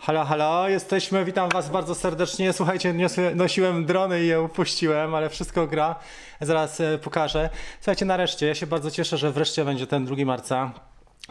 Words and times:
Halo, 0.00 0.24
halo, 0.24 0.68
jesteśmy, 0.68 1.24
witam 1.24 1.48
was 1.48 1.70
bardzo 1.70 1.94
serdecznie. 1.94 2.52
Słuchajcie, 2.52 2.94
nosiłem 3.34 3.86
drony 3.86 4.24
i 4.24 4.26
je 4.26 4.42
upuściłem, 4.42 5.14
ale 5.14 5.28
wszystko 5.28 5.66
gra. 5.66 5.94
Zaraz 6.40 6.80
e, 6.80 6.98
pokażę. 6.98 7.50
Słuchajcie, 7.80 8.04
nareszcie, 8.04 8.46
ja 8.46 8.54
się 8.54 8.66
bardzo 8.66 8.90
cieszę, 8.90 9.18
że 9.18 9.32
wreszcie 9.32 9.64
będzie 9.64 9.86
ten 9.86 10.04
2 10.04 10.16
marca. 10.24 10.70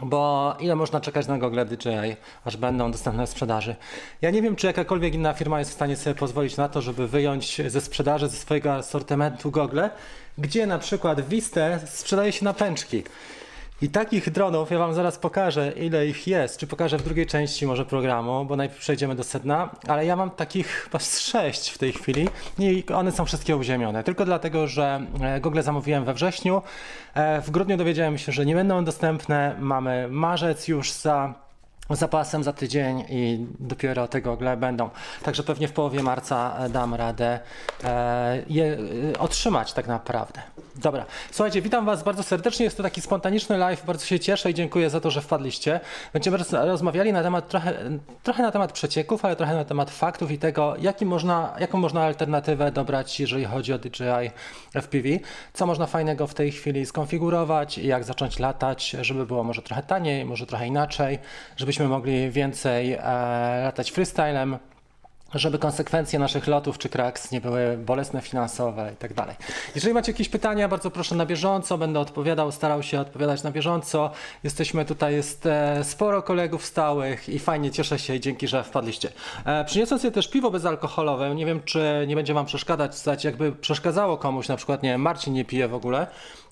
Bo 0.02 0.56
ile 0.60 0.76
można 0.76 1.00
czekać 1.00 1.26
na 1.26 1.38
Google 1.38 1.60
DJI, 1.64 2.16
aż 2.44 2.56
będą 2.56 2.92
dostępne 2.92 3.26
w 3.26 3.30
sprzedaży? 3.30 3.76
Ja 4.22 4.30
nie 4.30 4.42
wiem, 4.42 4.56
czy 4.56 4.66
jakakolwiek 4.66 5.14
inna 5.14 5.32
firma 5.32 5.58
jest 5.58 5.70
w 5.70 5.74
stanie 5.74 5.96
sobie 5.96 6.14
pozwolić 6.14 6.56
na 6.56 6.68
to, 6.68 6.82
żeby 6.82 7.08
wyjąć 7.08 7.60
ze 7.66 7.80
sprzedaży, 7.80 8.28
ze 8.28 8.36
swojego 8.36 8.74
asortymentu 8.74 9.50
Google, 9.50 9.80
gdzie 10.38 10.66
na 10.66 10.78
przykład 10.78 11.28
Vista 11.28 11.60
sprzedaje 11.86 12.32
się 12.32 12.44
na 12.44 12.54
pęczki. 12.54 13.04
I 13.82 13.88
takich 13.88 14.30
dronów 14.30 14.70
ja 14.70 14.78
Wam 14.78 14.94
zaraz 14.94 15.18
pokażę, 15.18 15.72
ile 15.76 16.06
ich 16.06 16.26
jest, 16.26 16.58
czy 16.58 16.66
pokażę 16.66 16.98
w 16.98 17.02
drugiej 17.02 17.26
części 17.26 17.66
może 17.66 17.84
programu, 17.84 18.44
bo 18.44 18.56
najpierw 18.56 18.80
przejdziemy 18.80 19.14
do 19.14 19.24
sedna, 19.24 19.70
ale 19.88 20.06
ja 20.06 20.16
mam 20.16 20.30
takich 20.30 20.66
chyba 20.66 20.98
z 20.98 21.20
sześć 21.20 21.70
w 21.70 21.78
tej 21.78 21.92
chwili. 21.92 22.28
I 22.58 22.84
one 22.94 23.12
są 23.12 23.24
wszystkie 23.24 23.56
uziemione, 23.56 24.04
tylko 24.04 24.24
dlatego, 24.24 24.66
że 24.66 25.06
e, 25.20 25.40
Google 25.40 25.62
zamówiłem 25.62 26.04
we 26.04 26.14
wrześniu, 26.14 26.62
e, 27.14 27.40
w 27.40 27.50
grudniu 27.50 27.76
dowiedziałem 27.76 28.18
się, 28.18 28.32
że 28.32 28.46
nie 28.46 28.54
będą 28.54 28.84
dostępne, 28.84 29.56
mamy 29.58 30.08
marzec 30.10 30.68
już 30.68 30.92
za 30.92 31.47
zapasem 31.96 32.44
za 32.44 32.52
tydzień 32.52 33.04
i 33.08 33.46
dopiero 33.60 34.08
te 34.08 34.22
gogle 34.22 34.56
będą. 34.56 34.90
Także 35.22 35.42
pewnie 35.42 35.68
w 35.68 35.72
połowie 35.72 36.02
marca 36.02 36.56
e, 36.58 36.68
dam 36.68 36.94
radę 36.94 37.40
e, 37.84 38.42
je 38.48 38.78
e, 39.14 39.18
otrzymać 39.18 39.72
tak 39.72 39.86
naprawdę. 39.86 40.42
Dobra, 40.76 41.04
słuchajcie, 41.30 41.62
witam 41.62 41.86
Was 41.86 42.02
bardzo 42.02 42.22
serdecznie. 42.22 42.64
Jest 42.64 42.76
to 42.76 42.82
taki 42.82 43.00
spontaniczny 43.00 43.58
live. 43.58 43.86
Bardzo 43.86 44.06
się 44.06 44.20
cieszę 44.20 44.50
i 44.50 44.54
dziękuję 44.54 44.90
za 44.90 45.00
to, 45.00 45.10
że 45.10 45.20
wpadliście. 45.20 45.80
Będziemy 46.12 46.38
rozmawiali 46.52 47.12
na 47.12 47.22
temat 47.22 47.48
trochę, 47.48 47.74
trochę 48.22 48.42
na 48.42 48.50
temat 48.50 48.72
przecieków, 48.72 49.24
ale 49.24 49.36
trochę 49.36 49.54
na 49.54 49.64
temat 49.64 49.90
faktów 49.90 50.30
i 50.30 50.38
tego, 50.38 50.74
jaki 50.80 51.06
można, 51.06 51.54
jaką 51.60 51.78
można 51.78 52.04
alternatywę 52.04 52.72
dobrać, 52.72 53.20
jeżeli 53.20 53.44
chodzi 53.44 53.72
o 53.72 53.78
DJI 53.78 54.30
FPV. 54.74 55.08
Co 55.52 55.66
można 55.66 55.86
fajnego 55.86 56.26
w 56.26 56.34
tej 56.34 56.52
chwili 56.52 56.86
skonfigurować 56.86 57.78
jak 57.78 58.04
zacząć 58.04 58.38
latać, 58.38 58.96
żeby 59.00 59.26
było 59.26 59.44
może 59.44 59.62
trochę 59.62 59.82
taniej, 59.82 60.24
może 60.24 60.46
trochę 60.46 60.66
inaczej, 60.66 61.18
żebyśmy 61.56 61.77
żebyśmy 61.78 61.96
mogli 61.96 62.30
więcej 62.30 62.92
e, 62.92 63.00
latać 63.64 63.90
freestylem, 63.90 64.58
żeby 65.34 65.58
konsekwencje 65.58 66.18
naszych 66.18 66.46
lotów 66.46 66.78
czy 66.78 66.88
kraks 66.88 67.32
nie 67.32 67.40
były 67.40 67.76
bolesne 67.76 68.20
finansowe 68.20 68.90
i 68.94 68.96
tak 68.96 69.14
dalej. 69.14 69.36
Jeżeli 69.74 69.94
macie 69.94 70.12
jakieś 70.12 70.28
pytania, 70.28 70.68
bardzo 70.68 70.90
proszę 70.90 71.14
na 71.14 71.26
bieżąco, 71.26 71.78
będę 71.78 72.00
odpowiadał, 72.00 72.52
starał 72.52 72.82
się 72.82 73.00
odpowiadać 73.00 73.42
na 73.42 73.50
bieżąco. 73.50 74.10
Jesteśmy 74.44 74.84
tutaj, 74.84 75.14
jest 75.14 75.46
e, 75.46 75.84
sporo 75.84 76.22
kolegów 76.22 76.64
stałych 76.64 77.28
i 77.28 77.38
fajnie, 77.38 77.70
cieszę 77.70 77.98
się 77.98 78.14
i 78.14 78.20
dzięki, 78.20 78.48
że 78.48 78.64
wpadliście. 78.64 79.12
E, 79.44 79.64
przyniosłem 79.64 80.00
sobie 80.00 80.12
też 80.12 80.28
piwo 80.28 80.50
bezalkoholowe, 80.50 81.34
nie 81.34 81.46
wiem, 81.46 81.60
czy 81.64 82.04
nie 82.08 82.16
będzie 82.16 82.34
Wam 82.34 82.46
przeszkadzać, 82.46 83.24
jakby 83.24 83.52
przeszkadzało 83.52 84.16
komuś, 84.16 84.48
na 84.48 84.56
przykład, 84.56 84.82
nie 84.82 84.98
Marcin 84.98 85.34
nie 85.34 85.44
pije 85.44 85.68
w 85.68 85.74
ogóle, 85.74 86.06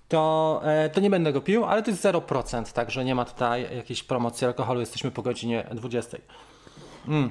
to, 0.09 0.61
e, 0.65 0.91
to 0.91 1.01
nie 1.01 1.11
będę 1.11 1.33
go 1.33 1.41
pił, 1.41 1.65
ale 1.65 1.83
to 1.83 1.91
jest 1.91 2.03
0%, 2.03 2.73
także 2.73 3.05
nie 3.05 3.15
ma 3.15 3.25
tutaj 3.25 3.77
jakiejś 3.77 4.03
promocji 4.03 4.47
alkoholu, 4.47 4.81
jesteśmy 4.81 5.11
po 5.11 5.23
godzinie 5.23 5.67
20. 5.75 6.19
Mm. 7.09 7.31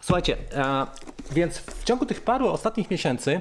Słuchajcie, 0.00 0.36
e, 0.52 0.86
więc 1.32 1.58
w 1.58 1.84
ciągu 1.84 2.06
tych 2.06 2.20
paru 2.20 2.48
ostatnich 2.48 2.90
miesięcy 2.90 3.40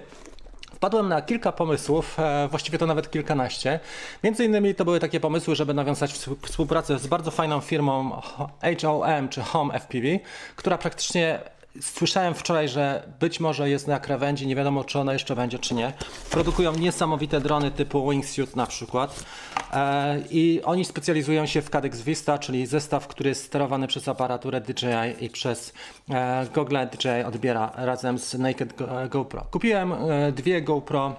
Wpadłem 0.77 1.07
na 1.07 1.21
kilka 1.21 1.51
pomysłów, 1.51 2.19
e, 2.19 2.47
właściwie 2.47 2.77
to 2.77 2.85
nawet 2.85 3.11
kilkanaście. 3.11 3.79
Między 4.23 4.45
innymi 4.45 4.75
to 4.75 4.85
były 4.85 4.99
takie 4.99 5.19
pomysły, 5.19 5.55
żeby 5.55 5.73
nawiązać 5.73 6.13
współpracę 6.41 6.99
z 6.99 7.07
bardzo 7.07 7.31
fajną 7.31 7.61
firmą 7.61 8.11
HOM 8.11 9.29
czy 9.29 9.41
Home 9.41 9.73
FPV, 9.79 10.07
która 10.55 10.77
praktycznie 10.77 11.39
Słyszałem 11.81 12.33
wczoraj, 12.33 12.69
że 12.69 13.03
być 13.19 13.39
może 13.39 13.69
jest 13.69 13.87
na 13.87 13.99
krawędzi, 13.99 14.47
nie 14.47 14.55
wiadomo 14.55 14.83
czy 14.83 14.99
ona 14.99 15.13
jeszcze 15.13 15.35
będzie 15.35 15.59
czy 15.59 15.73
nie. 15.73 15.93
Produkują 16.31 16.73
niesamowite 16.73 17.41
drony 17.41 17.71
typu 17.71 18.09
Wingsuit 18.09 18.55
na 18.55 18.67
przykład 18.67 19.25
e, 19.73 20.19
i 20.31 20.61
oni 20.63 20.85
specjalizują 20.85 21.45
się 21.45 21.61
w 21.61 21.69
Cadex 21.69 22.01
Vista, 22.01 22.37
czyli 22.37 22.65
zestaw, 22.65 23.07
który 23.07 23.29
jest 23.29 23.43
sterowany 23.43 23.87
przez 23.87 24.07
aparaturę 24.07 24.61
DJI 24.61 25.25
i 25.25 25.29
przez 25.29 25.73
e, 26.09 26.47
Google 26.55 26.77
DJI 26.91 27.23
odbiera 27.27 27.71
razem 27.75 28.19
z 28.19 28.33
Naked 28.33 28.73
GoPro. 29.09 29.45
Kupiłem 29.51 29.93
e, 29.93 30.31
dwie 30.31 30.61
GoPro 30.61 31.15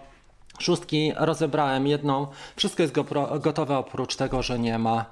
szóstki, 0.58 1.12
rozebrałem 1.16 1.86
jedną, 1.86 2.26
wszystko 2.56 2.82
jest 2.82 2.94
GoPro, 2.94 3.38
gotowe 3.38 3.78
oprócz 3.78 4.16
tego, 4.16 4.42
że 4.42 4.58
nie 4.58 4.78
ma 4.78 5.04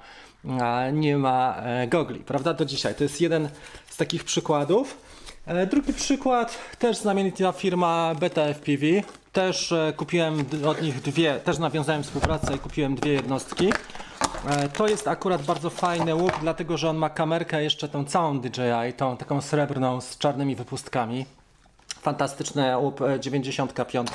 nie 0.93 1.17
ma 1.17 1.55
gogli, 1.87 2.19
prawda? 2.19 2.53
Do 2.53 2.65
dzisiaj. 2.65 2.95
To 2.95 3.03
jest 3.03 3.21
jeden 3.21 3.49
z 3.89 3.97
takich 3.97 4.23
przykładów. 4.23 5.06
E, 5.47 5.67
drugi 5.67 5.93
przykład, 5.93 6.57
też 6.79 6.97
znamienita 6.97 7.51
firma 7.51 8.15
Beta 8.19 8.41
FPV. 8.41 8.85
Też 9.33 9.71
e, 9.71 9.93
kupiłem 9.97 10.45
od 10.67 10.81
nich 10.81 11.01
dwie, 11.01 11.39
też 11.39 11.57
nawiązałem 11.57 12.03
współpracę 12.03 12.55
i 12.55 12.59
kupiłem 12.59 12.95
dwie 12.95 13.13
jednostki. 13.13 13.73
E, 14.49 14.69
to 14.69 14.87
jest 14.87 15.07
akurat 15.07 15.41
bardzo 15.41 15.69
fajny 15.69 16.15
łuk, 16.15 16.31
dlatego 16.41 16.77
że 16.77 16.89
on 16.89 16.97
ma 16.97 17.09
kamerkę 17.09 17.63
jeszcze 17.63 17.89
tą 17.89 18.05
całą 18.05 18.39
DJI, 18.39 18.93
tą 18.97 19.17
taką 19.17 19.41
srebrną 19.41 20.01
z 20.01 20.17
czarnymi 20.17 20.55
wypustkami. 20.55 21.25
Fantastyczny 22.01 22.77
łup 22.77 22.99
95. 23.19 24.09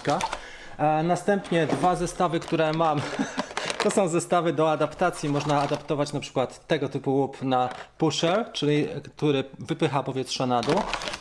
Następnie 1.04 1.66
dwa 1.66 1.96
zestawy, 1.96 2.40
które 2.40 2.72
mam 2.72 3.00
To 3.82 3.90
są 3.90 4.08
zestawy 4.08 4.52
do 4.52 4.70
adaptacji. 4.70 5.28
Można 5.28 5.60
adaptować 5.60 6.12
na 6.12 6.20
przykład 6.20 6.66
tego 6.66 6.88
typu 6.88 7.14
łup 7.16 7.42
na 7.42 7.68
pusher, 7.98 8.46
czyli 8.52 8.88
który 9.16 9.44
wypycha 9.58 10.02
powietrze 10.02 10.46
na 10.46 10.60
dół. 10.60 10.74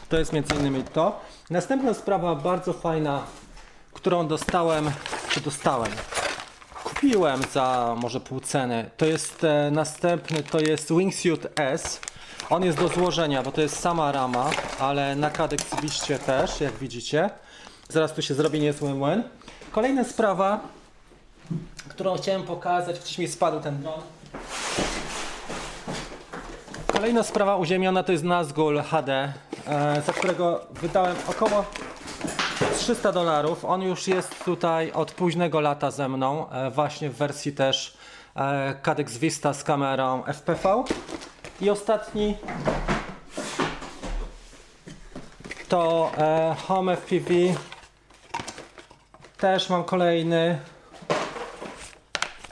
To 0.09 0.17
jest 0.17 0.33
między 0.33 0.55
innymi 0.55 0.83
to. 0.83 1.19
Następna 1.50 1.94
sprawa 1.94 2.35
bardzo 2.35 2.73
fajna, 2.73 3.23
którą 3.94 4.27
dostałem, 4.27 4.91
czy 5.29 5.41
dostałem, 5.41 5.91
kupiłem 6.83 7.41
za 7.53 7.95
może 8.01 8.19
pół 8.19 8.39
ceny. 8.39 8.89
To 8.97 9.05
jest 9.05 9.44
e, 9.44 9.71
następny, 9.71 10.44
to 10.44 10.59
jest 10.59 10.94
Wingsuit 10.94 11.47
S. 11.55 12.00
On 12.50 12.63
jest 12.63 12.77
do 12.77 12.88
złożenia, 12.88 13.44
bo 13.44 13.51
to 13.51 13.61
jest 13.61 13.79
sama 13.79 14.11
rama, 14.11 14.50
ale 14.79 15.16
na 15.16 15.31
Wiście 15.81 16.19
też, 16.19 16.61
jak 16.61 16.73
widzicie. 16.73 17.29
Zaraz 17.89 18.13
tu 18.13 18.21
się 18.21 18.33
zrobi 18.33 18.59
niezły 18.59 18.94
młyn. 18.94 19.23
Kolejna 19.71 20.03
sprawa, 20.03 20.59
którą 21.89 22.16
chciałem 22.16 22.44
pokazać. 22.44 23.00
Wcześniej 23.00 23.28
spadł 23.28 23.59
ten 23.59 23.81
dron. 23.81 24.01
Kolejna 26.88 27.23
sprawa 27.23 27.56
uziemiona 27.56 28.03
to 28.03 28.12
jest 28.12 28.23
Nazgul 28.23 28.81
HD, 28.81 29.34
e, 29.67 30.01
za 30.01 30.13
którego 30.13 30.62
wydałem 30.72 31.16
około 31.28 31.66
300 32.78 33.12
dolarów. 33.12 33.66
On 33.66 33.81
już 33.81 34.07
jest 34.07 34.45
tutaj 34.45 34.91
od 34.91 35.12
późnego 35.12 35.62
lata 35.62 35.91
ze 35.91 36.09
mną, 36.09 36.50
e, 36.50 36.72
właśnie 36.72 37.09
w 37.09 37.16
wersji 37.16 37.51
też 37.51 37.97
e, 38.35 38.75
Cadex 38.81 39.18
Vista 39.18 39.53
z 39.53 39.63
kamerą 39.63 40.23
FPV. 40.23 40.83
I 41.62 41.69
ostatni 41.69 42.38
to 45.69 46.12
Home 46.68 46.97
FPV. 46.97 47.33
Też 49.38 49.69
mam 49.69 49.83
kolejny 49.83 50.59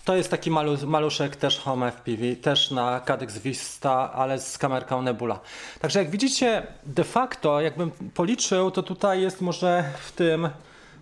to 0.10 0.16
jest 0.16 0.32
taki 0.32 0.52
malu, 0.52 0.78
maluszek 0.86 1.36
też 1.36 1.60
Home 1.60 1.92
FPV, 1.92 2.36
też 2.36 2.72
na 2.72 3.00
Cadex 3.00 3.38
Vista, 3.38 4.14
ale 4.14 4.40
z 4.40 4.58
kamerką 4.58 5.02
Nebula. 5.02 5.40
Także 5.80 6.00
jak 6.00 6.10
widzicie, 6.10 6.68
de 6.84 7.04
facto, 7.04 7.62
jakbym 7.62 7.92
policzył, 7.92 8.72
to 8.72 8.84
tutaj 8.84 9.22
jest 9.22 9.42
może 9.42 9.84
w 10.06 10.12
tym, 10.12 10.50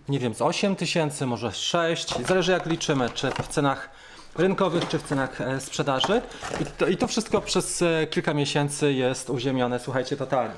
nie 0.08 0.18
wiem, 0.18 0.34
z 0.34 0.42
8 0.42 0.76
tysięcy, 0.76 1.26
może 1.26 1.52
6, 1.52 2.26
zależy 2.26 2.52
jak 2.52 2.66
liczymy, 2.66 3.10
czy 3.10 3.30
w 3.30 3.48
cenach 3.48 3.90
rynkowych, 4.36 4.88
czy 4.88 4.98
w 4.98 5.02
cenach 5.02 5.40
e, 5.40 5.60
sprzedaży. 5.60 6.22
I 6.60 6.64
to, 6.78 6.86
i 6.86 6.96
to 6.96 7.06
wszystko 7.06 7.40
przez 7.40 7.82
e, 7.82 8.06
kilka 8.06 8.34
miesięcy 8.34 8.92
jest 8.92 9.30
uziemione, 9.30 9.78
słuchajcie, 9.78 10.16
totalnie. 10.16 10.54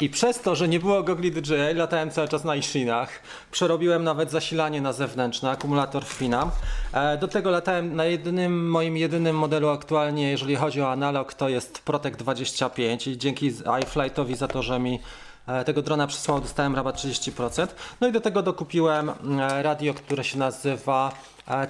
I 0.00 0.08
przez 0.08 0.40
to, 0.40 0.54
że 0.54 0.68
nie 0.68 0.80
było 0.80 1.02
gogli 1.02 1.32
DJI, 1.32 1.74
latałem 1.74 2.10
cały 2.10 2.28
czas 2.28 2.44
na 2.44 2.56
Ishinach. 2.56 3.08
Przerobiłem 3.50 4.04
nawet 4.04 4.30
zasilanie 4.30 4.80
na 4.80 4.92
zewnętrzne, 4.92 5.50
akumulator 5.50 6.04
wpinam. 6.04 6.50
E, 6.92 7.18
do 7.18 7.28
tego 7.28 7.50
latałem 7.50 7.96
na 7.96 8.04
jedynym, 8.04 8.70
moim 8.70 8.96
jedynym 8.96 9.38
modelu 9.38 9.68
aktualnie, 9.68 10.30
jeżeli 10.30 10.56
chodzi 10.56 10.82
o 10.82 10.92
analog, 10.92 11.34
to 11.34 11.48
jest 11.48 11.78
Protect 11.78 12.18
25 12.18 13.06
i 13.06 13.18
dzięki 13.18 13.52
iFlightowi 13.82 14.36
za 14.36 14.48
to, 14.48 14.62
że 14.62 14.78
mi 14.78 15.00
e, 15.46 15.64
tego 15.64 15.82
drona 15.82 16.06
przysłał, 16.06 16.40
dostałem 16.40 16.74
rabat 16.76 16.96
30%. 16.96 17.66
No 18.00 18.08
i 18.08 18.12
do 18.12 18.20
tego 18.20 18.42
dokupiłem 18.42 19.10
e, 19.10 19.62
radio, 19.62 19.94
które 19.94 20.24
się 20.24 20.38
nazywa 20.38 21.12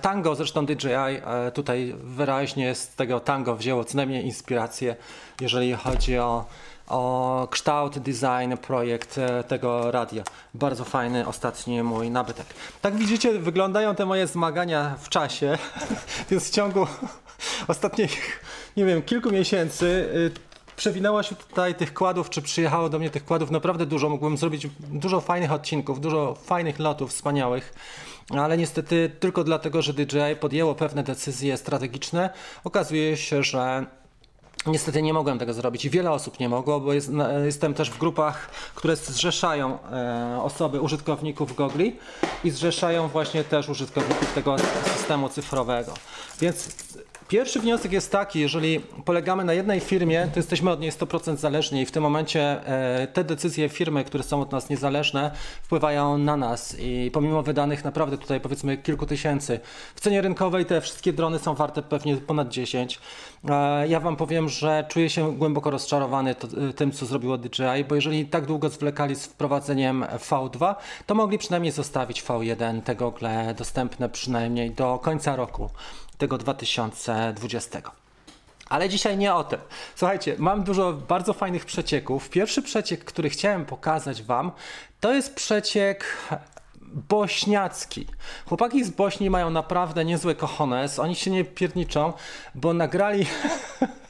Tango, 0.03 0.35
zresztą 0.35 0.67
DJI 0.67 1.23
tutaj 1.55 1.95
wyraźnie 2.03 2.75
z 2.75 2.89
tego 2.89 3.21
Tango 3.21 3.57
wzięło 3.57 3.85
co 3.85 3.97
najmniej 3.97 4.25
inspirację, 4.25 4.97
jeżeli 5.41 5.75
chodzi 5.75 6.19
o 6.19 6.45
o 6.89 7.49
kształt, 7.51 7.99
design, 7.99 8.57
projekt 8.63 9.19
e, 9.19 9.45
tego 9.45 9.91
radia. 9.91 10.25
Bardzo 10.55 10.85
fajny 10.85 11.27
ostatni 11.27 11.83
mój 11.83 12.11
nabytek. 12.11 12.47
Tak 12.83 12.97
widzicie, 12.97 13.39
wyglądają 13.39 13.95
te 13.95 14.07
moje 14.07 14.27
zmagania 14.27 14.97
w 15.01 15.09
czasie, 15.09 15.59
więc 16.31 16.49
w 16.49 16.51
ciągu 16.51 16.87
ostatnich, 17.69 18.41
nie 18.77 18.85
wiem, 18.85 19.03
kilku 19.03 19.31
miesięcy 19.31 19.87
y, 19.87 20.31
przewinęło 20.77 21.23
się 21.23 21.35
tutaj 21.37 21.75
tych 21.75 21.95
kładów, 21.95 22.31
czy 22.31 22.43
przyjechało 22.43 22.89
do 22.89 22.99
mnie 22.99 23.11
tych 23.11 23.25
kładów 23.25 23.51
naprawdę 23.51 23.87
dużo. 23.87 24.09
Mógłbym 24.09 24.37
zrobić 24.37 24.69
dużo 24.81 25.21
fajnych 25.21 25.53
odcinków, 25.53 26.01
dużo 26.01 26.35
fajnych 26.35 26.79
lotów 26.79 27.11
wspaniałych, 27.11 27.75
ale 28.31 28.57
niestety 28.57 29.11
tylko 29.21 29.45
dlatego, 29.45 29.83
że 29.83 29.93
DJI 29.93 30.37
podjęło 30.41 30.75
pewne 30.75 31.03
decyzje 31.03 31.57
strategiczne, 31.57 32.31
okazuje 32.65 33.17
się, 33.17 33.43
że 33.43 33.87
Niestety 34.67 35.03
nie 35.03 35.13
mogłem 35.13 35.39
tego 35.39 35.55
zrobić 35.55 35.85
i 35.85 35.91
wiele 35.91 36.11
osób 36.11 36.41
nie 36.41 36.49
mogło, 36.49 36.81
bo 36.81 36.93
jest, 36.93 37.11
jestem 37.45 37.75
też 37.75 37.91
w 37.91 37.99
grupach, 37.99 38.51
które 38.75 38.97
zrzeszają 38.97 39.79
e, 39.93 40.39
osoby, 40.43 40.81
użytkowników 40.81 41.57
Gogli 41.57 41.97
i 42.45 42.51
zrzeszają 42.51 43.09
właśnie 43.09 43.45
też 43.45 43.69
użytkowników 43.69 44.35
tego 44.35 44.57
systemu 44.97 45.29
cyfrowego. 45.29 45.95
Więc 46.41 46.69
Pierwszy 47.29 47.61
wniosek 47.61 47.93
jest 47.93 48.13
taki, 48.13 48.41
jeżeli 48.41 48.81
polegamy 48.81 49.45
na 49.45 49.53
jednej 49.53 49.81
firmie, 49.81 50.29
to 50.33 50.39
jesteśmy 50.39 50.71
od 50.71 50.81
niej 50.81 50.93
100% 50.93 51.37
zależni 51.37 51.81
i 51.81 51.87
w 51.87 51.91
tym 51.91 52.03
momencie 52.03 52.67
e, 52.67 53.07
te 53.07 53.25
decyzje 53.25 53.69
firmy, 53.69 54.05
które 54.05 54.25
są 54.25 54.41
od 54.41 54.53
nas 54.53 54.71
niezależne, 54.71 55.31
wpływają 55.63 56.19
na 56.19 56.37
nas 56.37 56.77
i 56.79 57.11
pomimo 57.13 57.43
wydanych 57.43 57.85
naprawdę 57.85 58.19
tutaj 58.19 58.41
powiedzmy 58.41 58.77
kilku 58.77 59.07
tysięcy, 59.07 59.61
w 59.95 60.01
cenie 60.01 60.21
rynkowej 60.21 60.67
te 60.67 60.81
wszystkie 60.81 61.13
drony 61.13 61.39
są 61.39 61.55
warte 61.55 61.83
pewnie 61.83 62.17
ponad 62.17 62.49
10. 62.49 63.01
E, 63.49 63.89
ja 63.89 64.01
Wam 64.01 64.17
powiem, 64.17 64.49
że 64.49 64.85
czuję 64.89 65.11
się 65.11 65.37
głęboko 65.37 65.71
rozczarowany 65.71 66.35
to, 66.35 66.49
e, 66.69 66.73
tym, 66.73 66.93
co 66.93 67.07
zrobiło 67.07 67.39
DJI, 67.39 67.85
bo 67.89 67.95
jeżeli 67.95 68.27
tak 68.27 68.47
długo 68.47 68.69
zwlekali 68.69 69.15
z 69.15 69.27
wprowadzeniem 69.27 70.05
V2, 70.31 70.75
to 71.07 71.15
mogli 71.15 71.39
przynajmniej 71.39 71.73
zostawić 71.73 72.23
V1, 72.23 72.83
te 72.83 72.97
gogle 72.97 73.55
dostępne 73.59 74.09
przynajmniej 74.09 74.71
do 74.71 74.99
końca 75.03 75.37
roku 75.37 75.71
tego 76.19 76.39
2020. 76.39 77.83
Ale 78.69 78.89
dzisiaj 78.89 79.19
nie 79.19 79.35
o 79.35 79.45
tym. 79.45 79.61
Słuchajcie, 79.97 80.37
mam 80.39 80.65
dużo 80.65 80.93
bardzo 80.93 81.33
fajnych 81.33 81.65
przecieków. 81.65 82.31
Pierwszy 82.31 82.63
przeciek, 82.63 83.05
który 83.05 83.31
chciałem 83.31 83.65
pokazać 83.65 84.23
Wam, 84.23 84.53
to 85.01 85.13
jest 85.13 85.35
przeciek 85.35 86.05
bośniacki. 86.81 88.07
Chłopaki 88.47 88.85
z 88.85 88.91
Bośni 88.91 89.31
mają 89.31 89.51
naprawdę 89.51 90.05
niezłe 90.05 90.35
kochones. 90.35 90.99
Oni 90.99 91.15
się 91.15 91.31
nie 91.31 91.45
pierniczą, 91.45 92.13
bo 92.55 92.75
nagrali 92.75 93.27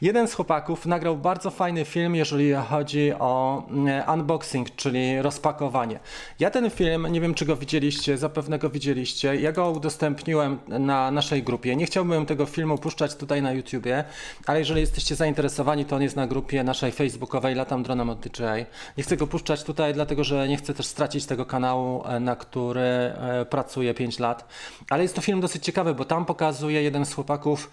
Jeden 0.00 0.28
z 0.28 0.34
chłopaków 0.34 0.86
nagrał 0.86 1.16
bardzo 1.16 1.50
fajny 1.50 1.84
film, 1.84 2.14
jeżeli 2.14 2.52
chodzi 2.52 3.12
o 3.18 3.62
e, 3.86 4.12
unboxing, 4.12 4.76
czyli 4.76 5.22
rozpakowanie. 5.22 6.00
Ja 6.38 6.50
ten 6.50 6.70
film, 6.70 7.06
nie 7.10 7.20
wiem 7.20 7.34
czy 7.34 7.44
go 7.44 7.56
widzieliście, 7.56 8.18
zapewne 8.18 8.58
go 8.58 8.70
widzieliście. 8.70 9.36
Ja 9.36 9.52
go 9.52 9.70
udostępniłem 9.70 10.58
na 10.68 11.10
naszej 11.10 11.42
grupie. 11.42 11.76
Nie 11.76 11.86
chciałbym 11.86 12.26
tego 12.26 12.46
filmu 12.46 12.78
puszczać 12.78 13.14
tutaj 13.14 13.42
na 13.42 13.52
YouTubie, 13.52 14.04
ale 14.46 14.58
jeżeli 14.58 14.80
jesteście 14.80 15.14
zainteresowani, 15.14 15.84
to 15.84 15.96
on 15.96 16.02
jest 16.02 16.16
na 16.16 16.26
grupie 16.26 16.64
naszej 16.64 16.92
facebookowej 16.92 17.54
Latam 17.54 17.82
Dronem 17.82 18.10
od 18.10 18.20
DJI. 18.20 18.66
Nie 18.96 19.02
chcę 19.02 19.16
go 19.16 19.26
puszczać 19.26 19.62
tutaj, 19.62 19.94
dlatego 19.94 20.24
że 20.24 20.48
nie 20.48 20.56
chcę 20.56 20.74
też 20.74 20.86
stracić 20.86 21.26
tego 21.26 21.46
kanału, 21.46 22.04
e, 22.06 22.20
na 22.20 22.36
który 22.36 22.80
e, 22.80 23.46
pracuję 23.50 23.94
5 23.94 24.18
lat. 24.18 24.48
Ale 24.90 25.02
jest 25.02 25.14
to 25.14 25.20
film 25.20 25.40
dosyć 25.40 25.64
ciekawy, 25.64 25.94
bo 25.94 26.04
tam 26.04 26.24
pokazuje 26.24 26.82
jeden 26.82 27.06
z 27.06 27.14
chłopaków 27.14 27.70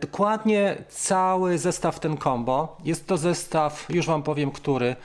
dokładnie 0.00 0.76
cały 0.88 1.33
cały 1.34 1.58
zestaw 1.58 2.00
ten 2.00 2.18
combo. 2.18 2.76
Jest 2.84 3.06
to 3.06 3.16
zestaw, 3.16 3.86
już 3.90 4.06
Wam 4.06 4.22
powiem, 4.22 4.50
który, 4.50 4.96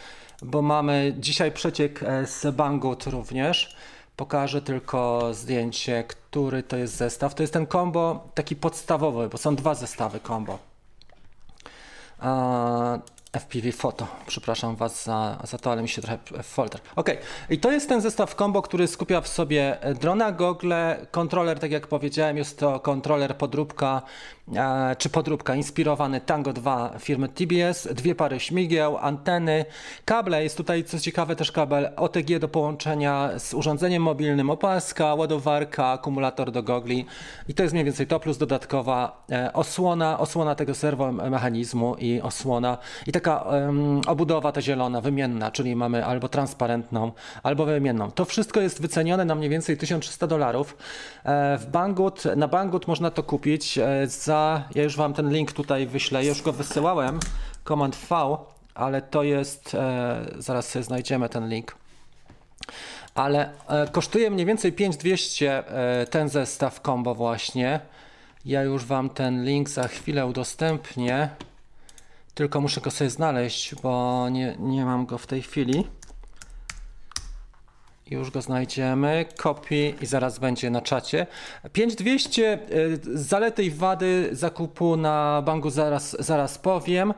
bo 0.41 0.61
mamy 0.61 1.13
dzisiaj 1.17 1.51
przeciek 1.51 2.03
e, 2.03 2.27
z 2.27 2.55
Banggood 2.55 3.07
również. 3.07 3.75
Pokażę 4.15 4.61
tylko 4.61 5.29
zdjęcie, 5.33 6.03
który 6.03 6.63
to 6.63 6.77
jest 6.77 6.95
zestaw. 6.95 7.35
To 7.35 7.43
jest 7.43 7.53
ten 7.53 7.67
combo 7.67 8.27
taki 8.33 8.55
podstawowy, 8.55 9.29
bo 9.29 9.37
są 9.37 9.55
dwa 9.55 9.75
zestawy 9.75 10.19
combo. 10.19 10.59
FPV 13.31 13.71
Photo. 13.71 14.07
Przepraszam 14.27 14.75
Was 14.75 15.03
za, 15.03 15.37
za 15.43 15.57
to, 15.57 15.71
ale 15.71 15.81
mi 15.81 15.89
się 15.89 16.01
trochę 16.01 16.43
folder. 16.43 16.81
Ok, 16.95 17.09
i 17.49 17.59
to 17.59 17.71
jest 17.71 17.89
ten 17.89 18.01
zestaw 18.01 18.35
combo, 18.35 18.61
który 18.61 18.87
skupia 18.87 19.21
w 19.21 19.27
sobie 19.27 19.77
drona, 19.99 20.31
gogle, 20.31 21.05
kontroler, 21.11 21.59
tak 21.59 21.71
jak 21.71 21.87
powiedziałem, 21.87 22.37
jest 22.37 22.59
to 22.59 22.79
kontroler 22.79 23.37
podróbka 23.37 24.01
czy 24.97 25.09
podróbka 25.09 25.55
inspirowany 25.55 26.21
Tango 26.21 26.53
2 26.53 26.93
firmy 26.99 27.29
TBS, 27.29 27.87
dwie 27.91 28.15
pary 28.15 28.39
śmigieł, 28.39 28.97
anteny, 28.97 29.65
kable, 30.05 30.43
jest 30.43 30.57
tutaj 30.57 30.83
co 30.83 30.99
ciekawe 30.99 31.35
też 31.35 31.51
kabel 31.51 31.89
OTG 31.95 32.39
do 32.39 32.47
połączenia 32.47 33.29
z 33.39 33.53
urządzeniem 33.53 34.03
mobilnym, 34.03 34.49
opaska, 34.49 35.15
ładowarka, 35.15 35.87
akumulator 35.87 36.51
do 36.51 36.63
gogli 36.63 37.05
i 37.47 37.53
to 37.53 37.63
jest 37.63 37.73
mniej 37.73 37.85
więcej 37.85 38.07
to 38.07 38.19
plus 38.19 38.37
dodatkowa 38.37 39.25
e, 39.31 39.53
osłona, 39.53 40.19
osłona 40.19 40.55
tego 40.55 40.75
serwomechanizmu 40.75 41.95
i 41.95 42.21
osłona 42.21 42.77
i 43.07 43.11
taka 43.11 43.41
um, 43.41 44.01
obudowa 44.07 44.51
ta 44.51 44.61
zielona, 44.61 45.01
wymienna, 45.01 45.51
czyli 45.51 45.75
mamy 45.75 46.05
albo 46.05 46.29
transparentną, 46.29 47.11
albo 47.43 47.65
wymienną. 47.65 48.11
To 48.11 48.25
wszystko 48.25 48.61
jest 48.61 48.81
wycenione 48.81 49.25
na 49.25 49.35
mniej 49.35 49.49
więcej 49.49 49.77
1300 49.77 50.27
dolarów. 50.27 50.77
E, 51.23 51.57
w 51.57 51.65
Banggood, 51.65 52.23
na 52.35 52.47
Banggood 52.47 52.87
można 52.87 53.11
to 53.11 53.23
kupić 53.23 53.79
za 54.05 54.38
ja 54.75 54.83
już 54.83 54.95
Wam 54.95 55.13
ten 55.13 55.29
link 55.29 55.51
tutaj 55.51 55.87
wyślę, 55.87 56.25
już 56.25 56.41
go 56.41 56.53
wysyłałem, 56.53 57.19
Command 57.67 57.95
V, 57.95 58.37
ale 58.75 59.01
to 59.01 59.23
jest, 59.23 59.75
e, 59.75 60.25
zaraz 60.37 60.69
sobie 60.69 60.83
znajdziemy 60.83 61.29
ten 61.29 61.49
link. 61.49 61.75
Ale 63.15 63.51
e, 63.67 63.87
kosztuje 63.87 64.31
mniej 64.31 64.45
więcej 64.45 64.73
5200 64.73 65.67
e, 65.67 66.05
ten 66.05 66.29
zestaw 66.29 66.79
combo 66.79 67.15
właśnie. 67.15 67.79
Ja 68.45 68.63
już 68.63 68.85
Wam 68.85 69.09
ten 69.09 69.45
link 69.45 69.69
za 69.69 69.87
chwilę 69.87 70.25
udostępnię. 70.25 71.29
Tylko 72.33 72.61
muszę 72.61 72.81
go 72.81 72.91
sobie 72.91 73.09
znaleźć, 73.09 73.75
bo 73.75 74.25
nie, 74.29 74.55
nie 74.59 74.85
mam 74.85 75.05
go 75.05 75.17
w 75.17 75.27
tej 75.27 75.41
chwili. 75.41 75.87
Już 78.11 78.31
go 78.31 78.41
znajdziemy. 78.41 79.25
Copy 79.37 79.93
i 80.01 80.05
zaraz 80.05 80.39
będzie 80.39 80.69
na 80.69 80.81
czacie. 80.81 81.27
5200 81.73 82.59
y, 82.71 82.99
zalety 83.03 83.63
i 83.63 83.71
wady 83.71 84.29
zakupu 84.31 84.97
na 84.97 85.41
banku 85.45 85.69
zaraz, 85.69 86.17
zaraz 86.19 86.57
powiem. 86.57 87.13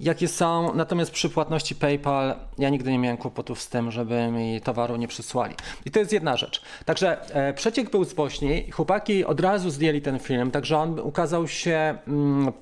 Jakie 0.00 0.28
są, 0.28 0.74
natomiast 0.74 1.10
przy 1.10 1.30
płatności 1.30 1.74
PayPal 1.74 2.34
ja 2.58 2.68
nigdy 2.70 2.92
nie 2.92 2.98
miałem 2.98 3.16
kłopotów 3.16 3.62
z 3.62 3.68
tym, 3.68 3.90
żeby 3.90 4.30
mi 4.30 4.60
towaru 4.60 4.96
nie 4.96 5.08
przysłali. 5.08 5.54
I 5.84 5.90
to 5.90 5.98
jest 5.98 6.12
jedna 6.12 6.36
rzecz. 6.36 6.62
Także 6.84 7.34
e, 7.34 7.54
przeciek 7.54 7.90
był 7.90 8.04
z 8.04 8.14
Bośni, 8.14 8.70
chłopaki 8.70 9.24
od 9.24 9.40
razu 9.40 9.70
zdjęli 9.70 10.02
ten 10.02 10.18
film, 10.18 10.50
także 10.50 10.78
on 10.78 11.00
ukazał 11.00 11.48
się 11.48 11.98
mm, 12.08 12.52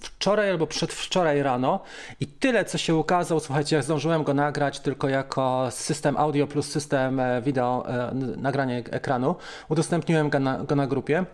wczoraj 0.00 0.50
albo 0.50 0.66
przedwczoraj 0.66 1.42
rano 1.42 1.80
i 2.20 2.26
tyle, 2.26 2.64
co 2.64 2.78
się 2.78 2.94
ukazał, 2.94 3.40
słuchajcie, 3.40 3.76
jak 3.76 3.84
zdążyłem 3.84 4.24
go 4.24 4.34
nagrać 4.34 4.80
tylko 4.80 5.08
jako 5.08 5.68
system 5.70 6.16
audio 6.16 6.46
plus 6.46 6.70
system 6.70 7.20
e, 7.20 7.42
wideo, 7.42 7.84
e, 7.88 8.14
nagranie 8.36 8.78
ekranu, 8.90 9.34
udostępniłem 9.68 10.30
go 10.30 10.38
na, 10.38 10.58
go 10.58 10.76
na 10.76 10.86
grupie. 10.86 11.24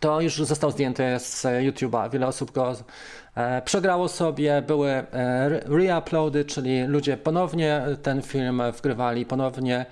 To 0.00 0.20
już 0.20 0.36
został 0.36 0.70
zdjęty 0.70 1.02
z 1.18 1.44
YouTube'a. 1.44 2.10
Wiele 2.10 2.26
osób 2.26 2.52
go 2.52 2.76
e, 3.34 3.62
przegrało 3.62 4.08
sobie, 4.08 4.62
były 4.62 5.04
reuploady, 5.66 6.44
czyli 6.44 6.84
ludzie 6.84 7.16
ponownie 7.16 7.82
ten 8.02 8.22
film 8.22 8.62
wgrywali, 8.76 9.26
ponownie 9.26 9.86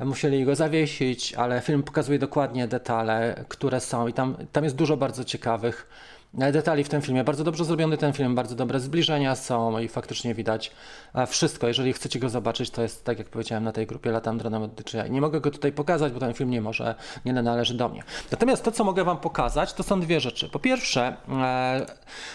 musieli 0.00 0.44
go 0.44 0.54
zawiesić, 0.54 1.34
ale 1.34 1.60
film 1.60 1.82
pokazuje 1.82 2.18
dokładnie 2.18 2.68
detale, 2.68 3.44
które 3.48 3.80
są 3.80 4.08
i 4.08 4.12
tam, 4.12 4.36
tam 4.52 4.64
jest 4.64 4.76
dużo 4.76 4.96
bardzo 4.96 5.24
ciekawych 5.24 5.86
detali 6.34 6.84
w 6.84 6.88
tym 6.88 7.02
filmie. 7.02 7.24
Bardzo 7.24 7.44
dobrze 7.44 7.64
zrobiony 7.64 7.96
ten 7.96 8.12
film, 8.12 8.34
bardzo 8.34 8.54
dobre 8.54 8.80
zbliżenia 8.80 9.34
są 9.34 9.78
i 9.78 9.88
faktycznie 9.88 10.34
widać 10.34 10.70
e, 11.14 11.26
wszystko. 11.26 11.68
Jeżeli 11.68 11.92
chcecie 11.92 12.18
go 12.18 12.28
zobaczyć, 12.28 12.70
to 12.70 12.82
jest 12.82 13.04
tak 13.04 13.18
jak 13.18 13.28
powiedziałem 13.28 13.64
na 13.64 13.72
tej 13.72 13.86
grupie 13.86 14.16
od 14.16 14.74
DJI. 14.74 15.10
Nie 15.10 15.20
mogę 15.20 15.40
go 15.40 15.50
tutaj 15.50 15.72
pokazać, 15.72 16.12
bo 16.12 16.20
ten 16.20 16.34
film 16.34 16.50
nie 16.50 16.60
może, 16.60 16.94
nie 17.24 17.32
należy 17.32 17.74
do 17.74 17.88
mnie. 17.88 18.02
Natomiast 18.30 18.64
to, 18.64 18.72
co 18.72 18.84
mogę 18.84 19.04
Wam 19.04 19.18
pokazać, 19.18 19.72
to 19.72 19.82
są 19.82 20.00
dwie 20.00 20.20
rzeczy. 20.20 20.48
Po 20.48 20.58
pierwsze, 20.58 21.16
e, 21.28 21.86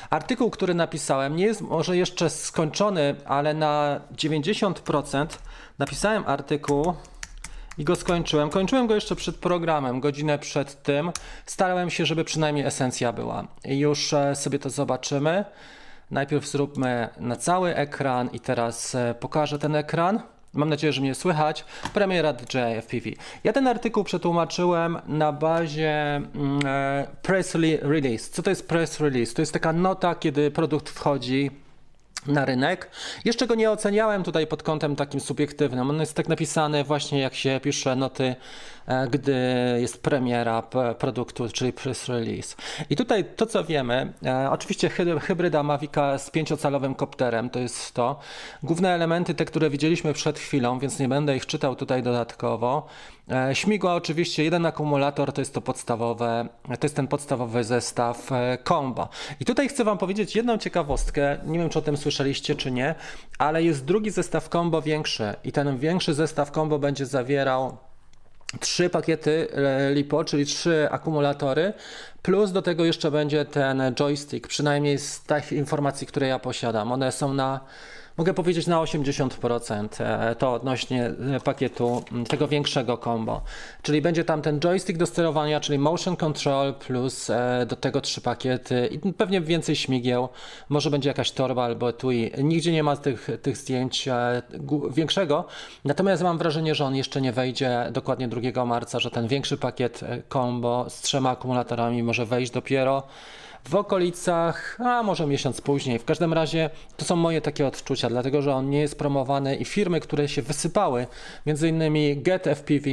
artykuł, 0.10 0.50
który 0.50 0.74
napisałem, 0.74 1.36
nie 1.36 1.46
jest 1.46 1.62
może 1.62 1.98
jeszcze 1.98 2.30
skończony, 2.30 3.16
ale 3.26 3.54
na 3.54 4.02
90% 4.16 5.26
napisałem 5.80 6.24
artykuł 6.28 6.94
i 7.77 7.84
go 7.84 7.96
skończyłem. 7.96 8.50
Kończyłem 8.50 8.88
go 8.88 8.96
jeszcze 8.96 9.15
przed 9.15 9.36
programem, 9.36 10.00
godzinę 10.00 10.39
przed 10.39 10.84
tym. 10.84 11.12
Starałem 11.46 11.89
się, 11.89 12.06
żeby 12.06 12.24
przynajmniej 12.24 12.65
esencja 12.65 13.13
była. 13.13 13.48
I 13.65 13.80
już 13.80 14.13
e, 14.13 14.36
sobie 14.36 14.60
to 14.60 14.70
zobaczymy. 14.70 15.46
Najpierw 16.12 16.48
zróbmy 16.48 17.10
na 17.18 17.36
cały 17.36 17.75
ekran 17.75 18.30
i 18.34 18.39
teraz 18.39 18.96
e, 18.96 19.15
pokażę 19.20 19.60
ten 19.60 19.75
ekran. 19.75 20.20
Mam 20.53 20.70
nadzieję, 20.70 20.94
że 20.94 21.01
mnie 21.01 21.15
słychać. 21.15 21.65
Premiera 21.94 22.34
DJI 22.34 22.82
FPV. 22.82 23.10
Ja 23.44 23.53
ten 23.53 23.68
artykuł 23.68 24.03
przetłumaczyłem 24.03 24.98
na 25.08 25.32
bazie 25.32 26.15
mm, 26.15 26.60
e, 26.65 27.08
press 27.22 27.56
release. 27.82 28.30
Co 28.30 28.44
to 28.44 28.50
jest 28.50 28.68
press 28.68 29.00
release? 29.00 29.34
To 29.34 29.42
jest 29.42 29.53
taka 29.53 29.74
nota, 29.74 30.15
kiedy 30.15 30.51
produkt 30.51 30.89
wchodzi 30.89 31.62
na 32.27 32.46
rynek. 32.46 32.89
Jeszcze 33.25 33.48
go 33.48 33.56
nie 33.56 33.72
oceniałem 33.72 34.24
tutaj 34.24 34.48
pod 34.48 34.63
kątem 34.63 34.96
takim 34.96 35.20
subiektywnym. 35.20 35.89
On 35.89 36.00
jest 36.00 36.13
tak 36.13 36.27
napisany 36.27 36.84
właśnie 36.84 37.20
jak 37.20 37.36
się 37.36 37.60
pisze 37.63 37.96
noty, 37.96 38.36
gdy 39.12 39.36
jest 39.80 40.04
premiera 40.04 40.63
produktu, 41.00 41.50
czyli 41.50 41.74
press 41.74 42.08
release. 42.08 42.56
I 42.90 42.96
tutaj 42.96 43.25
to 43.36 43.46
co 43.46 43.63
wiemy, 43.63 44.13
e, 44.25 44.52
oczywiście 44.52 44.90
hybryda 45.22 45.63
Mavica 45.63 46.18
z 46.18 46.30
pięciocalowym 46.30 46.96
kopterem, 46.96 47.50
to 47.50 47.60
jest 47.60 47.94
to. 47.94 48.20
Główne 48.63 48.90
elementy 48.90 49.34
te, 49.34 49.46
które 49.46 49.70
widzieliśmy 49.70 50.13
przed 50.13 50.40
chwilą, 50.40 50.80
więc 50.80 51.00
nie 51.00 51.08
będę 51.08 51.36
ich 51.36 51.46
czytał 51.46 51.75
tutaj 51.75 52.04
dodatkowo. 52.04 52.88
E, 53.32 53.56
śmigła 53.56 53.96
oczywiście, 53.96 54.44
jeden 54.44 54.66
akumulator 54.66 55.34
to 55.34 55.42
jest 55.42 55.54
to 55.54 55.62
podstawowe, 55.62 56.48
to 56.80 56.86
jest 56.86 56.96
ten 56.96 57.08
podstawowy 57.08 57.63
zestaw 57.63 58.30
combo. 58.68 59.10
I 59.40 59.46
tutaj 59.46 59.68
chcę 59.68 59.84
Wam 59.84 59.98
powiedzieć 59.98 60.36
jedną 60.36 60.58
ciekawostkę, 60.58 61.38
nie 61.46 61.60
wiem 61.60 61.70
czy 61.70 61.80
o 61.80 61.82
tym 61.82 61.98
słyszeliście 61.98 62.56
czy 62.56 62.72
nie, 62.72 62.96
ale 63.38 63.63
jest 63.63 63.86
drugi 63.86 64.10
zestaw 64.10 64.50
combo 64.50 64.82
większy 64.82 65.36
i 65.44 65.52
ten 65.52 65.78
większy 65.78 66.13
zestaw 66.13 66.52
combo 66.52 66.80
będzie 66.80 67.06
zawierał 67.06 67.78
trzy 68.60 68.89
pakiety 68.89 69.48
e, 69.53 69.93
LiPo, 69.93 70.24
czyli 70.24 70.45
trzy 70.45 70.88
akumulatory, 70.91 71.74
plus 72.22 72.51
do 72.51 72.62
tego 72.62 72.86
jeszcze 72.86 73.12
będzie 73.12 73.45
ten 73.45 73.81
joystick, 73.95 74.48
przynajmniej 74.48 75.00
z 75.00 75.22
tych 75.22 75.51
informacji, 75.51 76.07
które 76.07 76.27
ja 76.27 76.39
posiadam. 76.39 76.91
One 76.91 77.12
są 77.12 77.33
na 77.33 77.60
mogę 78.17 78.34
powiedzieć 78.34 78.67
na 78.67 78.77
80% 78.77 79.88
e, 80.00 80.36
to 80.36 80.53
odnośnie 80.53 81.05
e, 81.36 81.39
pakietu 81.39 82.03
tego 82.29 82.48
większego 82.48 82.98
combo. 82.98 83.41
Czyli 83.82 84.01
będzie 84.01 84.24
tam 84.24 84.41
ten 84.41 84.60
joystick 84.60 85.00
do 85.00 85.05
sterowania, 85.05 85.60
czyli 85.60 85.79
motion 85.79 86.15
control 86.15 86.74
plus 86.74 87.29
e, 87.29 87.65
do 87.70 87.75
tego 87.75 88.01
trzy 88.01 88.22
pakiety 88.22 88.89
i 88.91 89.13
pewnie 89.13 89.41
więcej 89.41 89.75
śmigieł. 89.75 90.29
Może 90.70 90.89
będzie 90.89 91.10
jakaś 91.10 91.32
torba 91.32 91.63
albo 91.63 91.89
etui. 91.89 92.32
Nigdzie 92.38 92.72
nie 92.72 92.84
ma 92.84 92.98
tych, 92.98 93.27
tych 93.41 93.58
zdjęć 93.58 94.10
większego. 94.91 95.46
Natomiast 95.86 96.24
mam 96.24 96.38
wrażenie, 96.38 96.75
że 96.75 96.86
on 96.86 96.96
jeszcze 96.96 97.22
nie 97.22 97.32
wejdzie 97.32 97.89
dokładnie 97.91 98.27
2 98.27 98.65
marca, 98.65 99.00
że 99.00 99.12
ten 99.12 99.27
większy 99.27 99.58
pakiet 99.58 100.01
combo 100.34 100.86
z 100.89 101.01
trzema 101.01 101.29
akumulatorami 101.29 102.03
może 102.03 102.25
wejść 102.25 102.51
dopiero 102.51 103.03
w 103.70 103.75
okolicach, 103.75 104.77
a 104.79 105.03
może 105.03 105.27
miesiąc 105.27 105.62
później. 105.62 106.00
W 106.00 106.05
każdym 106.05 106.34
razie 106.34 106.70
to 106.98 107.05
są 107.05 107.15
moje 107.15 107.41
takie 107.41 107.67
odczucia, 107.67 108.10
dlatego 108.10 108.41
że 108.41 108.55
on 108.55 108.70
nie 108.70 108.79
jest 108.79 108.98
promowany 108.98 109.55
i 109.55 109.65
firmy, 109.65 110.00
które 110.00 110.29
się 110.29 110.41
wysypały, 110.41 111.08
między 111.46 111.70
innymi 111.70 112.17
Get 112.17 112.48
FPV, 112.48 112.89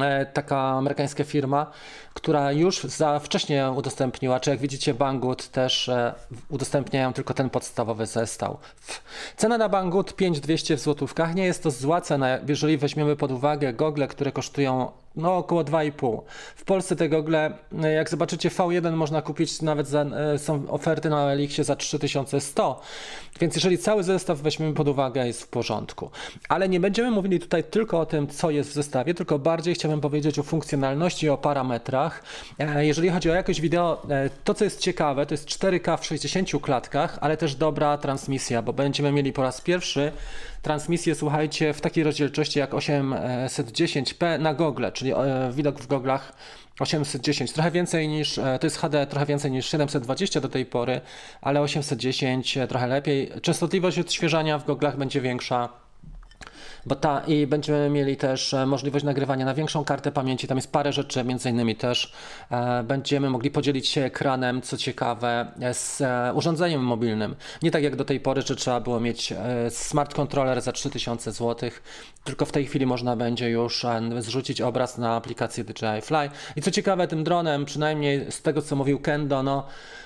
e, 0.00 0.26
taka 0.26 0.58
amerykańska 0.58 1.24
firma, 1.24 1.70
która 2.14 2.52
już 2.52 2.84
za 2.84 3.18
wcześnie 3.18 3.70
udostępniła, 3.76 4.40
czy 4.40 4.50
jak 4.50 4.58
widzicie 4.58 4.94
Banggood 4.94 5.48
też 5.48 5.88
e, 5.88 6.14
udostępniają 6.48 7.12
tylko 7.12 7.34
ten 7.34 7.50
podstawowy 7.50 8.06
zestaw. 8.06 8.56
Cena 9.36 9.58
na 9.58 9.68
Banggood 9.68 10.16
5200 10.16 10.76
w 10.76 10.80
złotówkach, 10.80 11.34
nie 11.34 11.44
jest 11.44 11.62
to 11.62 11.70
zła 11.70 12.00
cena, 12.00 12.38
jeżeli 12.48 12.78
weźmiemy 12.78 13.16
pod 13.16 13.32
uwagę 13.32 13.72
gogle, 13.72 14.08
które 14.08 14.32
kosztują 14.32 14.90
no 15.16 15.36
około 15.36 15.64
2,5. 15.64 16.22
W 16.56 16.64
Polsce 16.64 16.96
te 16.96 17.08
gogle, 17.08 17.58
e, 17.82 17.92
jak 17.92 18.10
zobaczycie 18.10 18.50
V1 18.50 18.92
można 18.96 19.22
kupić 19.22 19.62
nawet 19.62 19.88
za, 19.88 20.02
e, 20.02 20.38
są 20.38 20.70
oferty 20.70 21.10
na 21.10 21.32
Elixie 21.32 21.64
za 21.64 21.76
3100, 21.76 22.80
więc 23.40 23.54
jeżeli 23.54 23.78
cały 23.78 24.02
zestaw 24.02 24.38
weźmiemy 24.38 24.74
pod 24.74 24.88
uwagę 24.88 25.26
jest 25.26 25.42
w 25.42 25.48
porządku. 25.48 26.10
Ale 26.48 26.68
nie 26.68 26.80
będziemy 26.80 27.10
mówili 27.10 27.40
tutaj 27.40 27.64
tylko 27.64 28.00
o 28.00 28.06
tym, 28.06 28.26
co 28.26 28.50
jest 28.50 28.70
w 28.70 28.72
zestawie, 28.72 29.14
tylko 29.14 29.38
bardziej 29.38 29.74
chciałbym 29.74 30.00
powiedzieć 30.00 30.38
o 30.38 30.42
funkcjonalności 30.42 31.26
i 31.26 31.28
o 31.28 31.38
parametrach. 31.38 32.22
E, 32.58 32.86
jeżeli 32.86 33.08
chodzi 33.08 33.30
o 33.30 33.34
jakość 33.34 33.60
wideo, 33.60 34.02
to 34.44 34.54
co 34.54 34.64
jest 34.64 34.80
ciekawe, 34.80 35.26
to 35.26 35.34
jest 35.34 35.48
4K 35.48 35.96
w 35.96 36.06
60 36.06 36.60
klatkach, 36.62 37.18
ale 37.20 37.36
też 37.36 37.54
dobra 37.54 37.98
transmisja, 37.98 38.62
bo 38.62 38.72
będziemy 38.72 39.12
mieli 39.12 39.32
po 39.32 39.42
raz 39.42 39.60
pierwszy 39.60 40.12
transmisję, 40.66 41.14
słuchajcie, 41.14 41.72
w 41.72 41.80
takiej 41.80 42.04
rozdzielczości 42.04 42.58
jak 42.58 42.70
810p 42.70 44.40
na 44.40 44.54
gogle, 44.54 44.92
czyli 44.92 45.12
e, 45.12 45.16
widok 45.52 45.80
w 45.80 45.86
goglach 45.86 46.32
810, 46.80 47.52
trochę 47.52 47.70
więcej 47.70 48.08
niż, 48.08 48.38
e, 48.38 48.58
to 48.58 48.66
jest 48.66 48.76
HD 48.76 49.06
trochę 49.06 49.26
więcej 49.26 49.50
niż 49.50 49.66
720 49.66 50.40
do 50.40 50.48
tej 50.48 50.66
pory, 50.66 51.00
ale 51.40 51.60
810 51.60 52.56
e, 52.56 52.66
trochę 52.66 52.86
lepiej. 52.86 53.30
Częstotliwość 53.42 53.98
odświeżania 53.98 54.58
w 54.58 54.64
goglach 54.64 54.96
będzie 54.96 55.20
większa 55.20 55.85
bo 56.86 56.94
ta 56.94 57.20
i 57.26 57.46
będziemy 57.46 57.90
mieli 57.90 58.16
też 58.16 58.54
e, 58.54 58.66
możliwość 58.66 59.04
nagrywania 59.04 59.44
na 59.44 59.54
większą 59.54 59.84
kartę 59.84 60.12
pamięci. 60.12 60.46
Tam 60.46 60.58
jest 60.58 60.72
parę 60.72 60.92
rzeczy, 60.92 61.24
między 61.24 61.50
innymi 61.50 61.76
też 61.76 62.12
e, 62.50 62.82
będziemy 62.82 63.30
mogli 63.30 63.50
podzielić 63.50 63.88
się 63.88 64.04
ekranem, 64.04 64.62
co 64.62 64.76
ciekawe, 64.76 65.52
e, 65.60 65.74
z 65.74 66.02
urządzeniem 66.34 66.84
mobilnym. 66.84 67.36
Nie 67.62 67.70
tak 67.70 67.82
jak 67.82 67.96
do 67.96 68.04
tej 68.04 68.20
pory, 68.20 68.42
że 68.42 68.56
trzeba 68.56 68.80
było 68.80 69.00
mieć 69.00 69.32
smart 69.68 70.14
controller 70.14 70.60
za 70.60 70.72
3000 70.72 71.32
zł, 71.32 71.70
tylko 72.24 72.44
w 72.44 72.52
tej 72.52 72.66
chwili 72.66 72.86
można 72.86 73.16
będzie 73.16 73.50
już 73.50 73.86
zrzucić 74.18 74.60
obraz 74.60 74.98
na 74.98 75.16
aplikację 75.16 75.64
DJI 75.64 76.02
Fly. 76.02 76.30
I 76.56 76.62
co 76.62 76.70
ciekawe, 76.70 77.08
tym 77.08 77.24
dronem, 77.24 77.64
przynajmniej 77.64 78.32
z 78.32 78.42
tego 78.42 78.62
co 78.62 78.76
mówił 78.76 78.98
Kendo, 78.98 79.42
no 79.42 79.66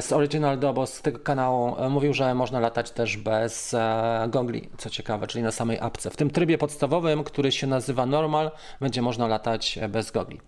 z 0.00 0.12
Original 0.12 0.58
Dobo 0.58 0.86
z 0.86 1.02
tego 1.02 1.18
kanału 1.18 1.76
e, 1.78 1.88
mówił, 1.88 2.14
że 2.14 2.34
można 2.34 2.60
latać 2.60 2.90
też 2.90 3.16
bez 3.16 3.74
e, 3.74 4.26
gogli, 4.28 4.68
co 4.78 4.90
ciekawe, 4.90 5.26
czyli 5.26 5.44
na 5.44 5.52
samej 5.52 5.78
apce. 5.80 6.10
W 6.10 6.16
tym 6.16 6.30
trybie 6.30 6.58
podstawowym, 6.58 7.24
który 7.24 7.52
się 7.52 7.66
nazywa 7.66 8.06
Normal, 8.06 8.50
będzie 8.80 9.02
można 9.02 9.26
latać 9.26 9.78
bez 9.88 10.10
gogli. 10.10 10.40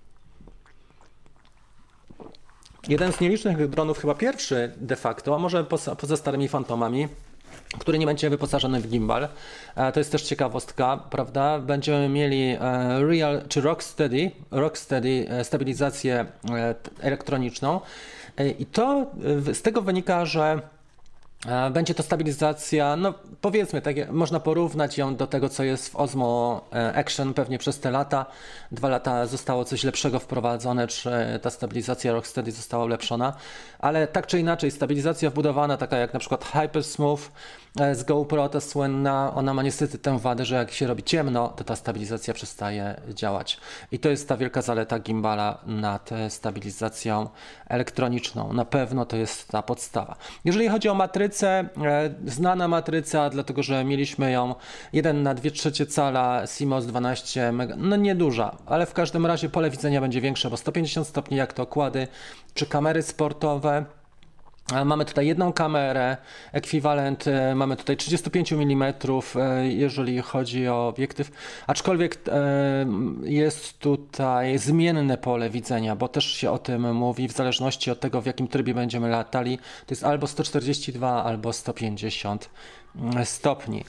Jeden 2.89 3.13
z 3.13 3.21
nielicznych 3.21 3.69
dronów, 3.69 3.99
chyba 3.99 4.15
pierwszy 4.15 4.73
de 4.77 4.97
facto, 4.97 5.35
a 5.35 5.39
może 5.39 5.65
poza, 5.65 5.97
poza 5.97 6.17
starymi 6.17 6.49
fantomami, 6.49 7.09
który 7.79 7.99
nie 7.99 8.07
będzie 8.07 8.31
wyposażony 8.31 8.81
w 8.81 8.89
gimbal. 8.89 9.29
To 9.95 10.01
jest 10.01 10.13
też 10.13 10.23
ciekawostka, 10.23 10.97
prawda? 11.11 11.59
Będziemy 11.59 12.09
mieli 12.09 12.57
Real 13.09 13.43
czy 13.49 13.61
Rocksteady, 13.61 14.31
Rocksteady 14.51 15.27
stabilizację 15.43 16.27
elektroniczną. 17.01 17.81
E, 18.37 18.49
I 18.49 18.67
to 18.67 19.07
e, 19.51 19.55
z 19.55 19.63
tego 19.63 19.83
wynika, 19.83 20.25
że 20.25 20.61
e, 21.47 21.71
będzie 21.71 21.95
to 21.95 22.03
stabilizacja, 22.03 22.97
no 22.97 23.15
powiedzmy, 23.41 23.83
tak, 23.83 24.13
można 24.13 24.41
porównać 24.41 24.99
ją 24.99 25.17
do 25.17 25.27
tego, 25.27 25.49
co 25.49 25.65
jest 25.65 25.89
w 25.89 25.97
Osmo 25.97 26.61
Action 26.95 27.35
pewnie 27.35 27.59
przez 27.59 27.81
te 27.81 27.91
lata. 27.91 28.27
Dwa 28.73 28.89
lata 28.89 29.27
zostało 29.27 29.65
coś 29.65 29.85
lepszego 29.85 30.19
wprowadzone, 30.19 30.87
czy 30.87 31.11
ta 31.43 31.51
stabilizacja 31.51 32.13
Rocksteady 32.13 32.53
została 32.53 32.85
ulepszona, 32.85 33.33
ale 33.79 34.07
tak 34.07 34.27
czy 34.27 34.41
inaczej, 34.41 34.71
stabilizacja 34.71 35.31
wbudowana, 35.31 35.77
taka 35.77 35.97
jak 35.97 36.15
na 36.15 36.21
przykład 36.21 36.45
Hypersmooth, 36.45 37.21
z 37.75 38.05
GoPro 38.05 38.49
ta 38.49 38.61
słynna, 38.61 39.33
ona 39.35 39.55
ma 39.55 39.63
niestety 39.63 39.99
tę 39.99 40.19
wadę, 40.19 40.45
że 40.45 40.55
jak 40.55 40.71
się 40.71 40.87
robi 40.87 41.03
ciemno, 41.03 41.49
to 41.49 41.65
ta 41.65 41.77
stabilizacja 41.77 42.35
przestaje 42.35 43.01
działać. 43.09 43.59
I 43.93 43.99
to 43.99 44.09
jest 44.09 44.29
ta 44.29 44.37
wielka 44.37 44.63
zaleta 44.63 44.99
gimbala 44.99 45.59
nad 45.67 46.11
stabilizacją 46.29 47.29
elektroniczną. 47.69 48.53
Na 48.53 48.65
pewno 48.65 49.07
to 49.07 49.17
jest 49.17 49.49
ta 49.49 49.63
podstawa. 49.63 50.17
Jeżeli 50.45 50.69
chodzi 50.69 50.89
o 50.89 50.95
matrycę, 50.95 51.49
e, 51.85 52.15
znana 52.27 52.69
matryca, 52.69 53.31
dlatego 53.31 53.63
że 53.63 53.85
mieliśmy 53.85 54.31
ją 54.31 54.55
1 54.93 55.23
na 55.23 55.35
2 55.35 55.51
trzecie 55.51 55.87
cala 55.87 56.43
CMOS 56.47 56.87
12 56.87 57.53
mega, 57.53 57.75
no 57.79 57.97
nieduża, 57.97 58.57
ale 58.67 58.87
w 58.87 58.93
każdym 58.93 59.27
razie 59.27 59.49
pole 59.49 59.71
widzenia 59.71 60.01
będzie 60.01 60.21
większe, 60.21 60.51
bo 60.51 60.57
150 60.57 61.07
stopni 61.07 61.37
jak 61.37 61.53
to 61.53 61.63
okłady, 61.63 62.09
czy 62.55 62.67
kamery 62.67 63.03
sportowe, 63.03 63.85
Mamy 64.85 65.05
tutaj 65.05 65.27
jedną 65.27 65.53
kamerę, 65.53 66.17
ekwiwalent, 66.53 67.27
e, 67.27 67.55
mamy 67.55 67.77
tutaj 67.77 67.97
35 67.97 68.53
mm, 68.53 68.95
e, 69.37 69.69
jeżeli 69.69 70.23
chodzi 70.23 70.69
o 70.69 70.89
obiektyw, 70.89 71.31
aczkolwiek 71.67 72.19
e, 72.29 72.87
jest 73.23 73.79
tutaj 73.79 74.59
zmienne 74.59 75.19
pole 75.19 75.51
widzenia, 75.51 75.97
bo 75.97 76.09
też 76.09 76.25
się 76.25 76.51
o 76.51 76.59
tym 76.59 76.95
mówi, 76.95 77.29
w 77.29 77.33
zależności 77.33 77.91
od 77.91 78.01
tego, 78.01 78.21
w 78.21 78.27
jakim 78.27 78.49
trybie 78.49 78.75
będziemy 78.75 79.09
latali, 79.09 79.59
to 79.59 79.91
jest 79.91 80.05
albo 80.05 80.27
142, 80.27 81.25
albo 81.25 81.53
150 81.53 82.51
mm, 82.97 83.27
stopni. 83.27 83.85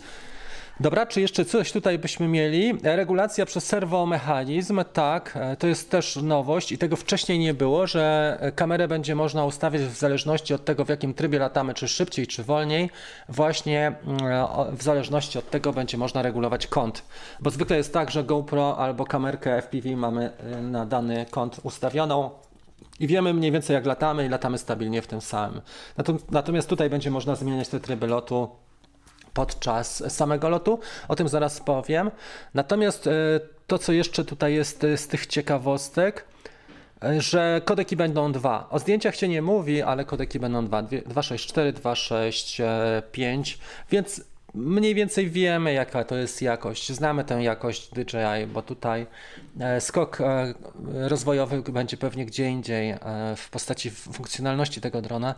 Dobra, 0.79 1.05
czy 1.05 1.21
jeszcze 1.21 1.45
coś 1.45 1.71
tutaj 1.71 1.99
byśmy 1.99 2.27
mieli? 2.27 2.73
Regulacja 2.83 3.45
przez 3.45 3.65
serwomechanizm, 3.65 4.83
tak, 4.93 5.37
e, 5.37 5.55
to 5.55 5.67
jest 5.67 5.91
też 5.91 6.15
nowość 6.15 6.71
i 6.71 6.77
tego 6.77 6.95
wcześniej 6.95 7.39
nie 7.39 7.53
było, 7.53 7.87
że 7.87 8.37
kamerę 8.55 8.87
będzie 8.87 9.15
można 9.15 9.45
ustawiać 9.45 9.81
w 9.81 9.97
zależności 9.97 10.53
od 10.53 10.65
tego, 10.65 10.85
w 10.85 10.89
jakim 10.89 11.13
trybie 11.13 11.39
latamy, 11.39 11.73
czy 11.73 11.87
szybciej, 11.87 12.27
czy 12.27 12.43
wolniej. 12.43 12.89
Właśnie 13.29 13.87
mm, 13.87 14.47
w 14.77 14.83
zależności 14.83 15.39
od 15.39 15.49
tego 15.49 15.73
będzie 15.73 15.97
można 15.97 16.21
regulować 16.21 16.67
kąt. 16.67 17.03
Bo 17.39 17.49
zwykle 17.49 17.77
jest 17.77 17.93
tak, 17.93 18.11
że 18.11 18.23
GoPro 18.23 18.77
albo 18.77 19.05
kamerkę 19.05 19.61
FPV 19.61 19.95
mamy 19.95 20.31
e, 20.37 20.61
na 20.61 20.85
dany 20.85 21.25
kąt 21.31 21.59
ustawioną, 21.63 22.29
i 22.99 23.07
wiemy 23.07 23.33
mniej 23.33 23.51
więcej 23.51 23.73
jak 23.73 23.85
latamy 23.85 24.25
i 24.25 24.29
latamy 24.29 24.57
stabilnie 24.57 25.01
w 25.01 25.07
tym 25.07 25.21
samym. 25.21 25.61
Natomiast 26.31 26.69
tutaj 26.69 26.89
będzie 26.89 27.11
można 27.11 27.35
zmieniać 27.35 27.69
te 27.69 27.79
tryby 27.79 28.07
lotu 28.07 28.49
podczas 29.35 30.13
samego 30.13 30.49
lotu. 30.49 30.79
O 31.07 31.15
tym 31.15 31.29
zaraz 31.29 31.59
powiem. 31.59 32.11
Natomiast 32.53 33.07
e, 33.07 33.11
to, 33.67 33.77
co 33.77 33.91
jeszcze 33.91 34.25
tutaj 34.25 34.53
jest 34.53 34.85
z 34.95 35.07
tych 35.07 35.27
ciekawostek, 35.27 36.25
że 37.19 37.61
kodeki 37.65 37.95
będą 37.95 38.31
dwa. 38.31 38.67
O 38.69 38.79
zdjęciach 38.79 39.15
się 39.15 39.27
nie 39.27 39.41
mówi, 39.41 39.81
ale 39.81 40.05
kodeki 40.05 40.39
będą 40.39 40.65
dwa. 40.65 40.81
264, 40.81 41.73
265, 41.73 43.59
więc 43.91 44.21
mniej 44.55 44.95
więcej 44.95 45.29
wiemy, 45.29 45.73
jaka 45.73 46.03
to 46.03 46.15
jest 46.15 46.41
jakość. 46.41 46.91
Znamy 46.91 47.23
tę 47.23 47.43
jakość 47.43 47.89
DJI, 47.89 48.47
bo 48.53 48.61
tutaj 48.61 49.07
e, 49.59 49.81
skok 49.81 50.21
e, 50.21 50.53
rozwojowy 50.85 51.61
będzie 51.61 51.97
pewnie 51.97 52.25
gdzie 52.25 52.49
indziej 52.49 52.89
e, 52.89 52.99
w 53.37 53.49
postaci 53.49 53.91
funkcjonalności 53.91 54.81
tego 54.81 55.01
drona, 55.01 55.35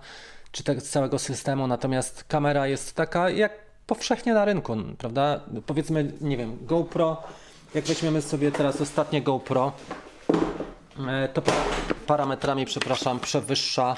czy 0.52 0.64
tego 0.64 0.82
całego 0.82 1.20
systemu, 1.20 1.68
natomiast 1.68 2.24
kamera 2.24 2.68
jest 2.68 2.96
taka 2.96 3.30
jak 3.30 3.67
powszechnie 3.88 4.34
na 4.34 4.46
rynku, 4.46 4.78
prawda? 4.98 5.40
Powiedzmy, 5.66 6.14
nie 6.22 6.38
wiem, 6.38 6.58
GoPro, 6.62 7.24
jak 7.74 7.86
weźmiemy 7.86 8.22
sobie 8.22 8.52
teraz 8.52 8.82
ostatnie 8.82 9.22
GoPro, 9.22 9.72
to 11.34 11.42
parametrami, 12.08 12.66
przepraszam, 12.66 13.20
przewyższa 13.20 13.96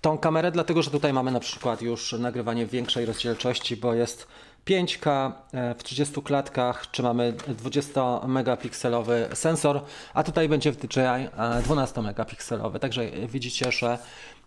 tą 0.00 0.18
kamerę, 0.18 0.50
dlatego 0.50 0.82
że 0.82 0.90
tutaj 0.90 1.12
mamy 1.12 1.30
na 1.30 1.40
przykład 1.40 1.82
już 1.82 2.12
nagrywanie 2.12 2.66
większej 2.66 3.06
rozdzielczości, 3.06 3.76
bo 3.76 3.94
jest 3.94 4.26
5K 4.66 5.32
e, 5.52 5.74
w 5.74 5.82
30 5.82 6.22
klatkach, 6.22 6.90
czy 6.90 7.02
mamy 7.02 7.32
20 7.48 8.26
megapikselowy 8.26 9.28
sensor, 9.34 9.82
a 10.14 10.22
tutaj 10.22 10.48
będzie 10.48 10.72
w 10.72 10.76
DJI 10.76 11.28
12 11.64 12.00
e, 12.00 12.02
megapikselowy. 12.02 12.78
Także 12.78 13.10
widzicie, 13.10 13.72
że 13.72 13.98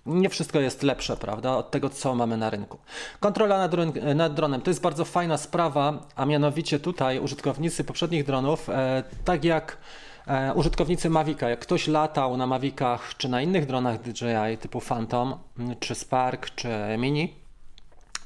nie 0.06 0.30
wszystko 0.30 0.60
jest 0.60 0.84
lepsze, 0.84 1.18
prawda, 1.18 1.58
od 1.58 1.72
tego, 1.72 1.90
co 1.90 2.16
mamy 2.16 2.38
na 2.38 2.50
rynku. 2.50 2.78
Kontrola 3.20 3.58
nad, 3.58 3.96
nad, 4.16 4.34
dronem 4.34 4.62
to 4.62 4.70
jest 4.70 4.82
bardzo 4.82 5.06
fajna 5.06 5.38
sprawa, 5.38 6.08
a 6.16 6.26
mianowicie 6.26 6.80
tutaj 6.80 7.20
użytkownicy 7.20 7.84
poprzednich 7.84 8.26
dronów, 8.26 8.70
e, 8.70 9.04
tak 9.26 9.44
jak 9.44 9.78
E, 10.28 10.54
użytkownicy 10.54 11.10
Mavica, 11.10 11.50
jak 11.50 11.60
ktoś 11.60 11.88
latał 11.88 12.38
na 12.38 12.48
Mavicach 12.48 13.18
czy 13.18 13.30
na 13.30 13.42
innych 13.42 13.66
dronach 13.66 14.02
DJI 14.02 14.58
typu 14.60 14.82
Phantom, 14.82 15.36
czy 15.80 15.96
Spark, 15.96 16.50
czy 16.56 16.70
Mini, 16.98 17.34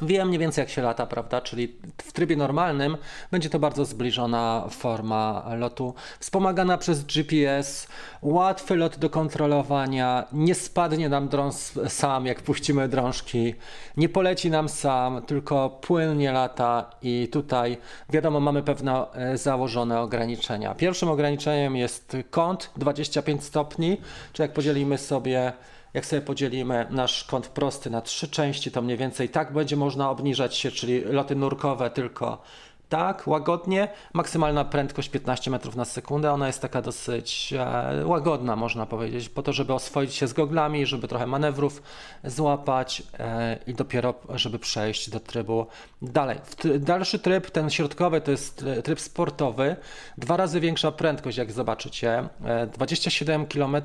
Wiem 0.01 0.27
mniej 0.27 0.39
więcej 0.39 0.61
jak 0.61 0.69
się 0.69 0.81
lata, 0.81 1.05
prawda? 1.05 1.41
Czyli 1.41 1.75
w 1.97 2.11
trybie 2.11 2.35
normalnym 2.35 2.97
będzie 3.31 3.49
to 3.49 3.59
bardzo 3.59 3.85
zbliżona 3.85 4.65
forma 4.69 5.45
lotu, 5.57 5.93
wspomagana 6.19 6.77
przez 6.77 7.03
GPS, 7.03 7.87
łatwy 8.21 8.75
lot 8.75 8.97
do 8.97 9.09
kontrolowania, 9.09 10.25
nie 10.33 10.55
spadnie 10.55 11.09
nam 11.09 11.27
dron 11.27 11.51
sam 11.87 12.25
jak 12.25 12.41
puścimy 12.41 12.87
drążki, 12.87 13.55
nie 13.97 14.09
poleci 14.09 14.49
nam 14.51 14.69
sam, 14.69 15.21
tylko 15.21 15.69
płynnie 15.69 16.31
lata 16.31 16.89
i 17.01 17.27
tutaj 17.31 17.77
wiadomo 18.09 18.39
mamy 18.39 18.63
pewne 18.63 19.11
e, 19.13 19.37
założone 19.37 20.01
ograniczenia. 20.01 20.75
Pierwszym 20.75 21.09
ograniczeniem 21.09 21.75
jest 21.75 22.17
kąt 22.29 22.71
25 22.77 23.43
stopni, 23.43 23.97
czy 24.33 24.41
jak 24.41 24.53
podzielimy 24.53 24.97
sobie 24.97 25.53
jak 25.93 26.05
sobie 26.05 26.21
podzielimy 26.21 26.87
nasz 26.89 27.23
kąt 27.23 27.47
prosty 27.47 27.89
na 27.89 28.01
trzy 28.01 28.27
części, 28.27 28.71
to 28.71 28.81
mniej 28.81 28.97
więcej 28.97 29.29
tak 29.29 29.53
będzie 29.53 29.75
można 29.75 30.09
obniżać 30.09 30.55
się, 30.55 30.71
czyli 30.71 31.01
loty 31.01 31.35
nurkowe 31.35 31.89
tylko 31.89 32.41
tak, 32.89 33.27
łagodnie. 33.27 33.87
Maksymalna 34.13 34.65
prędkość 34.65 35.09
15 35.09 35.51
metrów 35.51 35.75
na 35.75 35.85
sekundę. 35.85 36.31
Ona 36.31 36.47
jest 36.47 36.61
taka 36.61 36.81
dosyć 36.81 37.53
e, 37.53 38.05
łagodna, 38.05 38.55
można 38.55 38.85
powiedzieć, 38.85 39.29
po 39.29 39.43
to, 39.43 39.53
żeby 39.53 39.73
oswoić 39.73 40.15
się 40.15 40.27
z 40.27 40.33
goglami, 40.33 40.85
żeby 40.85 41.07
trochę 41.07 41.27
manewrów 41.27 41.81
złapać 42.23 43.03
e, 43.19 43.57
i 43.67 43.73
dopiero, 43.73 44.13
żeby 44.35 44.59
przejść 44.59 45.09
do 45.09 45.19
trybu 45.19 45.65
dalej. 46.01 46.37
Dalszy 46.79 47.19
tryb, 47.19 47.51
ten 47.51 47.69
środkowy, 47.69 48.21
to 48.21 48.31
jest 48.31 48.65
tryb 48.83 48.99
sportowy. 48.99 49.75
Dwa 50.17 50.37
razy 50.37 50.59
większa 50.59 50.91
prędkość, 50.91 51.37
jak 51.37 51.51
zobaczycie. 51.51 52.29
E, 52.45 52.67
27 52.67 53.47
km, 53.47 53.75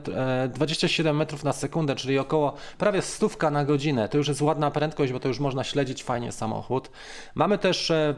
27 0.49 1.17
metrów 1.17 1.45
na 1.45 1.53
sekundę, 1.53 1.95
czyli 1.95 2.19
około 2.19 2.55
prawie 2.79 3.03
stówka 3.03 3.51
na 3.51 3.65
godzinę. 3.65 4.09
To 4.09 4.19
już 4.19 4.29
jest 4.29 4.43
ładna 4.43 4.71
prędkość, 4.71 5.13
bo 5.13 5.21
to 5.21 5.29
już 5.29 5.39
można 5.39 5.65
śledzić 5.65 6.05
fajnie 6.05 6.33
samochód. 6.33 6.91
Mamy 7.35 7.59
też 7.59 7.91
e, 7.91 8.15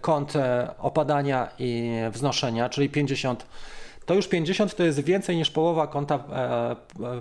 kąt 0.00 0.36
e, 0.36 0.68
opadania 0.78 1.48
i 1.58 1.92
wznoszenia, 2.10 2.68
czyli 2.68 2.90
50 2.90 3.46
to 4.06 4.14
już 4.14 4.28
50 4.28 4.76
to 4.76 4.82
jest 4.82 5.00
więcej 5.00 5.36
niż 5.36 5.50
połowa 5.50 5.86
kąta 5.86 6.14
e, 6.14 6.70
e, 6.70 6.76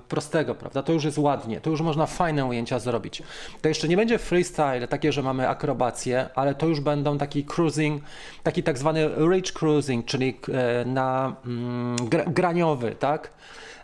prostego, 0.10 0.56
prawda? 0.56 0.84
To 0.84 0.94
już 0.94 1.04
jest 1.04 1.18
ładnie, 1.18 1.62
to 1.62 1.70
już 1.70 1.82
można 1.82 2.06
fajne 2.06 2.46
ujęcia 2.46 2.80
zrobić. 2.80 3.24
To 3.62 3.68
jeszcze 3.68 3.88
nie 3.88 3.98
będzie 3.98 4.20
freestyle, 4.20 4.88
takie, 4.88 5.12
że 5.12 5.24
mamy 5.24 5.50
akrobację, 5.50 6.30
ale 6.36 6.56
to 6.56 6.68
już 6.68 6.80
będą 6.80 7.18
taki 7.18 7.46
cruising, 7.46 8.04
taki 8.44 8.64
tak 8.64 8.78
zwany 8.78 9.10
ridge 9.32 9.52
cruising, 9.52 10.06
czyli 10.06 10.40
na 10.86 11.36
mm, 11.46 11.96
graniowy, 12.28 12.96
tak? 13.00 13.32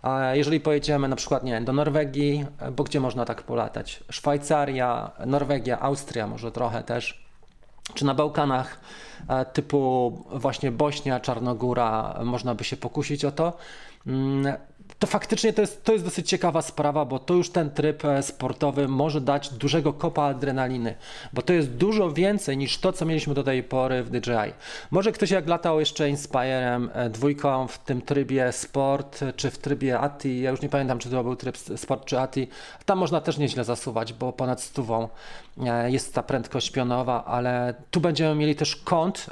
A 0.01 0.35
jeżeli 0.35 0.59
pojedziemy 0.59 1.07
na 1.07 1.15
przykład 1.15 1.43
nie, 1.43 1.61
do 1.61 1.73
Norwegii, 1.73 2.45
bo 2.71 2.83
gdzie 2.83 2.99
można 2.99 3.25
tak 3.25 3.43
polatać? 3.43 4.03
Szwajcaria, 4.09 5.11
Norwegia, 5.25 5.79
Austria 5.79 6.27
może 6.27 6.51
trochę 6.51 6.83
też 6.83 7.20
czy 7.93 8.05
na 8.05 8.13
Bałkanach 8.13 8.79
e, 9.27 9.45
typu 9.45 10.11
właśnie 10.31 10.71
Bośnia, 10.71 11.19
Czarnogóra, 11.19 12.19
można 12.23 12.55
by 12.55 12.63
się 12.63 12.77
pokusić 12.77 13.25
o 13.25 13.31
to. 13.31 13.53
Mm, 14.07 14.53
to 14.99 15.07
faktycznie 15.07 15.53
to 15.53 15.61
jest, 15.61 15.83
to 15.83 15.93
jest 15.93 16.05
dosyć 16.05 16.29
ciekawa 16.29 16.61
sprawa, 16.61 17.05
bo 17.05 17.19
to 17.19 17.33
już 17.33 17.49
ten 17.49 17.71
tryb 17.71 18.05
e, 18.05 18.23
sportowy 18.23 18.87
może 18.87 19.21
dać 19.21 19.49
dużego 19.49 19.93
kopa 19.93 20.23
adrenaliny, 20.23 20.95
bo 21.33 21.41
to 21.41 21.53
jest 21.53 21.69
dużo 21.69 22.11
więcej 22.11 22.57
niż 22.57 22.77
to, 22.77 22.93
co 22.93 23.05
mieliśmy 23.05 23.33
do 23.33 23.43
tej 23.43 23.63
pory 23.63 24.03
w 24.03 24.09
DJI. 24.09 24.53
Może 24.91 25.11
ktoś 25.11 25.31
jak 25.31 25.47
latał 25.47 25.79
jeszcze 25.79 26.09
Inspirem 26.09 26.89
e, 26.93 27.09
dwójką 27.09 27.67
w 27.67 27.77
tym 27.77 28.01
trybie 28.01 28.51
sport, 28.51 29.19
czy 29.35 29.51
w 29.51 29.57
trybie 29.57 29.99
ATI, 29.99 30.41
ja 30.41 30.51
już 30.51 30.61
nie 30.61 30.69
pamiętam, 30.69 30.99
czy 30.99 31.09
to 31.09 31.23
był 31.23 31.35
tryb 31.35 31.57
sport 31.57 32.05
czy 32.05 32.19
ATI, 32.19 32.47
tam 32.85 32.97
można 32.97 33.21
też 33.21 33.37
nieźle 33.37 33.63
zasuwać, 33.63 34.13
bo 34.13 34.33
ponad 34.33 34.61
stówą 34.61 35.09
jest 35.87 36.15
ta 36.15 36.23
prędkość 36.23 36.71
pionowa, 36.71 37.25
ale 37.25 37.73
tu 37.91 38.01
będziemy 38.01 38.35
mieli 38.35 38.55
też 38.55 38.75
kąt, 38.75 39.25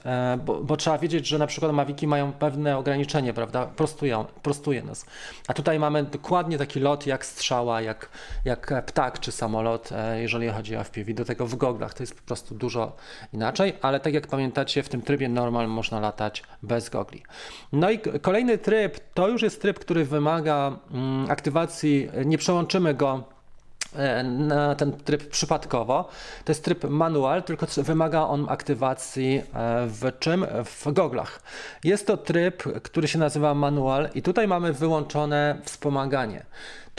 bo, 0.46 0.63
bo 0.63 0.78
trzeba 0.78 0.98
wiedzieć, 0.98 1.28
że 1.28 1.38
na 1.38 1.48
przykład 1.48 1.72
Maviki 1.72 2.08
mają 2.08 2.32
pewne 2.32 2.78
ograniczenie, 2.78 3.34
prawda, 3.34 3.65
prostują, 3.65 4.26
prostuje 4.44 4.84
nas. 4.84 5.06
A 5.48 5.54
tutaj 5.54 5.80
mamy 5.80 6.04
dokładnie 6.04 6.58
taki 6.58 6.80
lot 6.80 7.08
jak 7.08 7.26
strzała, 7.26 7.82
jak, 7.82 8.10
jak 8.46 8.86
ptak 8.86 9.20
czy 9.20 9.32
samolot, 9.32 9.89
e, 9.92 10.22
jeżeli 10.22 10.50
chodzi 10.50 10.76
o 10.76 10.84
FPV. 10.84 11.13
Do 11.13 11.26
tego 11.26 11.48
w 11.48 11.56
goglach 11.56 11.94
to 11.94 12.04
jest 12.04 12.15
po 12.15 12.22
prostu 12.22 12.56
dużo 12.56 12.96
inaczej, 13.34 13.74
ale 13.82 14.00
tak 14.00 14.13
jak 14.13 14.28
pamiętacie, 14.28 14.84
w 14.84 14.89
tym 14.89 15.02
trybie 15.02 15.30
normal 15.30 15.68
można 15.68 16.00
latać 16.00 16.44
bez 16.63 16.89
gogli. 16.89 17.24
No 17.72 17.92
i 17.92 18.00
kolejny 18.22 18.58
tryb 18.58 19.00
to 19.13 19.28
już 19.28 19.42
jest 19.42 19.62
tryb, 19.62 19.80
który 19.80 20.06
wymaga 20.06 20.80
mm, 20.92 21.32
aktywacji, 21.32 22.10
nie 22.26 22.38
przełączymy 22.38 22.94
go 22.94 23.24
E, 23.30 23.38
na 24.23 24.75
ten 24.75 24.91
tryb 24.91 25.30
przypadkowo. 25.30 26.10
To 26.45 26.52
jest 26.52 26.63
tryb 26.63 26.84
manual, 26.84 27.43
tylko 27.43 27.65
wymaga 27.78 28.21
on 28.21 28.45
aktywacji 28.49 29.38
e, 29.38 29.88
w 29.88 30.19
czym? 30.19 30.45
W 30.65 30.93
goglach. 30.93 31.41
Jest 31.84 32.08
to 32.08 32.17
tryb, 32.17 32.63
który 32.84 33.08
się 33.08 33.19
nazywa 33.19 33.54
manual 33.54 34.10
i 34.15 34.21
tutaj 34.21 34.47
mamy 34.47 34.73
wyłączone 34.73 35.62
wspomaganie. 35.63 36.45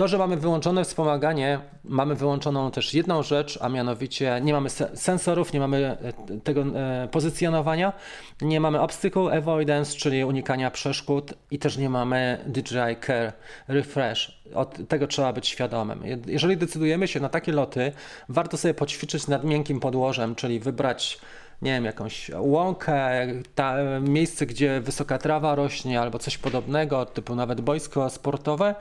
To, 0.01 0.09
że 0.09 0.19
mamy 0.19 0.37
wyłączone 0.37 0.85
wspomaganie, 0.85 1.61
mamy 1.85 2.15
wyłączoną 2.15 2.71
też 2.71 2.95
jedną 2.95 3.23
rzecz, 3.23 3.59
a 3.63 3.69
mianowicie 3.69 4.41
nie 4.43 4.53
mamy 4.53 4.71
sensorów, 4.95 5.53
nie 5.53 5.61
mamy 5.61 5.97
e, 6.03 6.13
tego 6.45 6.63
e, 6.63 7.09
pozycjonowania, 7.11 7.93
nie 8.41 8.61
mamy 8.61 8.81
obstacle 8.81 9.23
avoidance, 9.23 9.97
czyli 9.97 10.25
unikania 10.25 10.71
przeszkód 10.71 11.35
i 11.51 11.59
też 11.59 11.77
nie 11.77 11.91
mamy 11.91 12.39
DJI 12.47 12.97
Care 13.07 13.33
Refresh. 13.69 14.41
Od 14.55 14.89
tego 14.89 15.07
trzeba 15.07 15.33
być 15.33 15.49
świadomym. 15.49 16.03
Jeżeli 16.27 16.57
decydujemy 16.57 17.09
się 17.09 17.21
na 17.21 17.29
takie 17.29 17.53
loty, 17.53 17.93
warto 18.29 18.57
sobie 18.57 18.75
poćwiczyć 18.75 19.29
nad 19.29 19.45
miękkim 19.45 19.81
podłożem, 19.81 20.35
czyli 20.35 20.61
wybrać 20.61 21.19
nie 21.63 21.73
wiem, 21.73 21.85
jakąś 21.85 22.31
łąkę, 22.39 23.27
ta, 23.55 23.77
miejsce, 24.01 24.47
gdzie 24.47 24.81
wysoka 24.81 25.19
trawa 25.19 25.55
rośnie 25.55 26.01
albo 26.01 26.19
coś 26.19 26.39
podobnego, 26.39 27.07
typu 27.07 27.35
nawet 27.35 27.61
boisko 27.61 28.11
sportowe, 28.11 28.75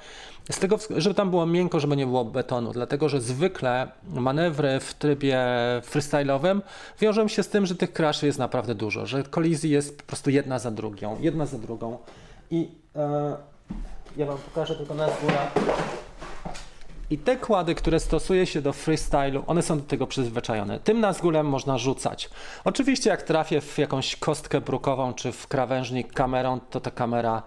z 0.52 0.60
tego, 0.60 0.78
żeby 0.98 1.16
tam 1.16 1.30
było 1.30 1.46
miękko, 1.46 1.80
żeby 1.80 1.96
nie 1.96 2.06
było 2.06 2.26
betonu, 2.26 2.72
dlatego 2.74 3.10
że 3.10 3.22
zwykle 3.22 3.88
manewry 4.04 4.80
w 4.80 4.94
trybie 4.94 5.40
freestyle'owym 5.82 6.62
wiążą 7.00 7.28
się 7.28 7.44
z 7.44 7.50
tym, 7.50 7.66
że 7.66 7.76
tych 7.76 7.94
crashy 7.94 8.26
jest 8.26 8.40
naprawdę 8.40 8.76
dużo, 8.76 9.06
że 9.06 9.24
kolizji 9.24 9.70
jest 9.70 9.98
po 9.98 10.04
prostu 10.04 10.30
jedna 10.30 10.60
za 10.60 10.72
drugą, 10.72 11.18
jedna 11.20 11.46
za 11.46 11.58
drugą 11.58 11.98
i 12.52 12.72
e, 12.96 13.36
ja 14.18 14.26
Wam 14.26 14.38
pokażę 14.38 14.76
tylko 14.76 14.94
na 14.94 15.06
górę. 15.06 15.38
I 17.12 17.18
te 17.18 17.38
kłady, 17.38 17.76
które 17.76 18.00
stosuje 18.00 18.46
się 18.46 18.62
do 18.62 18.74
freestylu, 18.74 19.44
one 19.48 19.62
są 19.62 19.78
do 19.78 19.86
tego 19.86 20.08
przyzwyczajone. 20.08 20.80
Tym 20.80 21.00
nazgulem 21.00 21.46
można 21.46 21.78
rzucać. 21.78 22.30
Oczywiście 22.64 23.10
jak 23.10 23.24
trafię 23.24 23.62
w 23.62 23.78
jakąś 23.78 24.16
kostkę 24.16 24.62
brukową 24.62 25.14
czy 25.14 25.32
w 25.32 25.48
krawężnik 25.48 26.14
kamerą, 26.14 26.60
to 26.70 26.80
ta 26.80 26.92
kamera 26.92 27.44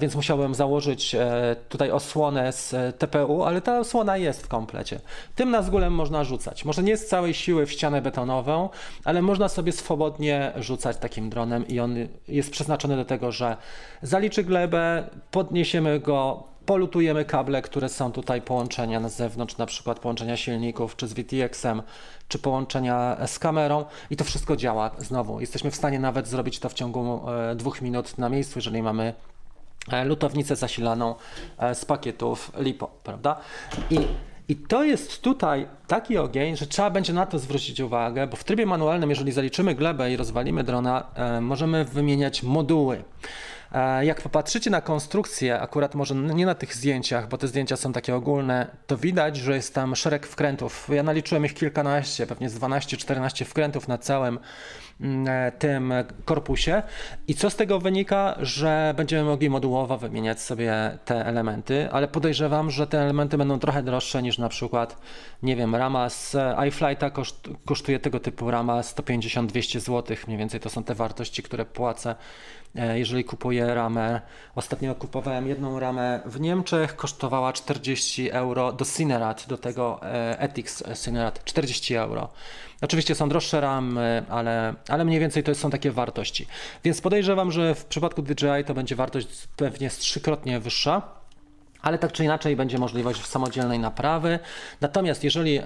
więc 0.00 0.14
musiałem 0.14 0.54
założyć 0.54 1.14
e, 1.14 1.56
tutaj 1.68 1.90
osłonę 1.90 2.52
z 2.52 2.74
e, 2.74 2.92
TPU, 2.92 3.44
ale 3.44 3.60
ta 3.60 3.78
osłona 3.78 4.16
jest 4.16 4.42
w 4.42 4.48
komplecie. 4.48 5.00
Tym 5.34 5.50
nazgulem 5.50 5.94
można 5.94 6.24
rzucać. 6.24 6.64
Może 6.64 6.82
nie 6.82 6.96
z 6.96 7.06
całej 7.06 7.34
siły 7.34 7.66
w 7.66 7.72
ścianę 7.72 8.02
betonową, 8.02 8.68
ale 9.04 9.22
można 9.22 9.48
sobie 9.48 9.72
swobodnie 9.72 10.52
rzucać 10.56 10.96
takim 10.96 11.30
dronem 11.30 11.68
i 11.68 11.80
on 11.80 11.96
jest 12.28 12.50
przeznaczony 12.50 12.96
do 12.96 13.04
tego, 13.04 13.32
że 13.32 13.56
zaliczy 14.02 14.44
glebę, 14.44 15.10
podniesiemy 15.30 16.00
go, 16.00 16.44
polutujemy 16.66 17.24
kable, 17.24 17.62
które 17.62 17.88
są 17.88 18.12
tutaj 18.12 18.42
połączenia 18.42 19.00
na 19.00 19.08
zewnątrz, 19.08 19.56
na 19.56 19.66
przykład 19.66 19.98
połączenia 19.98 20.36
silników, 20.36 20.96
czy 20.96 21.08
z 21.08 21.12
VTX-em, 21.12 21.82
czy 22.28 22.38
połączenia 22.38 23.16
z 23.26 23.38
kamerą 23.38 23.84
i 24.10 24.16
to 24.16 24.24
wszystko 24.24 24.56
działa 24.56 24.90
znowu. 24.98 25.40
Jesteśmy 25.40 25.70
w 25.70 25.76
stanie 25.76 25.98
nawet 25.98 26.28
zrobić 26.28 26.58
to 26.58 26.68
w 26.68 26.74
ciągu 26.74 27.20
e, 27.30 27.54
dwóch 27.54 27.82
minut 27.82 28.18
na 28.18 28.28
miejscu, 28.28 28.58
jeżeli 28.58 28.82
mamy 28.82 29.14
lutownicę 30.04 30.56
zasilaną 30.56 31.14
e, 31.58 31.74
z 31.74 31.84
pakietów 31.84 32.52
LiPo, 32.58 32.90
prawda? 33.04 33.40
I 33.90 33.98
i 34.50 34.56
to 34.56 34.84
jest 34.84 35.22
tutaj 35.22 35.68
taki 35.86 36.18
ogień, 36.18 36.56
że 36.56 36.66
trzeba 36.66 36.90
będzie 36.90 37.12
na 37.12 37.26
to 37.26 37.38
zwrócić 37.38 37.80
uwagę, 37.80 38.26
bo 38.26 38.36
w 38.36 38.44
trybie 38.44 38.66
manualnym, 38.66 39.10
jeżeli 39.10 39.32
zaliczymy 39.32 39.74
glebę 39.74 40.12
i 40.12 40.16
rozwalimy 40.16 40.64
drona, 40.64 41.06
możemy 41.40 41.84
wymieniać 41.84 42.42
moduły. 42.42 43.04
E, 43.72 44.04
jak 44.04 44.22
popatrzycie 44.22 44.70
na 44.70 44.80
konstrukcję, 44.80 45.60
akurat 45.60 45.94
może 45.94 46.14
nie 46.14 46.46
na 46.46 46.54
tych 46.54 46.74
zdjęciach, 46.74 47.28
bo 47.28 47.38
te 47.38 47.48
zdjęcia 47.48 47.76
są 47.76 47.92
takie 47.92 48.14
ogólne, 48.14 48.66
to 48.86 48.96
widać, 48.96 49.36
że 49.36 49.54
jest 49.54 49.74
tam 49.74 49.96
szereg 49.96 50.26
wkrętów. 50.26 50.88
Ja 50.92 51.02
naliczyłem 51.02 51.44
ich 51.44 51.54
kilkanaście, 51.54 52.26
pewnie 52.26 52.50
z 52.50 52.58
12-14 52.58 53.44
wkrętów 53.44 53.88
na 53.88 53.98
całym 53.98 54.36
e, 54.36 54.40
tym 55.58 55.92
korpusie. 56.24 56.82
I 57.28 57.34
co 57.34 57.50
z 57.50 57.56
tego 57.56 57.78
wynika? 57.78 58.36
Że 58.40 58.94
będziemy 58.96 59.24
mogli 59.24 59.50
modułowo 59.50 59.98
wymieniać 59.98 60.40
sobie 60.40 60.98
te 61.04 61.26
elementy, 61.26 61.88
ale 61.92 62.08
podejrzewam, 62.08 62.70
że 62.70 62.86
te 62.86 63.00
elementy 63.00 63.38
będą 63.38 63.58
trochę 63.58 63.82
droższe 63.82 64.22
niż 64.22 64.38
na 64.38 64.48
przykład, 64.48 64.96
nie 65.42 65.56
wiem, 65.56 65.74
rama 65.74 66.08
z 66.08 66.36
iFlighta 66.68 67.10
koszt, 67.10 67.48
kosztuje 67.64 67.98
tego 67.98 68.20
typu 68.20 68.50
rama 68.50 68.80
150-200 68.80 69.80
zł, 69.80 70.16
mniej 70.26 70.38
więcej 70.38 70.60
to 70.60 70.70
są 70.70 70.84
te 70.84 70.94
wartości, 70.94 71.42
które 71.42 71.64
płacę 71.64 72.14
E, 72.76 72.98
jeżeli 72.98 73.24
kupuję 73.24 73.74
ramę. 73.74 74.20
Ostatnio 74.54 74.94
kupowałem 74.94 75.48
jedną 75.48 75.80
ramę 75.80 76.20
w 76.26 76.40
Niemczech, 76.40 76.96
kosztowała 76.96 77.52
40 77.52 78.30
euro 78.30 78.72
do 78.72 78.84
Cinerat, 78.84 79.46
do 79.48 79.58
tego 79.58 80.00
e, 80.02 80.40
Ethics 80.40 80.84
Cinerat, 81.04 81.44
40 81.44 81.94
euro. 81.94 82.28
Oczywiście 82.82 83.14
są 83.14 83.28
droższe 83.28 83.60
ramy, 83.60 84.24
ale, 84.28 84.74
ale 84.88 85.04
mniej 85.04 85.20
więcej 85.20 85.42
to 85.42 85.54
są 85.54 85.70
takie 85.70 85.90
wartości. 85.90 86.46
Więc 86.84 87.00
podejrzewam, 87.00 87.52
że 87.52 87.74
w 87.74 87.84
przypadku 87.84 88.22
DJI 88.22 88.64
to 88.66 88.74
będzie 88.74 88.96
wartość 88.96 89.28
pewnie 89.56 89.90
trzykrotnie 89.90 90.60
wyższa 90.60 91.17
ale 91.82 91.98
tak 91.98 92.12
czy 92.12 92.24
inaczej 92.24 92.56
będzie 92.56 92.78
możliwość 92.78 93.26
samodzielnej 93.26 93.78
naprawy. 93.78 94.38
Natomiast 94.80 95.24
jeżeli 95.24 95.58
e, 95.58 95.64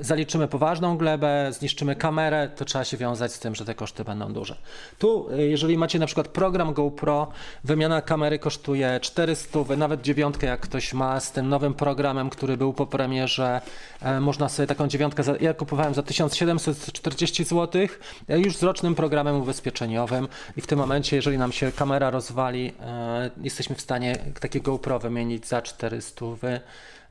zaliczymy 0.00 0.48
poważną 0.48 0.96
glebę, 0.96 1.52
zniszczymy 1.52 1.96
kamerę, 1.96 2.48
to 2.56 2.64
trzeba 2.64 2.84
się 2.84 2.96
wiązać 2.96 3.32
z 3.32 3.38
tym, 3.38 3.54
że 3.54 3.64
te 3.64 3.74
koszty 3.74 4.04
będą 4.04 4.32
duże. 4.32 4.56
Tu, 4.98 5.28
e, 5.32 5.42
jeżeli 5.42 5.78
macie 5.78 5.98
na 5.98 6.06
przykład 6.06 6.28
program 6.28 6.72
GoPro, 6.72 7.28
wymiana 7.64 8.02
kamery 8.02 8.38
kosztuje 8.38 9.00
400, 9.02 9.58
nawet 9.76 10.02
dziewiątkę, 10.02 10.46
jak 10.46 10.60
ktoś 10.60 10.94
ma 10.94 11.20
z 11.20 11.32
tym 11.32 11.48
nowym 11.48 11.74
programem, 11.74 12.30
który 12.30 12.56
był 12.56 12.72
po 12.72 12.86
premierze, 12.86 13.60
e, 14.02 14.20
można 14.20 14.48
sobie 14.48 14.66
taką 14.66 14.88
dziewiątkę, 14.88 15.22
za, 15.22 15.34
ja 15.40 15.54
kupowałem 15.54 15.94
za 15.94 16.02
1740 16.02 17.44
zł, 17.44 17.82
e, 18.28 18.38
już 18.38 18.56
z 18.56 18.62
rocznym 18.62 18.94
programem 18.94 19.36
ubezpieczeniowym 19.36 20.28
i 20.56 20.60
w 20.60 20.66
tym 20.66 20.78
momencie, 20.78 21.16
jeżeli 21.16 21.38
nam 21.38 21.52
się 21.52 21.72
kamera 21.72 22.10
rozwali, 22.10 22.72
e, 22.80 23.30
jesteśmy 23.42 23.76
w 23.76 23.80
stanie 23.80 24.18
takie 24.40 24.60
GoPro 24.60 24.98
wymienić 24.98 25.29
wymienić 25.30 25.46
za 25.46 25.62
400 25.62 26.24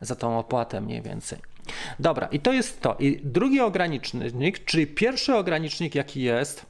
za 0.01 0.15
tą 0.15 0.39
opłatę 0.39 0.81
mniej 0.81 1.01
więcej. 1.01 1.39
Dobra, 1.99 2.27
i 2.31 2.39
to 2.39 2.53
jest 2.53 2.81
to. 2.81 2.95
I 2.99 3.19
drugi 3.23 3.61
ogranicznik, 3.61 4.65
czyli 4.65 4.87
pierwszy 4.87 5.35
ogranicznik, 5.35 5.95
jaki 5.95 6.21
jest, 6.21 6.65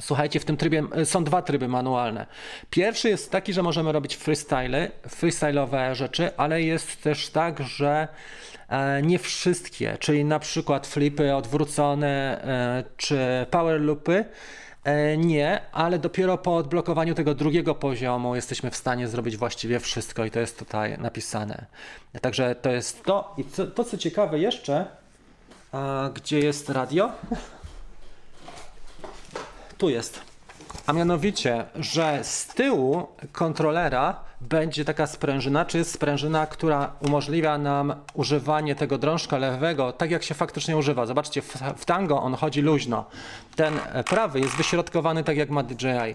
Słuchajcie, 0.00 0.40
w 0.40 0.44
tym 0.44 0.56
trybie 0.56 0.82
są 1.04 1.24
dwa 1.24 1.42
tryby 1.42 1.68
manualne. 1.68 2.26
Pierwszy 2.70 3.08
jest 3.08 3.30
taki, 3.30 3.52
że 3.52 3.62
możemy 3.62 3.92
robić 3.92 4.16
freestyle, 4.16 4.90
freestyle'owe 5.08 5.94
rzeczy, 5.94 6.36
ale 6.36 6.62
jest 6.62 7.02
też 7.02 7.28
tak, 7.28 7.60
że 7.62 8.08
e, 8.68 9.02
nie 9.02 9.18
wszystkie, 9.18 9.96
czyli 10.00 10.24
na 10.24 10.38
przykład 10.38 10.86
flipy 10.86 11.34
odwrócone 11.34 12.42
e, 12.44 12.84
czy 12.96 13.46
power 13.50 13.80
loopy 13.80 14.24
nie, 15.16 15.60
ale 15.72 15.98
dopiero 15.98 16.38
po 16.38 16.56
odblokowaniu 16.56 17.14
tego 17.14 17.34
drugiego 17.34 17.74
poziomu 17.74 18.36
jesteśmy 18.36 18.70
w 18.70 18.76
stanie 18.76 19.08
zrobić 19.08 19.36
właściwie 19.36 19.80
wszystko 19.80 20.24
i 20.24 20.30
to 20.30 20.40
jest 20.40 20.58
tutaj 20.58 20.98
napisane. 20.98 21.66
Także 22.20 22.54
to 22.54 22.70
jest 22.70 23.02
to. 23.04 23.34
I 23.38 23.44
to, 23.74 23.84
co 23.84 23.98
ciekawe 23.98 24.38
jeszcze, 24.38 24.86
a, 25.72 26.10
gdzie 26.14 26.38
jest 26.38 26.68
radio? 26.68 27.12
Tu 29.78 29.90
jest. 29.90 30.33
A 30.86 30.92
mianowicie, 30.92 31.64
że 31.74 32.18
z 32.22 32.46
tyłu 32.46 33.06
kontrolera 33.32 34.20
będzie 34.40 34.84
taka 34.84 35.06
sprężyna, 35.06 35.64
czy 35.64 35.84
sprężyna, 35.84 36.46
która 36.46 36.92
umożliwia 37.00 37.58
nam 37.58 37.94
używanie 38.14 38.74
tego 38.74 38.98
drążka 38.98 39.38
lewego 39.38 39.92
tak, 39.92 40.10
jak 40.10 40.22
się 40.22 40.34
faktycznie 40.34 40.76
używa. 40.76 41.06
Zobaczcie, 41.06 41.42
w, 41.42 41.56
w 41.76 41.84
tango 41.84 42.22
on 42.22 42.34
chodzi 42.34 42.60
luźno. 42.62 43.04
Ten 43.56 43.74
e, 43.92 44.04
prawy 44.04 44.40
jest 44.40 44.56
wyśrodkowany 44.56 45.24
tak, 45.24 45.36
jak 45.36 45.50
ma 45.50 45.62
DJI, 45.62 46.14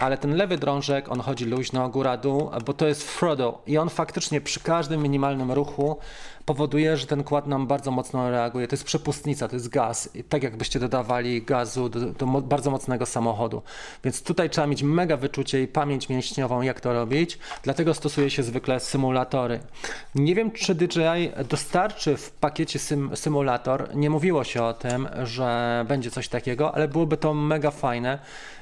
ale 0.00 0.18
ten 0.18 0.36
lewy 0.36 0.58
drążek, 0.58 1.08
on 1.08 1.20
chodzi 1.20 1.44
luźno, 1.44 1.88
góra-dół, 1.88 2.50
bo 2.66 2.72
to 2.72 2.86
jest 2.86 3.10
Frodo 3.10 3.62
i 3.66 3.78
on 3.78 3.88
faktycznie 3.88 4.40
przy 4.40 4.60
każdym 4.60 5.02
minimalnym 5.02 5.52
ruchu 5.52 5.96
powoduje, 6.44 6.96
że 6.96 7.06
ten 7.06 7.24
kład 7.24 7.46
nam 7.46 7.66
bardzo 7.66 7.90
mocno 7.90 8.30
reaguje. 8.30 8.68
To 8.68 8.74
jest 8.74 8.84
przepustnica, 8.84 9.48
to 9.48 9.56
jest 9.56 9.68
gaz. 9.68 10.10
Tak 10.28 10.42
jakbyście 10.42 10.80
dodawali 10.80 11.42
gazu 11.42 11.88
do, 11.88 12.00
do 12.00 12.26
bardzo 12.26 12.70
mocnego 12.70 13.06
samochodu. 13.06 13.62
Więc 14.04 14.22
tutaj 14.22 14.50
trzeba 14.50 14.66
mieć 14.66 14.82
mega 14.82 15.16
wyczucie 15.16 15.62
i 15.62 15.68
pamięć 15.68 16.08
mięśniową, 16.08 16.62
jak 16.62 16.80
to 16.80 16.92
robić. 16.92 17.38
Dlatego 17.62 17.94
stosuje 17.94 18.30
się 18.30 18.42
zwykle 18.42 18.80
symulatory. 18.80 19.60
Nie 20.14 20.34
wiem, 20.34 20.50
czy 20.50 20.74
DJI 20.74 21.30
dostarczy 21.48 22.16
w 22.16 22.30
pakiecie 22.30 22.78
sym, 22.78 23.16
symulator. 23.16 23.94
Nie 23.94 24.10
mówiło 24.10 24.44
się 24.44 24.62
o 24.62 24.74
tym, 24.74 25.08
że 25.22 25.84
będzie 25.88 26.10
coś 26.10 26.28
takiego, 26.28 26.74
ale 26.74 26.88
byłoby 26.88 27.16
to 27.16 27.34
mega 27.34 27.70
fajne, 27.70 28.18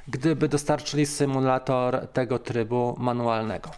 gdyby 0.09 0.49
dostarczyli 0.49 1.07
symulator 1.07 2.09
tego 2.13 2.39
trybu 2.39 2.95
manualnego. 2.99 3.71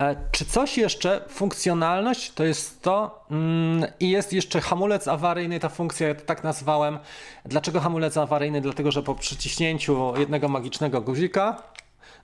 E, 0.00 0.16
czy 0.32 0.44
coś 0.44 0.78
jeszcze? 0.78 1.24
Funkcjonalność 1.28 2.32
to 2.32 2.44
jest 2.44 2.82
to 2.82 3.24
mm, 3.30 3.86
i 4.00 4.10
jest 4.10 4.32
jeszcze 4.32 4.60
hamulec 4.60 5.08
awaryjny, 5.08 5.60
ta 5.60 5.68
funkcja 5.68 6.08
ja 6.08 6.14
to 6.14 6.20
tak 6.20 6.44
nazwałem. 6.44 6.98
Dlaczego 7.44 7.80
hamulec 7.80 8.16
awaryjny? 8.16 8.60
Dlatego, 8.60 8.90
że 8.90 9.02
po 9.02 9.14
przyciśnięciu 9.14 10.12
jednego 10.16 10.48
magicznego 10.48 11.00
guzika 11.00 11.62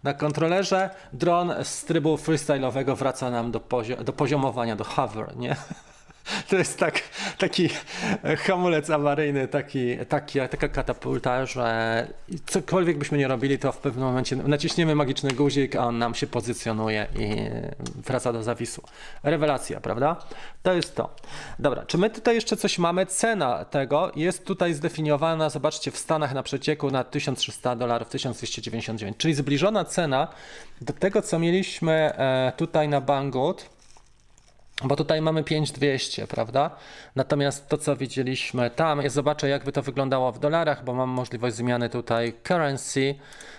na 0.02 0.14
kontrolerze 0.14 0.90
dron 1.12 1.52
z 1.62 1.84
trybu 1.84 2.16
freestyle'owego 2.16 2.96
wraca 2.96 3.30
nam 3.30 3.50
do, 3.50 3.60
pozio 3.60 3.96
do 3.96 4.12
poziomowania, 4.12 4.76
do 4.76 4.84
hover, 4.84 5.36
nie? 5.36 5.56
To 6.48 6.56
jest 6.56 6.78
tak, 6.78 7.00
taki 7.38 7.68
hamulec 8.38 8.90
awaryjny, 8.90 9.48
taki, 9.48 9.96
taki, 10.08 10.38
taka 10.38 10.68
katapulta, 10.68 11.46
że 11.46 12.06
cokolwiek 12.46 12.98
byśmy 12.98 13.18
nie 13.18 13.28
robili, 13.28 13.58
to 13.58 13.72
w 13.72 13.78
pewnym 13.78 14.04
momencie 14.04 14.36
naciśniemy 14.36 14.94
magiczny 14.94 15.30
guzik, 15.30 15.76
a 15.76 15.86
on 15.86 15.98
nam 15.98 16.14
się 16.14 16.26
pozycjonuje 16.26 17.06
i 17.18 17.36
wraca 17.96 18.32
do 18.32 18.42
zawisu. 18.42 18.82
Rewelacja, 19.22 19.80
prawda? 19.80 20.16
To 20.62 20.72
jest 20.72 20.96
to. 20.96 21.16
Dobra, 21.58 21.86
czy 21.86 21.98
my 21.98 22.10
tutaj 22.10 22.34
jeszcze 22.34 22.56
coś 22.56 22.78
mamy? 22.78 23.06
Cena 23.06 23.64
tego 23.64 24.12
jest 24.16 24.44
tutaj 24.44 24.74
zdefiniowana, 24.74 25.50
zobaczcie, 25.50 25.90
w 25.90 25.98
Stanach 25.98 26.34
na 26.34 26.42
przecieku 26.42 26.90
na 26.90 27.04
1300 27.04 27.76
dolarów, 27.76 28.08
1299, 28.08 29.16
czyli 29.16 29.34
zbliżona 29.34 29.84
cena 29.84 30.28
do 30.80 30.92
tego, 30.92 31.22
co 31.22 31.38
mieliśmy 31.38 31.92
e, 31.92 32.52
tutaj 32.56 32.88
na 32.88 33.00
Banggood 33.00 33.71
bo 34.84 34.96
tutaj 34.96 35.20
mamy 35.20 35.44
5200, 35.44 36.26
prawda? 36.26 36.70
Natomiast 37.16 37.68
to, 37.68 37.78
co 37.78 37.96
widzieliśmy 37.96 38.70
tam, 38.70 39.02
ja 39.02 39.08
zobaczę, 39.08 39.48
jakby 39.48 39.72
to 39.72 39.82
wyglądało 39.82 40.32
w 40.32 40.38
dolarach, 40.38 40.84
bo 40.84 40.94
mam 40.94 41.08
możliwość 41.08 41.56
zmiany 41.56 41.88
tutaj 41.88 42.32
currency, 42.48 43.14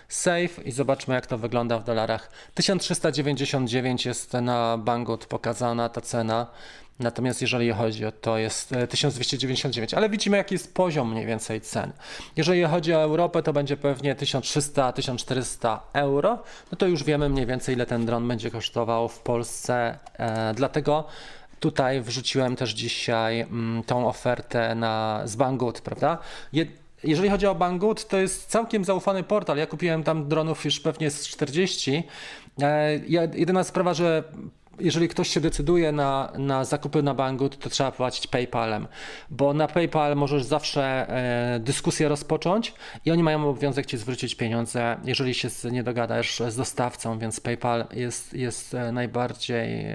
save 0.07 0.65
i 0.65 0.71
zobaczmy, 0.71 1.15
jak 1.15 1.27
to 1.27 1.37
wygląda 1.37 1.79
w 1.79 1.83
dolarach. 1.83 2.29
1399 2.53 4.05
jest 4.05 4.33
na 4.33 4.77
Banggood 4.77 5.25
pokazana 5.25 5.89
ta 5.89 6.01
cena. 6.01 6.47
Natomiast 7.03 7.41
jeżeli 7.41 7.71
chodzi 7.71 8.05
o 8.05 8.11
to 8.11 8.37
jest 8.37 8.73
1299, 8.89 9.93
e, 9.93 9.97
ale 9.97 10.09
widzimy 10.09 10.37
jaki 10.37 10.55
jest 10.55 10.73
poziom 10.73 11.11
mniej 11.11 11.25
więcej 11.25 11.61
cen. 11.61 11.91
Jeżeli 12.35 12.63
chodzi 12.63 12.93
o 12.93 13.01
Europę, 13.01 13.43
to 13.43 13.53
będzie 13.53 13.77
pewnie 13.77 14.15
1300-1400 14.15 15.77
euro. 15.93 16.39
No 16.71 16.77
to 16.77 16.87
już 16.87 17.03
wiemy 17.03 17.29
mniej 17.29 17.45
więcej 17.45 17.75
ile 17.75 17.85
ten 17.85 18.05
dron 18.05 18.27
będzie 18.27 18.51
kosztował 18.51 19.09
w 19.09 19.19
Polsce. 19.19 19.97
E, 20.17 20.53
dlatego 20.53 21.07
tutaj 21.59 22.01
wrzuciłem 22.01 22.55
też 22.55 22.71
dzisiaj 22.71 23.41
mm, 23.41 23.83
tą 23.83 24.07
ofertę 24.07 24.75
na 24.75 25.21
z 25.25 25.35
Banggood, 25.35 25.81
prawda? 25.81 26.17
Jed 26.53 26.83
jeżeli 27.03 27.29
chodzi 27.29 27.47
o 27.47 27.55
Banggood, 27.55 28.07
to 28.07 28.17
jest 28.17 28.49
całkiem 28.49 28.85
zaufany 28.85 29.23
portal. 29.23 29.57
Ja 29.57 29.67
kupiłem 29.67 30.03
tam 30.03 30.27
dronów 30.27 30.65
już 30.65 30.79
pewnie 30.79 31.11
z 31.11 31.27
40. 31.27 32.03
E, 32.61 32.97
jedyna 33.33 33.63
sprawa, 33.63 33.93
że 33.93 34.23
jeżeli 34.79 35.07
ktoś 35.07 35.29
się 35.29 35.41
decyduje 35.41 35.91
na, 35.91 36.31
na 36.37 36.65
zakupy 36.65 37.03
na 37.03 37.13
Banggood, 37.13 37.59
to 37.59 37.69
trzeba 37.69 37.91
płacić 37.91 38.27
PayPalem, 38.27 38.87
bo 39.29 39.53
na 39.53 39.67
PayPal 39.67 40.15
możesz 40.15 40.43
zawsze 40.43 41.09
e, 41.09 41.59
dyskusję 41.59 42.07
rozpocząć 42.07 42.73
i 43.05 43.11
oni 43.11 43.23
mają 43.23 43.49
obowiązek 43.49 43.85
ci 43.85 43.97
zwrócić 43.97 44.35
pieniądze, 44.35 44.97
jeżeli 45.05 45.33
się 45.33 45.49
nie 45.71 45.83
dogadasz 45.83 46.39
z 46.39 46.55
dostawcą, 46.55 47.19
więc 47.19 47.39
PayPal 47.39 47.85
jest, 47.91 48.33
jest 48.33 48.73
e, 48.73 48.91
najbardziej 48.91 49.85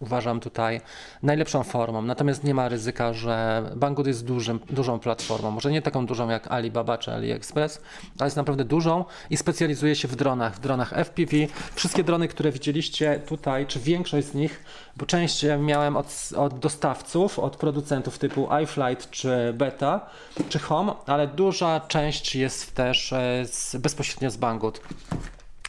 uważam 0.00 0.40
tutaj 0.40 0.80
najlepszą 1.22 1.62
formą. 1.62 2.02
Natomiast 2.02 2.44
nie 2.44 2.54
ma 2.54 2.68
ryzyka, 2.68 3.12
że 3.12 3.62
Banggood 3.76 4.06
jest 4.06 4.24
dużym, 4.24 4.60
dużą 4.70 4.98
platformą. 4.98 5.50
Może 5.50 5.70
nie 5.70 5.82
taką 5.82 6.06
dużą 6.06 6.28
jak 6.28 6.46
Alibaba 6.46 6.98
czy 6.98 7.12
AliExpress, 7.12 7.80
ale 8.18 8.26
jest 8.26 8.36
naprawdę 8.36 8.64
dużą 8.64 9.04
i 9.30 9.36
specjalizuje 9.36 9.96
się 9.96 10.08
w 10.08 10.16
dronach, 10.16 10.54
w 10.54 10.58
dronach 10.58 10.92
FPV. 10.92 11.36
Wszystkie 11.74 12.04
drony, 12.04 12.28
które 12.28 12.52
widzieliście 12.52 13.20
tutaj, 13.26 13.66
czy 13.66 13.80
większość 13.80 14.26
z 14.26 14.34
nich, 14.34 14.64
bo 14.96 15.06
część 15.06 15.44
miałem 15.58 15.96
od, 15.96 16.30
od 16.36 16.58
dostawców, 16.58 17.38
od 17.38 17.56
producentów 17.56 18.18
typu 18.18 18.48
iFlight 18.62 19.10
czy 19.10 19.52
Beta 19.52 20.06
czy 20.48 20.58
Home, 20.58 20.94
ale 21.06 21.26
duża 21.26 21.80
część 21.80 22.36
jest 22.36 22.74
też 22.74 23.12
e, 23.12 23.44
z, 23.46 23.76
bezpośrednio 23.76 24.30
z 24.30 24.36
Banggood 24.36 24.80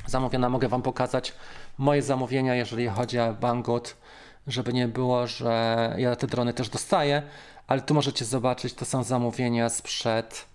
zamówiona. 0.09 0.49
Mogę 0.49 0.67
Wam 0.67 0.81
pokazać 0.81 1.33
moje 1.77 2.01
zamówienia, 2.01 2.55
jeżeli 2.55 2.87
chodzi 2.87 3.19
o 3.19 3.33
Banggood 3.33 3.95
żeby 4.47 4.73
nie 4.73 4.87
było, 4.87 5.27
że 5.27 5.93
ja 5.97 6.15
te 6.15 6.27
drony 6.27 6.53
też 6.53 6.69
dostaję, 6.69 7.23
ale 7.67 7.81
tu 7.81 7.93
możecie 7.93 8.25
zobaczyć, 8.25 8.73
to 8.73 8.85
są 8.85 9.03
zamówienia 9.03 9.69
sprzed. 9.69 10.45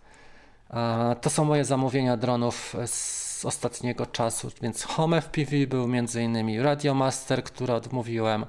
To 1.20 1.31
są 1.31 1.44
moje 1.44 1.64
zamówienia 1.64 2.16
dronów 2.16 2.77
z 2.87 3.44
ostatniego 3.44 4.07
czasu, 4.07 4.51
więc 4.62 4.83
Home 4.83 5.20
FPV 5.20 5.66
był 5.66 5.85
m.in. 5.85 6.61
Radio 6.61 6.94
Master, 6.94 7.44
które 7.44 7.75
odmówiłem, 7.75 8.47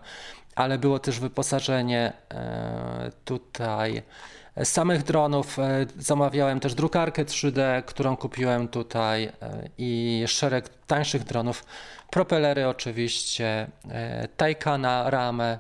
ale 0.56 0.78
było 0.78 1.00
też 1.00 1.20
wyposażenie 1.20 2.14
e, 2.32 3.12
samych 4.64 5.04
dronów. 5.04 5.60
E, 5.60 5.86
zamawiałem 6.00 6.60
też 6.60 6.74
drukarkę 6.74 7.26
3D, 7.26 7.84
którą 7.84 8.18
kupiłem 8.18 8.68
tutaj 8.68 9.24
e, 9.24 9.32
i 9.78 10.24
szereg 10.28 10.70
tańszych 10.88 11.24
dronów 11.24 11.66
propelery 12.10 12.68
oczywiście, 12.68 13.68
e, 13.90 14.28
tajka 14.38 14.78
na 14.78 15.10
ramę, 15.10 15.60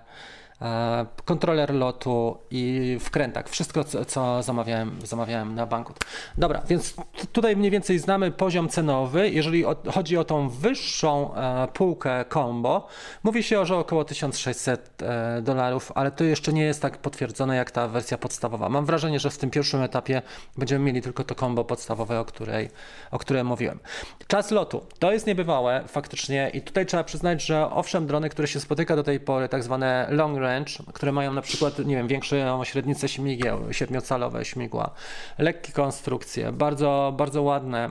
kontroler 1.26 1.74
lotu 1.74 2.38
i 2.52 2.98
wkrętak. 3.00 3.50
Wszystko, 3.50 3.84
co, 3.84 4.06
co 4.06 4.44
zamawiałem, 4.44 5.00
zamawiałem 5.04 5.56
na 5.56 5.66
banku. 5.66 5.94
Dobra, 6.38 6.62
więc 6.68 6.96
tutaj 7.32 7.56
mniej 7.56 7.72
więcej 7.72 8.00
znamy 8.00 8.32
poziom 8.32 8.70
cenowy. 8.70 9.30
Jeżeli 9.30 9.66
o, 9.66 9.76
chodzi 9.94 10.18
o 10.18 10.24
tą 10.24 10.50
wyższą 10.50 11.36
e, 11.36 11.68
półkę 11.74 12.26
combo, 12.34 12.88
mówi 13.24 13.44
się 13.44 13.66
że 13.66 13.78
około 13.78 14.06
1600 14.06 15.02
e, 15.02 15.42
dolarów, 15.42 15.92
ale 15.96 16.12
to 16.12 16.24
jeszcze 16.24 16.54
nie 16.54 16.64
jest 16.64 16.82
tak 16.82 16.98
potwierdzone 16.98 17.56
jak 17.56 17.72
ta 17.72 17.88
wersja 17.88 18.18
podstawowa. 18.18 18.70
Mam 18.70 18.86
wrażenie, 18.86 19.20
że 19.20 19.30
w 19.30 19.38
tym 19.38 19.50
pierwszym 19.50 19.82
etapie 19.82 20.22
będziemy 20.58 20.86
mieli 20.86 21.02
tylko 21.02 21.24
to 21.24 21.36
combo 21.36 21.64
podstawowe, 21.64 22.20
o, 22.20 22.26
której, 22.26 22.70
o 23.12 23.20
którym 23.20 23.48
mówiłem. 23.48 23.80
Czas 24.28 24.52
lotu. 24.52 24.86
To 25.00 25.12
jest 25.12 25.28
niebywałe 25.28 25.84
faktycznie 25.88 26.52
i 26.54 26.62
tutaj 26.62 26.86
trzeba 26.86 27.04
przyznać, 27.04 27.46
że 27.46 27.70
owszem, 27.70 28.08
drony, 28.08 28.30
które 28.30 28.48
się 28.48 28.60
spotyka 28.60 28.96
do 28.96 29.04
tej 29.04 29.20
pory, 29.20 29.50
tak 29.50 29.64
zwane 29.64 30.08
long 30.10 30.38
range, 30.46 30.74
które 30.94 31.12
mają 31.12 31.34
na 31.34 31.42
przykład, 31.42 31.80
nie 31.80 31.96
wiem, 31.96 32.08
większą 32.08 32.64
średnicę 32.64 33.10
śmigieł, 33.10 33.74
siedmiocalowe 33.74 34.46
śmigła, 34.46 34.90
lekkie 35.38 35.72
konstrukcje, 35.72 36.52
bardzo, 36.52 37.14
bardzo 37.18 37.42
ładne, 37.42 37.90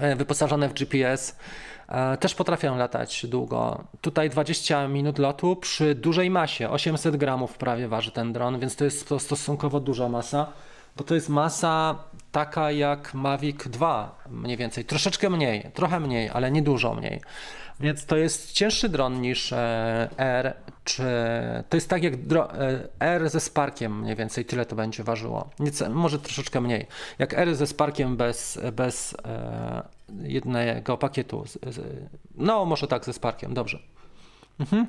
e, 0.00 0.16
wyposażone 0.16 0.68
w 0.68 0.72
GPS, 0.72 1.36
e, 1.88 2.16
też 2.16 2.34
potrafią 2.34 2.76
latać 2.76 3.26
długo. 3.26 3.84
Tutaj 4.00 4.30
20 4.30 4.88
minut 4.88 5.18
lotu 5.18 5.56
przy 5.56 5.94
dużej 5.94 6.30
masie, 6.30 6.70
800 6.70 7.16
gramów 7.16 7.58
prawie 7.58 7.88
waży 7.88 8.10
ten 8.10 8.32
dron, 8.32 8.60
więc 8.60 8.76
to 8.76 8.84
jest 8.84 9.14
stosunkowo 9.18 9.80
duża 9.80 10.08
masa, 10.08 10.52
bo 10.96 11.04
to 11.04 11.14
jest 11.14 11.28
masa 11.28 11.98
taka 12.32 12.70
jak 12.70 13.14
Mavic 13.14 13.68
2 13.68 14.18
mniej 14.30 14.56
więcej, 14.56 14.84
troszeczkę 14.84 15.30
mniej, 15.30 15.70
trochę 15.74 16.00
mniej, 16.00 16.30
ale 16.30 16.50
nie 16.50 16.62
dużo 16.62 16.94
mniej. 16.94 17.20
Więc 17.80 18.06
to 18.06 18.16
jest 18.16 18.52
cięższy 18.52 18.88
dron 18.88 19.20
niż 19.20 19.52
e, 19.52 20.08
R, 20.16 20.54
czy 20.84 21.02
to 21.68 21.76
jest 21.76 21.88
tak 21.88 22.02
jak 22.02 22.14
e, 22.14 22.18
R 23.00 23.30
ze 23.30 23.40
Sparkiem 23.40 24.00
mniej 24.00 24.16
więcej, 24.16 24.44
tyle 24.44 24.66
to 24.66 24.76
będzie 24.76 25.04
ważyło. 25.04 25.50
Może 25.90 26.18
troszeczkę 26.18 26.60
mniej. 26.60 26.86
Jak 27.18 27.34
R 27.34 27.54
ze 27.54 27.66
Sparkiem 27.66 28.16
bez, 28.16 28.60
bez 28.72 29.16
e, 29.24 29.82
jednego 30.22 30.96
pakietu. 30.96 31.44
No, 32.34 32.64
może 32.64 32.88
tak 32.88 33.04
ze 33.04 33.12
Sparkiem, 33.12 33.54
dobrze. 33.54 33.78
Mhm. 34.60 34.86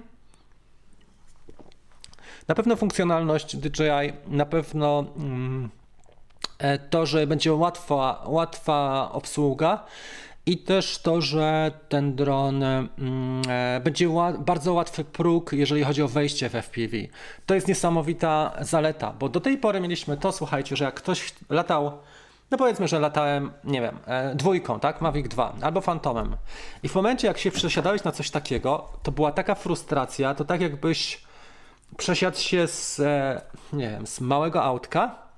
Na 2.47 2.56
pewno 2.56 2.75
funkcjonalność 2.75 3.56
DJI, 3.56 4.13
na 4.28 4.45
pewno 4.45 5.06
mm, 5.17 5.69
to, 6.89 7.06
że 7.06 7.28
będzie 7.28 7.54
łatwa, 7.54 8.23
łatwa 8.28 9.10
obsługa 9.12 9.86
i 10.45 10.58
też 10.58 10.97
to, 10.97 11.21
że 11.21 11.71
ten 11.89 12.15
dron 12.15 12.63
mm, 12.63 13.41
e, 13.49 13.82
będzie 13.84 14.10
bardzo 14.39 14.73
łatwy 14.73 15.04
próg, 15.04 15.54
jeżeli 15.54 15.84
chodzi 15.84 16.02
o 16.02 16.08
wejście 16.08 16.49
w 16.49 16.54
FPV. 16.56 16.97
To 17.45 17.56
jest 17.56 17.67
niesamowita 17.67 18.54
zaleta, 18.62 19.13
bo 19.19 19.30
do 19.30 19.39
tej 19.39 19.58
pory 19.58 19.80
mieliśmy 19.80 20.17
to, 20.17 20.32
słuchajcie, 20.32 20.75
że 20.75 20.86
jak 20.86 20.93
ktoś 20.93 21.34
latał, 21.49 21.91
no 22.52 22.58
powiedzmy, 22.58 22.88
że 22.88 22.99
latałem, 22.99 23.52
nie 23.63 23.82
wiem, 23.82 23.97
e, 24.06 24.36
dwójką, 24.36 24.80
tak, 24.80 25.02
Mavic 25.02 25.28
2 25.28 25.54
albo 25.62 25.82
Phantomem 25.82 26.36
i 26.84 26.89
w 26.89 26.95
momencie, 26.95 27.28
jak 27.28 27.38
się 27.38 27.52
przesiadałeś 27.52 28.04
na 28.04 28.12
coś 28.12 28.32
takiego, 28.32 28.89
to 29.04 29.12
była 29.12 29.32
taka 29.32 29.56
frustracja, 29.56 30.36
to 30.36 30.45
tak 30.45 30.62
jakbyś 30.62 31.21
przesiadł 31.97 32.38
się 32.38 32.67
z, 32.67 32.99
e, 32.99 33.41
nie 33.73 33.89
wiem, 33.89 34.08
z 34.08 34.21
małego 34.21 34.63
autka, 34.63 35.29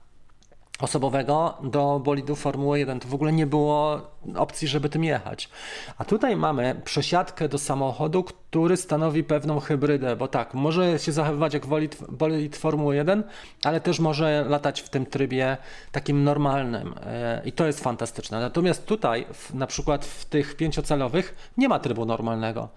osobowego 0.81 1.57
do 1.63 2.01
bolidu 2.03 2.35
Formuły 2.35 2.79
1. 2.79 2.99
To 2.99 3.07
w 3.07 3.13
ogóle 3.13 3.31
nie 3.31 3.45
było 3.45 4.01
opcji, 4.35 4.67
żeby 4.67 4.89
tym 4.89 5.03
jechać. 5.03 5.49
A 5.97 6.05
tutaj 6.05 6.35
mamy 6.35 6.81
przesiadkę 6.85 7.49
do 7.49 7.57
samochodu, 7.57 8.23
który 8.23 8.77
stanowi 8.77 9.23
pewną 9.23 9.59
hybrydę, 9.59 10.15
bo 10.15 10.27
tak, 10.27 10.53
może 10.53 10.99
się 10.99 11.11
zachowywać 11.11 11.53
jak 11.53 11.65
bolid, 11.65 11.97
bolid 12.09 12.57
Formuły 12.57 12.95
1, 12.95 13.23
ale 13.63 13.81
też 13.81 13.99
może 13.99 14.45
latać 14.49 14.81
w 14.81 14.89
tym 14.89 15.05
trybie 15.05 15.57
takim 15.91 16.23
normalnym 16.23 16.93
e, 17.05 17.41
i 17.45 17.51
to 17.51 17.65
jest 17.65 17.83
fantastyczne. 17.83 18.39
Natomiast 18.39 18.85
tutaj, 18.85 19.25
na 19.53 19.67
przykład 19.67 20.05
w 20.05 20.25
tych 20.25 20.55
pięciocalowych, 20.55 21.51
nie 21.57 21.69
ma 21.69 21.79
trybu 21.79 22.05
normalnego. 22.05 22.69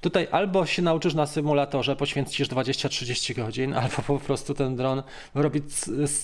Tutaj 0.00 0.28
albo 0.30 0.66
się 0.66 0.82
nauczysz 0.82 1.14
na 1.14 1.26
symulatorze, 1.26 1.96
poświęcisz 1.96 2.48
20-30 2.48 3.36
godzin, 3.36 3.74
albo 3.82 3.96
po 4.06 4.18
prostu 4.18 4.54
ten 4.54 4.76
dron 4.76 5.02
robi 5.34 5.62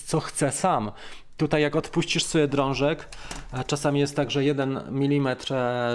co 0.05 0.19
chce 0.19 0.51
sam. 0.51 0.91
Tutaj 1.39 1.61
jak 1.61 1.75
odpuścisz 1.75 2.23
sobie 2.23 2.47
drążek, 2.47 3.07
czasami 3.67 3.99
jest 3.99 4.15
tak, 4.15 4.31
że 4.31 4.43
1 4.43 4.77
mm 4.77 5.37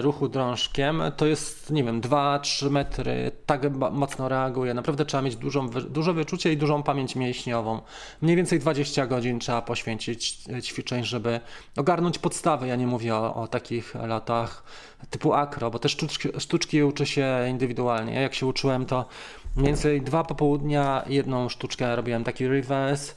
ruchu 0.01 0.29
drążkiem 0.29 1.03
to 1.17 1.27
jest, 1.27 1.71
nie 1.71 1.85
wiem, 1.85 2.01
2-3 2.01 2.71
metry, 2.71 3.31
tak 3.47 3.63
mocno 3.93 4.29
reaguje. 4.29 4.75
Naprawdę 4.75 5.05
trzeba 5.05 5.23
mieć 5.23 5.37
dużą, 5.37 5.71
duże 5.71 6.13
wyczucie 6.13 6.53
i 6.53 6.57
dużą 6.57 6.83
pamięć 6.83 7.17
mięśniową. 7.17 7.81
Mniej 8.23 8.37
więcej 8.37 8.59
20 8.59 9.07
godzin 9.07 9.39
trzeba 9.39 9.63
poświęcić 9.63 10.39
e, 10.53 10.63
ćwiczeń, 10.63 11.05
żeby 11.05 11.41
ogarnąć 11.77 12.19
podstawy. 12.19 12.67
Ja 12.67 12.77
nie 12.77 12.87
mówię 12.87 13.15
o, 13.15 13.35
o 13.35 13.49
takich 13.49 13.95
latach 13.95 14.65
typu 15.11 15.35
akro, 15.35 15.71
bo 15.71 15.79
te 15.79 15.89
sztuczki, 15.89 16.29
sztuczki 16.39 16.83
uczy 16.83 17.07
się 17.07 17.47
indywidualnie. 17.51 18.15
Ja 18.15 18.21
jak 18.21 18.35
się 18.35 18.47
uczyłem, 18.47 18.87
to 18.87 19.05
mniej 19.57 19.67
więcej 19.67 20.03
dwa 20.03 20.25
popołudnia 20.25 21.05
jedną 21.07 21.49
sztuczkę 21.49 21.97
robiłem, 21.97 22.25
taki 22.25 22.49
reverse, 22.49 23.15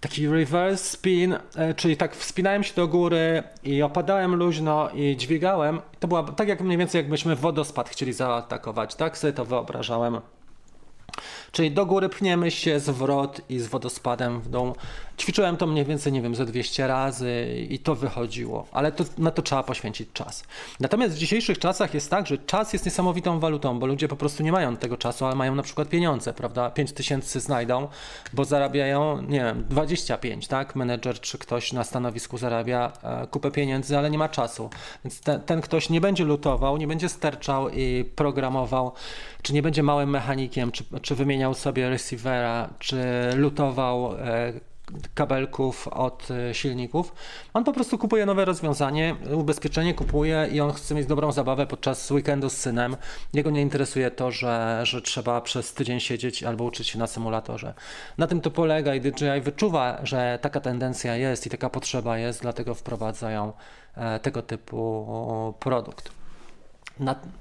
taki 0.00 0.28
reverse 0.28 0.84
spin, 0.84 1.36
e, 1.56 1.74
czyli 1.74 1.96
tak 1.96 2.16
wspinałem 2.16 2.64
się 2.64 2.74
do 2.74 2.88
góry 2.88 3.42
i 3.64 3.82
opadałem 3.82 4.34
luźno 4.34 4.90
i 4.94 5.16
dźwigałem. 5.16 5.80
To 5.98 6.08
była 6.08 6.22
tak 6.22 6.48
jak 6.48 6.60
mniej 6.60 6.78
więcej 6.78 6.98
jakbyśmy 6.98 7.36
wodospad 7.36 7.88
chcieli 7.88 8.12
zaatakować, 8.12 8.94
tak 8.94 9.18
sobie 9.18 9.32
to 9.32 9.44
wyobrażałem. 9.44 10.20
Czyli 11.56 11.70
do 11.70 11.86
góry 11.86 12.08
pchniemy 12.08 12.50
się, 12.50 12.80
zwrot 12.80 13.40
i 13.48 13.58
z 13.58 13.66
wodospadem 13.66 14.40
w 14.40 14.48
dół. 14.48 14.74
Ćwiczyłem 15.18 15.56
to 15.56 15.66
mniej 15.66 15.84
więcej, 15.84 16.12
nie 16.12 16.22
wiem, 16.22 16.34
ze 16.34 16.46
200 16.46 16.86
razy 16.86 17.66
i 17.70 17.78
to 17.78 17.94
wychodziło, 17.94 18.66
ale 18.72 18.92
to, 18.92 19.04
na 19.18 19.30
to 19.30 19.42
trzeba 19.42 19.62
poświęcić 19.62 20.08
czas. 20.12 20.44
Natomiast 20.80 21.14
w 21.14 21.18
dzisiejszych 21.18 21.58
czasach 21.58 21.94
jest 21.94 22.10
tak, 22.10 22.26
że 22.26 22.38
czas 22.38 22.72
jest 22.72 22.84
niesamowitą 22.84 23.40
walutą, 23.40 23.78
bo 23.78 23.86
ludzie 23.86 24.08
po 24.08 24.16
prostu 24.16 24.42
nie 24.42 24.52
mają 24.52 24.76
tego 24.76 24.96
czasu, 24.96 25.26
ale 25.26 25.34
mają 25.34 25.54
na 25.54 25.62
przykład 25.62 25.88
pieniądze, 25.88 26.32
prawda? 26.32 26.70
5 26.70 26.92
tysięcy 26.92 27.40
znajdą, 27.40 27.88
bo 28.32 28.44
zarabiają, 28.44 29.22
nie 29.22 29.40
wiem, 29.40 29.64
25, 29.68 30.46
tak? 30.46 30.76
Menedżer 30.76 31.20
czy 31.20 31.38
ktoś 31.38 31.72
na 31.72 31.84
stanowisku 31.84 32.38
zarabia 32.38 32.92
e, 33.02 33.26
kupę 33.26 33.50
pieniędzy, 33.50 33.98
ale 33.98 34.10
nie 34.10 34.18
ma 34.18 34.28
czasu. 34.28 34.70
Więc 35.04 35.20
ten, 35.20 35.40
ten 35.40 35.60
ktoś 35.60 35.90
nie 35.90 36.00
będzie 36.00 36.24
lutował, 36.24 36.76
nie 36.76 36.86
będzie 36.86 37.08
sterczał 37.08 37.68
i 37.70 38.04
programował, 38.16 38.92
czy 39.42 39.54
nie 39.54 39.62
będzie 39.62 39.82
małym 39.82 40.10
mechanikiem, 40.10 40.72
czy, 40.72 40.84
czy 41.02 41.14
wymieniał 41.14 41.45
sobie 41.54 41.90
receivera, 41.90 42.70
czy 42.78 42.96
lutował 43.36 44.14
e, 44.14 44.52
kabelków 45.14 45.88
od 45.88 46.28
e, 46.30 46.54
silników. 46.54 47.12
On 47.54 47.64
po 47.64 47.72
prostu 47.72 47.98
kupuje 47.98 48.26
nowe 48.26 48.44
rozwiązanie, 48.44 49.16
ubezpieczenie 49.34 49.94
kupuje 49.94 50.48
i 50.52 50.60
on 50.60 50.72
chce 50.72 50.94
mieć 50.94 51.06
dobrą 51.06 51.32
zabawę 51.32 51.66
podczas 51.66 52.10
weekendu 52.10 52.50
z 52.50 52.56
synem. 52.56 52.96
Jego 53.32 53.50
nie 53.50 53.62
interesuje 53.62 54.10
to, 54.10 54.30
że, 54.30 54.80
że 54.82 55.02
trzeba 55.02 55.40
przez 55.40 55.74
tydzień 55.74 56.00
siedzieć 56.00 56.42
albo 56.42 56.64
uczyć 56.64 56.88
się 56.88 56.98
na 56.98 57.06
symulatorze. 57.06 57.74
Na 58.18 58.26
tym 58.26 58.40
to 58.40 58.50
polega 58.50 58.94
i 58.94 59.00
DJI 59.00 59.40
wyczuwa, 59.42 60.00
że 60.02 60.38
taka 60.42 60.60
tendencja 60.60 61.16
jest 61.16 61.46
i 61.46 61.50
taka 61.50 61.70
potrzeba 61.70 62.18
jest, 62.18 62.42
dlatego 62.42 62.74
wprowadzają 62.74 63.52
e, 63.96 64.20
tego 64.20 64.42
typu 64.42 65.54
produkt. 65.60 66.15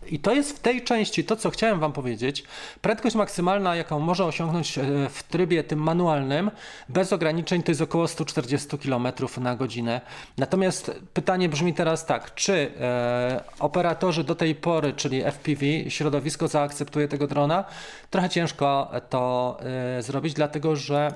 I 0.07 0.19
to 0.19 0.33
jest 0.33 0.57
w 0.57 0.59
tej 0.59 0.83
części 0.83 1.23
to, 1.23 1.35
co 1.35 1.49
chciałem 1.49 1.79
Wam 1.79 1.93
powiedzieć. 1.93 2.43
Prędkość 2.81 3.15
maksymalna, 3.15 3.75
jaką 3.75 3.99
może 3.99 4.25
osiągnąć 4.25 4.77
e, 4.77 4.83
w 5.09 5.23
trybie 5.23 5.63
tym 5.63 5.79
manualnym, 5.79 6.51
bez 6.89 7.13
ograniczeń, 7.13 7.63
to 7.63 7.71
jest 7.71 7.81
około 7.81 8.07
140 8.07 8.77
km 8.77 9.07
na 9.37 9.55
godzinę. 9.55 10.01
Natomiast 10.37 10.91
pytanie 11.13 11.49
brzmi 11.49 11.73
teraz 11.73 12.05
tak: 12.05 12.33
czy 12.33 12.71
e, 12.79 13.43
operatorzy 13.59 14.23
do 14.23 14.35
tej 14.35 14.55
pory, 14.55 14.93
czyli 14.93 15.23
FPV, 15.23 15.65
środowisko 15.89 16.47
zaakceptuje 16.47 17.07
tego 17.07 17.27
drona? 17.27 17.63
Trochę 18.09 18.29
ciężko 18.29 18.91
to 19.09 19.57
e, 19.97 20.01
zrobić, 20.01 20.33
dlatego 20.33 20.75
że 20.75 21.13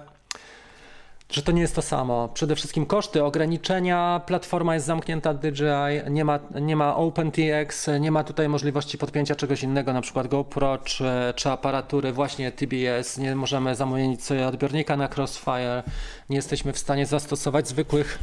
że 1.29 1.41
to 1.41 1.51
nie 1.51 1.61
jest 1.61 1.75
to 1.75 1.81
samo. 1.81 2.29
Przede 2.33 2.55
wszystkim 2.55 2.85
koszty, 2.85 3.23
ograniczenia, 3.23 4.21
platforma 4.25 4.73
jest 4.73 4.85
zamknięta 4.85 5.33
DJI, 5.33 6.09
nie 6.09 6.25
ma, 6.25 6.39
nie 6.61 6.75
ma 6.75 6.95
OpenTX, 6.95 7.89
nie 7.99 8.11
ma 8.11 8.23
tutaj 8.23 8.49
możliwości 8.49 8.97
podpięcia 8.97 9.35
czegoś 9.35 9.63
innego, 9.63 9.93
na 9.93 10.01
przykład 10.01 10.27
GoPro 10.27 10.77
czy, 10.77 11.03
czy 11.35 11.49
aparatury. 11.49 12.11
Właśnie 12.11 12.51
TBS, 12.51 13.17
nie 13.17 13.35
możemy 13.35 13.75
zamienić 13.75 14.23
sobie 14.23 14.47
odbiornika 14.47 14.97
na 14.97 15.09
Crossfire, 15.17 15.83
nie 16.29 16.35
jesteśmy 16.35 16.73
w 16.73 16.77
stanie 16.77 17.05
zastosować 17.05 17.67
zwykłych 17.67 18.19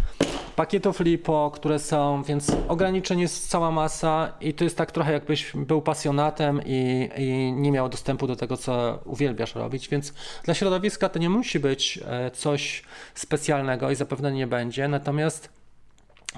pakietów 0.57 1.01
LiPo, 1.01 1.51
które 1.55 1.79
są, 1.79 2.23
więc 2.23 2.53
ograniczeń 2.69 3.21
jest 3.21 3.49
cała 3.49 3.71
masa 3.71 4.33
i 4.41 4.55
to 4.55 4.65
jest 4.65 4.77
tak 4.77 4.93
trochę 4.93 5.13
jakbyś 5.13 5.53
był 5.55 5.83
pasjonatem 5.83 6.61
i, 6.67 7.11
i 7.17 7.53
nie 7.53 7.73
miał 7.73 7.89
dostępu 7.89 8.27
do 8.27 8.37
tego, 8.37 8.57
co 8.57 8.99
uwielbiasz 9.05 9.55
robić, 9.55 9.89
więc 9.89 10.13
dla 10.45 10.55
środowiska 10.55 11.09
to 11.09 11.19
nie 11.19 11.31
musi 11.31 11.61
być 11.61 11.99
e, 12.07 12.31
coś 12.31 12.83
specjalnego 13.15 13.91
i 13.91 13.95
zapewne 13.95 14.33
nie 14.33 14.47
będzie, 14.47 14.89
natomiast 14.89 15.49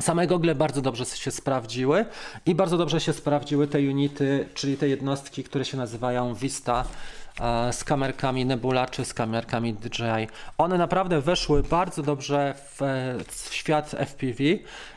Same 0.00 0.26
gogle 0.26 0.54
bardzo 0.54 0.82
dobrze 0.82 1.04
się 1.04 1.30
sprawdziły 1.30 2.04
i 2.46 2.54
bardzo 2.54 2.78
dobrze 2.78 3.00
się 3.00 3.12
sprawdziły 3.12 3.68
te 3.68 3.78
unity, 3.78 4.48
czyli 4.54 4.76
te 4.76 4.88
jednostki, 4.88 5.44
które 5.44 5.64
się 5.64 5.76
nazywają 5.76 6.34
Vista 6.34 6.84
e, 7.40 7.72
z 7.72 7.84
kamerkami 7.84 8.46
Nebula 8.46 8.86
czy 8.86 9.04
z 9.04 9.14
kamerkami 9.14 9.74
DJI. 9.74 10.28
One 10.58 10.78
naprawdę 10.78 11.20
weszły 11.20 11.62
bardzo 11.62 12.02
dobrze 12.02 12.54
w, 12.56 12.80
w 13.28 13.54
świat 13.54 13.90
FPV 13.90 14.44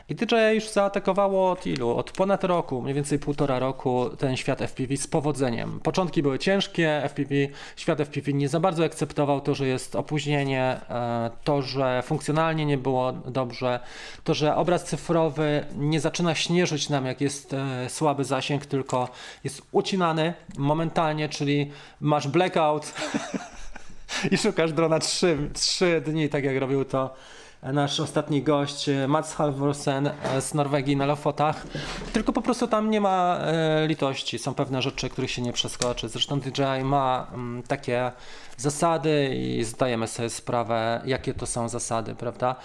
i 0.08 0.14
DJI 0.14 0.54
już 0.54 0.70
zaatakowało 0.70 1.50
od 1.50 1.66
ilu? 1.66 1.96
Od 1.96 2.12
ponad 2.12 2.44
roku, 2.44 2.82
mniej 2.82 2.94
więcej 2.94 3.18
półtora 3.18 3.58
roku 3.58 4.10
ten 4.18 4.36
świat 4.36 4.62
FPV 4.62 4.96
z 4.96 5.06
powodzeniem. 5.06 5.80
Początki 5.80 6.22
były 6.22 6.38
ciężkie, 6.38 7.02
FPV, 7.08 7.34
świat 7.76 8.00
FPV 8.00 8.32
nie 8.32 8.48
za 8.48 8.60
bardzo 8.60 8.84
akceptował 8.84 9.40
to, 9.40 9.54
że 9.54 9.66
jest 9.66 9.96
opóźnienie, 9.96 10.80
e, 10.90 11.30
to, 11.44 11.62
że 11.62 12.02
funkcjonalnie 12.02 12.66
nie 12.66 12.78
było 12.78 13.12
dobrze, 13.12 13.80
to, 14.24 14.34
że 14.34 14.56
obraz 14.56 14.84
cyfrowy 14.84 15.64
nie 15.76 16.00
zaczyna 16.00 16.34
śnieżyć 16.34 16.88
nam, 16.88 17.06
jak 17.06 17.20
jest 17.20 17.54
e, 17.54 17.90
słaby 17.90 18.24
zasięg, 18.24 18.66
tylko 18.66 19.08
jest 19.44 19.62
ucinany 19.72 20.34
momentalnie, 20.58 21.28
czyli 21.28 21.70
masz 22.00 22.28
blackout 22.28 22.92
i 24.30 24.38
szukasz 24.38 24.72
drona 24.72 24.98
3, 24.98 25.50
3 25.52 26.02
dni, 26.06 26.28
tak 26.28 26.44
jak 26.44 26.56
robił 26.56 26.84
to 26.84 27.14
nasz 27.62 28.00
ostatni 28.00 28.42
gość 28.42 28.88
e, 28.88 29.08
Mats 29.08 29.34
Halvorsen 29.34 30.06
e, 30.06 30.40
z 30.40 30.54
Norwegii 30.54 30.96
na 30.96 31.06
Lofotach. 31.06 31.66
Tylko 32.12 32.32
po 32.32 32.42
prostu 32.42 32.68
tam 32.68 32.90
nie 32.90 33.00
ma 33.00 33.38
e, 33.38 33.86
litości. 33.86 34.38
Są 34.38 34.54
pewne 34.54 34.82
rzeczy, 34.82 35.08
których 35.08 35.30
się 35.30 35.42
nie 35.42 35.52
przeskoczy. 35.52 36.08
Zresztą 36.08 36.40
DJI 36.40 36.84
ma 36.84 37.26
mm, 37.34 37.62
takie 37.62 38.12
zasady 38.56 39.34
i 39.34 39.64
zdajemy 39.64 40.08
sobie 40.08 40.30
sprawę, 40.30 41.02
jakie 41.04 41.34
to 41.34 41.46
są 41.46 41.68
zasady, 41.68 42.14
prawda? 42.14 42.56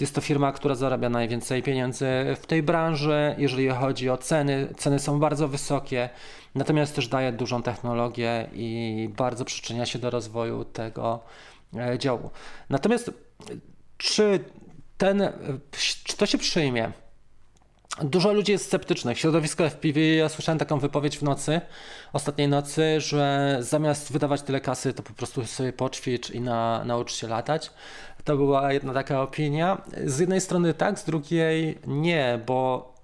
Jest 0.00 0.14
to 0.14 0.20
firma, 0.20 0.52
która 0.52 0.74
zarabia 0.74 1.08
najwięcej 1.08 1.62
pieniędzy 1.62 2.06
w 2.40 2.46
tej 2.46 2.62
branży, 2.62 3.34
jeżeli 3.38 3.68
chodzi 3.68 4.10
o 4.10 4.16
ceny. 4.16 4.68
Ceny 4.76 4.98
są 4.98 5.20
bardzo 5.20 5.48
wysokie, 5.48 6.08
natomiast 6.54 6.94
też 6.94 7.08
daje 7.08 7.32
dużą 7.32 7.62
technologię 7.62 8.48
i 8.52 9.10
bardzo 9.16 9.44
przyczynia 9.44 9.86
się 9.86 9.98
do 9.98 10.10
rozwoju 10.10 10.64
tego 10.64 11.20
działu. 11.98 12.30
Natomiast 12.70 13.10
czy 14.04 14.44
ten, 14.98 15.32
czy 16.04 16.16
to 16.16 16.26
się 16.26 16.38
przyjmie? 16.38 16.92
Dużo 18.02 18.32
ludzi 18.32 18.52
jest 18.52 18.66
sceptycznych. 18.66 19.18
Środowisko 19.18 19.70
FPV, 19.70 20.00
ja 20.00 20.28
słyszałem 20.28 20.58
taką 20.58 20.78
wypowiedź 20.78 21.18
w 21.18 21.22
nocy, 21.22 21.60
ostatniej 22.12 22.48
nocy, 22.48 23.00
że 23.00 23.56
zamiast 23.60 24.12
wydawać 24.12 24.42
tyle 24.42 24.60
kasy, 24.60 24.94
to 24.94 25.02
po 25.02 25.12
prostu 25.12 25.46
sobie 25.46 25.72
poćwicz 25.72 26.30
i 26.30 26.40
na, 26.40 26.84
naucz 26.84 27.14
się 27.14 27.28
latać. 27.28 27.70
To 28.24 28.36
była 28.36 28.72
jedna 28.72 28.92
taka 28.92 29.22
opinia. 29.22 29.82
Z 30.04 30.18
jednej 30.18 30.40
strony 30.40 30.74
tak, 30.74 30.98
z 30.98 31.04
drugiej 31.04 31.78
nie, 31.86 32.40
bo 32.46 32.94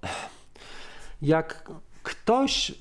jak 1.23 1.71
ktoś 2.03 2.73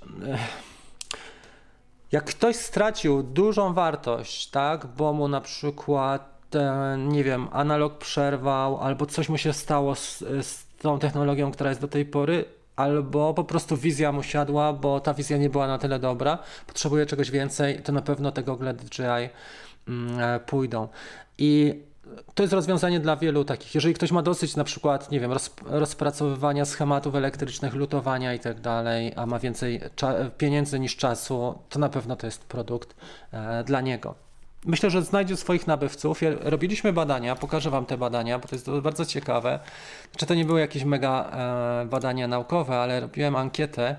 jak 2.12 2.26
ktoś 2.26 2.56
stracił 2.56 3.24
dużą 3.24 3.74
wartość, 3.74 4.50
tak, 4.50 4.86
bo 4.86 5.14
mu 5.14 5.28
na 5.28 5.42
przykład 5.42 6.39
ten, 6.50 7.10
nie 7.10 7.24
wiem, 7.24 7.48
analog 7.52 7.98
przerwał, 7.98 8.78
albo 8.78 9.06
coś 9.06 9.30
mu 9.30 9.38
się 9.38 9.54
stało 9.54 9.96
z, 9.96 10.20
z 10.20 10.66
tą 10.82 11.00
technologią, 11.00 11.52
która 11.52 11.70
jest 11.70 11.82
do 11.82 11.88
tej 11.88 12.06
pory, 12.06 12.46
albo 12.76 13.34
po 13.34 13.44
prostu 13.44 13.78
wizja 13.78 14.12
mu 14.12 14.24
siadła, 14.24 14.74
bo 14.74 15.00
ta 15.00 15.14
wizja 15.14 15.38
nie 15.38 15.50
była 15.50 15.68
na 15.68 15.78
tyle 15.78 16.00
dobra, 16.00 16.38
potrzebuje 16.68 17.06
czegoś 17.06 17.32
więcej, 17.32 17.82
to 17.84 17.92
na 17.92 18.02
pewno 18.02 18.32
tego 18.32 18.56
Google 18.56 18.74
DJI 18.74 19.30
mm, 19.88 20.20
e, 20.20 20.40
pójdą. 20.40 20.88
I 21.38 21.80
to 22.34 22.44
jest 22.44 22.54
rozwiązanie 22.54 23.00
dla 23.00 23.16
wielu 23.16 23.46
takich. 23.46 23.76
Jeżeli 23.76 23.94
ktoś 23.94 24.12
ma 24.12 24.22
dosyć 24.22 24.56
na 24.56 24.64
przykład, 24.64 25.12
nie 25.12 25.20
wiem, 25.20 25.32
rozpracowywania 25.66 26.66
schematów 26.66 27.16
elektrycznych, 27.16 27.74
lutowania 27.74 28.34
i 28.34 28.40
tak 28.40 28.62
dalej, 28.62 29.14
a 29.16 29.26
ma 29.26 29.40
więcej 29.40 29.82
pieniędzy 30.38 30.80
niż 30.80 30.96
czasu, 30.96 31.60
to 31.70 31.80
na 31.80 31.90
pewno 31.90 32.16
to 32.16 32.28
jest 32.28 32.44
produkt 32.46 32.96
e, 33.32 33.64
dla 33.64 33.82
niego. 33.82 34.29
Myślę, 34.66 34.90
że 34.90 35.02
znajdzie 35.02 35.38
swoich 35.38 35.68
nabywców. 35.68 36.22
Robiliśmy 36.40 36.94
badania, 36.94 37.36
pokażę 37.36 37.70
Wam 37.70 37.86
te 37.86 37.98
badania, 37.98 38.40
bo 38.40 38.48
to 38.48 38.56
jest 38.56 38.70
bardzo 38.70 39.06
ciekawe. 39.06 39.60
Czy 40.18 40.26
to 40.26 40.36
nie 40.36 40.46
były 40.46 40.60
jakieś 40.60 40.84
mega 40.84 41.32
e, 41.32 41.86
badania 41.86 42.28
naukowe, 42.28 42.80
ale 42.80 43.00
robiłem 43.00 43.36
ankietę. 43.36 43.96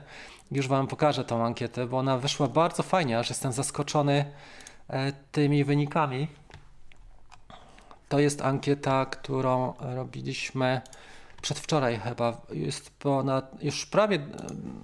Już 0.51 0.68
Wam 0.68 0.87
pokażę 0.87 1.25
tą 1.25 1.44
ankietę, 1.44 1.87
bo 1.87 1.99
ona 1.99 2.18
wyszła 2.18 2.49
bardzo 2.49 2.83
fajnie, 2.83 3.18
aż 3.18 3.29
jestem 3.29 3.53
zaskoczony 3.53 4.25
e, 4.88 5.12
tymi 5.33 5.64
wynikami. 5.64 6.29
To 8.09 8.18
jest 8.18 8.42
ankieta, 8.42 9.07
którą 9.07 9.75
robiliśmy 9.81 10.81
przedwczoraj 11.42 11.99
chyba. 11.99 12.40
Jest 12.53 12.90
ponad, 12.90 13.62
już 13.62 13.87
prawie, 13.87 14.18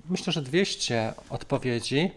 myślę, 0.09 0.33
że 0.33 0.43
200 0.43 1.13
odpowiedzi. 1.31 2.11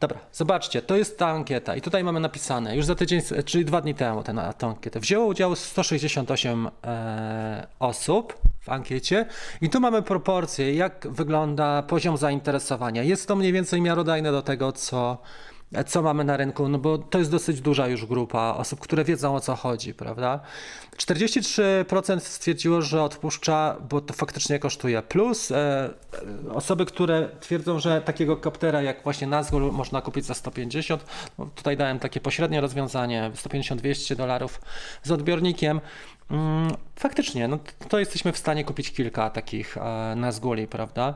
Dobra, 0.00 0.18
zobaczcie, 0.32 0.82
to 0.82 0.96
jest 0.96 1.18
ta 1.18 1.26
ankieta 1.26 1.76
i 1.76 1.80
tutaj 1.80 2.04
mamy 2.04 2.20
napisane, 2.20 2.76
już 2.76 2.84
za 2.84 2.94
tydzień, 2.94 3.20
czyli 3.44 3.64
dwa 3.64 3.80
dni 3.80 3.94
temu 3.94 4.22
tę 4.22 4.52
ankietę, 4.66 5.00
wzięło 5.00 5.26
udział 5.26 5.56
168 5.56 6.68
e, 6.84 7.66
osób 7.78 8.38
w 8.60 8.68
ankiecie 8.68 9.26
i 9.60 9.70
tu 9.70 9.80
mamy 9.80 10.02
proporcje, 10.02 10.74
jak 10.74 11.06
wygląda 11.10 11.82
poziom 11.82 12.16
zainteresowania. 12.16 13.02
Jest 13.02 13.28
to 13.28 13.36
mniej 13.36 13.52
więcej 13.52 13.80
miarodajne 13.82 14.32
do 14.32 14.42
tego, 14.42 14.72
co 14.72 15.18
co 15.86 16.02
mamy 16.02 16.24
na 16.24 16.36
rynku, 16.36 16.68
no 16.68 16.78
bo 16.78 16.98
to 16.98 17.18
jest 17.18 17.30
dosyć 17.30 17.60
duża 17.60 17.88
już 17.88 18.06
grupa 18.06 18.54
osób, 18.58 18.80
które 18.80 19.04
wiedzą 19.04 19.34
o 19.34 19.40
co 19.40 19.56
chodzi, 19.56 19.94
prawda? 19.94 20.40
43% 20.96 22.20
stwierdziło, 22.20 22.82
że 22.82 23.02
odpuszcza, 23.02 23.76
bo 23.90 24.00
to 24.00 24.14
faktycznie 24.14 24.58
kosztuje. 24.58 25.02
Plus 25.02 25.50
e, 25.50 25.90
osoby, 26.54 26.86
które 26.86 27.28
twierdzą, 27.40 27.78
że 27.78 28.00
takiego 28.00 28.36
koptera 28.36 28.82
jak 28.82 29.02
właśnie 29.04 29.26
Nazgul 29.26 29.72
można 29.72 30.02
kupić 30.02 30.24
za 30.24 30.34
150, 30.34 31.04
no 31.38 31.46
tutaj 31.54 31.76
dałem 31.76 31.98
takie 31.98 32.20
pośrednie 32.20 32.60
rozwiązanie, 32.60 33.30
150-200 33.34 34.16
dolarów 34.16 34.60
z 35.02 35.10
odbiornikiem. 35.10 35.80
Mm, 36.30 36.74
faktycznie, 36.96 37.48
no 37.48 37.58
to 37.88 37.98
jesteśmy 37.98 38.32
w 38.32 38.38
stanie 38.38 38.64
kupić 38.64 38.92
kilka 38.92 39.30
takich 39.30 39.76
e, 39.76 40.14
Nazguli, 40.16 40.66
prawda? 40.66 41.14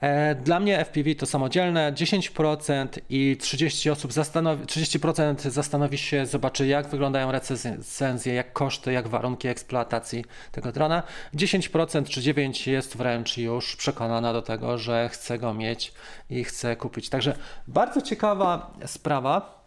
E, 0.00 0.34
dla 0.34 0.60
mnie 0.60 0.84
FPV 0.84 1.14
to 1.14 1.26
samodzielne 1.26 1.92
10% 1.92 2.86
i 3.10 3.36
30 3.40 3.90
osób 3.90 4.12
zastanowi, 4.12 4.64
30% 4.64 5.50
zastanowi 5.50 5.98
się, 5.98 6.26
zobaczy 6.26 6.66
jak 6.66 6.88
wyglądają 6.88 7.32
recenzje, 7.32 8.34
jak 8.34 8.52
koszty, 8.52 8.92
jak 8.92 9.08
warunki 9.08 9.48
eksploatacji 9.48 10.24
tego 10.52 10.72
drona. 10.72 11.02
10% 11.34 12.04
czy 12.08 12.20
9% 12.20 12.70
jest 12.70 12.96
wręcz 12.96 13.38
już 13.38 13.76
przekonana 13.76 14.32
do 14.32 14.42
tego, 14.42 14.78
że 14.78 15.08
chce 15.08 15.38
go 15.38 15.54
mieć 15.54 15.92
i 16.30 16.44
chce 16.44 16.76
kupić. 16.76 17.08
Także 17.08 17.36
bardzo 17.68 18.02
ciekawa 18.02 18.70
sprawa. 18.86 19.58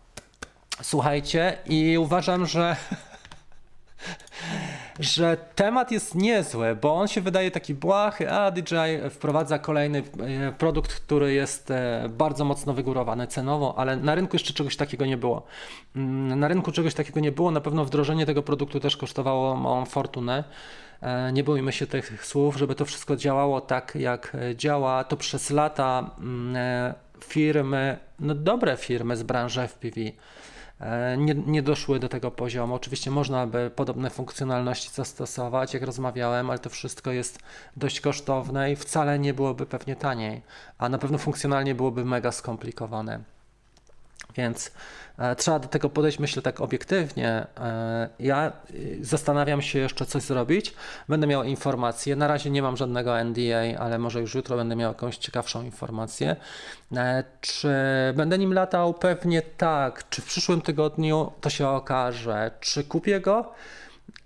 Słuchajcie, 0.81 1.57
i 1.65 1.97
uważam, 1.97 2.45
że 2.45 2.75
że 4.99 5.37
temat 5.55 5.91
jest 5.91 6.15
niezły, 6.15 6.75
bo 6.75 6.95
on 6.95 7.07
się 7.07 7.21
wydaje 7.21 7.51
taki 7.51 7.73
błahy, 7.73 8.31
a 8.31 8.51
DJI 8.51 9.09
wprowadza 9.09 9.59
kolejny 9.59 10.03
e, 10.19 10.51
produkt, 10.51 10.93
który 10.93 11.33
jest 11.33 11.71
e, 11.71 12.09
bardzo 12.09 12.45
mocno 12.45 12.73
wygórowany 12.73 13.27
cenowo, 13.27 13.73
ale 13.77 13.95
na 13.95 14.15
rynku 14.15 14.35
jeszcze 14.35 14.53
czegoś 14.53 14.75
takiego 14.75 15.05
nie 15.05 15.17
było. 15.17 15.43
Mm, 15.95 16.39
na 16.39 16.47
rynku 16.47 16.71
czegoś 16.71 16.93
takiego 16.93 17.19
nie 17.19 17.31
było, 17.31 17.51
na 17.51 17.61
pewno 17.61 17.85
wdrożenie 17.85 18.25
tego 18.25 18.43
produktu 18.43 18.79
też 18.79 18.97
kosztowało 18.97 19.55
małą 19.55 19.85
fortunę. 19.85 20.43
E, 21.01 21.31
nie 21.33 21.43
bójmy 21.43 21.71
się 21.71 21.87
tych 21.87 22.25
słów, 22.25 22.57
żeby 22.57 22.75
to 22.75 22.85
wszystko 22.85 23.15
działało 23.15 23.61
tak, 23.61 23.95
jak 23.95 24.37
działa. 24.55 25.03
To 25.03 25.17
przez 25.17 25.49
lata 25.49 26.11
mm, 26.19 26.93
firmy, 27.23 27.97
no 28.19 28.35
dobre 28.35 28.77
firmy 28.77 29.17
z 29.17 29.23
branży 29.23 29.61
FPV, 29.61 30.01
nie, 31.17 31.33
nie 31.33 31.61
doszły 31.61 31.99
do 31.99 32.09
tego 32.09 32.31
poziomu. 32.31 32.75
Oczywiście 32.75 33.11
można 33.11 33.47
by 33.47 33.71
podobne 33.75 34.09
funkcjonalności 34.09 34.89
zastosować, 34.89 35.73
jak 35.73 35.83
rozmawiałem, 35.83 36.49
ale 36.49 36.59
to 36.59 36.69
wszystko 36.69 37.11
jest 37.11 37.39
dość 37.77 38.01
kosztowne 38.01 38.71
i 38.71 38.75
wcale 38.75 39.19
nie 39.19 39.33
byłoby 39.33 39.65
pewnie 39.65 39.95
taniej, 39.95 40.41
a 40.77 40.89
na 40.89 40.97
pewno 40.97 41.17
funkcjonalnie 41.17 41.75
byłoby 41.75 42.05
mega 42.05 42.31
skomplikowane. 42.31 43.19
Więc 44.35 44.67
e, 44.67 44.71
trzeba 45.37 45.59
do 45.59 45.67
tego 45.67 45.89
podejść, 45.89 46.19
myślę, 46.19 46.41
tak 46.41 46.61
obiektywnie. 46.61 47.47
E, 47.57 48.09
ja 48.19 48.51
y, 48.71 48.99
zastanawiam 49.01 49.61
się 49.61 49.79
jeszcze 49.79 50.05
coś 50.05 50.23
zrobić. 50.23 50.73
Będę 51.09 51.27
miał 51.27 51.43
informacje. 51.43 52.15
Na 52.15 52.27
razie 52.27 52.49
nie 52.49 52.61
mam 52.61 52.77
żadnego 52.77 53.23
NDA, 53.23 53.79
ale 53.79 53.99
może 53.99 54.21
już 54.21 54.35
jutro 54.35 54.57
będę 54.57 54.75
miał 54.75 54.91
jakąś 54.91 55.17
ciekawszą 55.17 55.63
informację. 55.63 56.35
E, 56.95 57.23
czy 57.41 57.69
będę 58.15 58.37
nim 58.37 58.53
latał? 58.53 58.93
Pewnie 58.93 59.41
tak. 59.41 60.09
Czy 60.09 60.21
w 60.21 60.25
przyszłym 60.25 60.61
tygodniu 60.61 61.31
to 61.41 61.49
się 61.49 61.67
okaże? 61.67 62.51
Czy 62.59 62.83
kupię 62.83 63.19
go? 63.19 63.51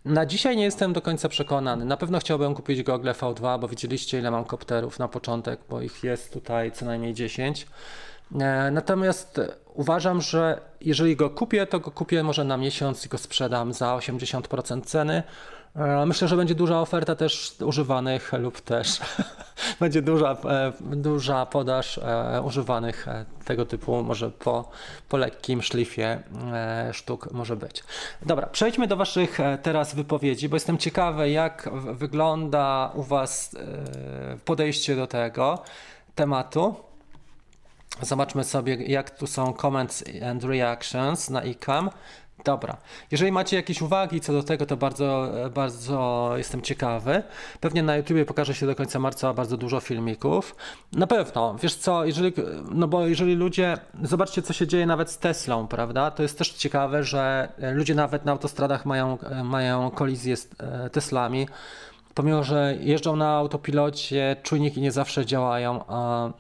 Na 0.06 0.26
dzisiaj 0.26 0.58
nie 0.58 0.64
jestem 0.64 0.94
do 0.94 1.02
końca 1.02 1.30
przekonany. 1.30 1.86
Na 1.86 1.98
pewno 1.98 2.20
chciałbym 2.20 2.56
kupić 2.56 2.84
Google 2.84 3.10
V2, 3.10 3.60
bo 3.60 3.68
widzieliście 3.68 4.20
ile 4.20 4.32
mam 4.32 4.46
kopterów 4.46 5.00
na 5.00 5.08
początek, 5.08 5.60
bo 5.70 5.82
ich 5.82 6.04
jest 6.04 6.34
tutaj 6.34 6.72
co 6.72 6.86
najmniej 6.86 7.14
10. 7.14 7.68
E, 8.40 8.72
natomiast 8.72 9.42
uważam, 9.76 10.22
że 10.22 10.62
jeżeli 10.82 11.16
go 11.16 11.30
kupię, 11.30 11.68
to 11.68 11.80
go 11.80 11.92
kupię 11.92 12.24
może 12.24 12.44
na 12.44 12.58
miesiąc 12.58 13.06
i 13.06 13.10
go 13.10 13.18
sprzedam 13.18 13.74
za 13.74 13.86
80% 13.86 14.82
ceny. 14.82 15.24
E, 15.76 16.06
myślę, 16.06 16.28
że 16.28 16.38
będzie 16.38 16.56
duża 16.56 16.80
oferta 16.80 17.16
też 17.16 17.56
używanych 17.66 18.34
lub 18.34 18.62
też 18.62 19.00
będzie 19.80 20.02
duża, 20.02 20.32
e, 20.32 20.74
duża 20.82 21.46
podaż 21.46 22.00
używanych 22.44 23.06
tego 23.46 23.66
typu, 23.66 24.04
może 24.04 24.30
po, 24.30 24.70
po 25.10 25.18
lekkim 25.18 25.62
szlifie 25.62 26.24
sztuk 26.92 27.32
może 27.32 27.56
być. 27.56 27.84
Dobra, 28.22 28.48
przejdźmy 28.48 28.88
do 28.88 28.96
Waszych 28.96 29.38
teraz 29.62 29.96
wypowiedzi, 29.96 30.50
bo 30.50 30.56
jestem 30.56 30.78
ciekawy, 30.78 31.30
jak 31.30 31.70
wygląda 31.94 32.92
u 32.96 33.04
Was 33.04 33.56
podejście 34.46 34.96
do 34.96 35.08
tego 35.08 35.64
tematu. 36.16 36.76
Zobaczmy 38.02 38.44
sobie, 38.44 38.76
jak 38.76 39.10
tu 39.10 39.28
są 39.28 39.54
comments 39.54 40.04
and 40.30 40.44
reactions 40.44 41.30
na 41.30 41.44
ICAM. 41.44 41.90
Dobra. 42.46 42.78
Jeżeli 43.12 43.32
macie 43.32 43.56
jakieś 43.56 43.82
uwagi 43.82 44.22
co 44.22 44.34
do 44.34 44.44
tego, 44.44 44.66
to 44.66 44.78
bardzo, 44.78 45.32
bardzo 45.54 46.32
jestem 46.38 46.62
ciekawy. 46.62 47.24
Pewnie 47.60 47.84
na 47.84 47.96
YouTubie 47.96 48.26
pokaże 48.26 48.54
się 48.54 48.66
do 48.66 48.76
końca 48.76 49.00
marca 49.00 49.34
bardzo 49.34 49.58
dużo 49.58 49.80
filmików. 49.80 50.56
Na 50.94 51.08
pewno, 51.08 51.56
wiesz 51.62 51.76
co, 51.76 52.06
jeżeli, 52.06 52.34
no 52.72 52.88
bo 52.88 53.08
jeżeli 53.08 53.36
ludzie, 53.36 53.78
zobaczcie 54.04 54.42
co 54.42 54.54
się 54.54 54.68
dzieje 54.68 54.86
nawet 54.86 55.12
z 55.12 55.18
Teslą, 55.18 55.68
prawda? 55.68 56.12
To 56.12 56.24
jest 56.24 56.38
też 56.38 56.50
ciekawe, 56.50 57.04
że 57.04 57.50
ludzie 57.74 57.96
nawet 57.96 58.26
na 58.26 58.32
autostradach 58.32 58.86
mają, 58.86 59.18
mają 59.44 59.92
kolizje 59.92 60.38
z 60.38 60.50
e, 60.60 60.90
Teslami 60.90 61.48
pomimo, 62.16 62.44
że 62.44 62.78
jeżdżą 62.80 63.16
na 63.16 63.30
autopilocie, 63.30 64.36
czujniki 64.44 64.82
nie 64.82 64.92
zawsze 64.92 65.26
działają, 65.26 65.84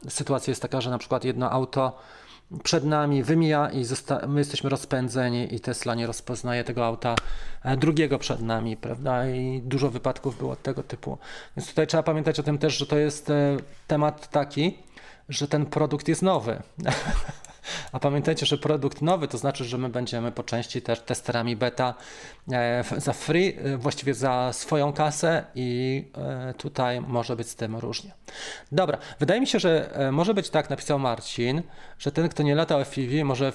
sytuacja 0.09 0.51
jest 0.51 0.61
taka, 0.61 0.81
że 0.81 0.89
na 0.89 0.97
przykład 0.97 1.23
jedno 1.23 1.51
auto 1.51 1.97
przed 2.63 2.83
nami 2.83 3.23
wymija 3.23 3.69
i 3.69 3.85
my 4.27 4.39
jesteśmy 4.39 4.69
rozpędzeni 4.69 5.55
i 5.55 5.59
Tesla 5.59 5.95
nie 5.95 6.07
rozpoznaje 6.07 6.63
tego 6.63 6.85
auta 6.85 7.15
e, 7.63 7.77
drugiego 7.77 8.19
przed 8.19 8.41
nami, 8.41 8.77
prawda? 8.77 9.29
I 9.29 9.61
dużo 9.65 9.89
wypadków 9.89 10.37
było 10.37 10.55
tego 10.55 10.83
typu. 10.83 11.17
Więc 11.57 11.69
tutaj 11.69 11.87
trzeba 11.87 12.03
pamiętać 12.03 12.39
o 12.39 12.43
tym 12.43 12.57
też, 12.57 12.77
że 12.77 12.85
to 12.85 12.97
jest 12.97 13.29
e, 13.29 13.57
temat 13.87 14.29
taki, 14.29 14.77
że 15.29 15.47
ten 15.47 15.65
produkt 15.65 16.07
jest 16.07 16.21
nowy. 16.21 16.61
A 17.91 17.99
pamiętajcie, 17.99 18.45
że 18.45 18.57
produkt 18.57 19.01
nowy 19.01 19.27
to 19.27 19.37
znaczy, 19.37 19.65
że 19.65 19.77
my 19.77 19.89
będziemy 19.89 20.31
po 20.31 20.43
części 20.43 20.81
też 20.81 20.99
testerami 20.99 21.55
beta 21.55 21.93
e, 22.51 22.83
za 22.97 23.13
free, 23.13 23.57
e, 23.57 23.77
właściwie 23.77 24.13
za 24.13 24.53
swoją 24.53 24.93
kasę 24.93 25.45
i 25.55 26.03
e, 26.17 26.53
tutaj 26.53 27.01
może 27.01 27.35
być 27.35 27.49
z 27.49 27.55
tym 27.55 27.75
różnie. 27.75 28.11
Dobra, 28.71 28.97
wydaje 29.19 29.41
mi 29.41 29.47
się, 29.47 29.59
że 29.59 29.89
może 30.11 30.33
być 30.33 30.49
tak, 30.49 30.69
napisał 30.69 30.99
Marcin, 30.99 31.61
że 31.99 32.11
ten, 32.11 32.29
kto 32.29 32.43
nie 32.43 32.55
lata 32.55 32.85
FPV, 32.85 33.23
może 33.23 33.51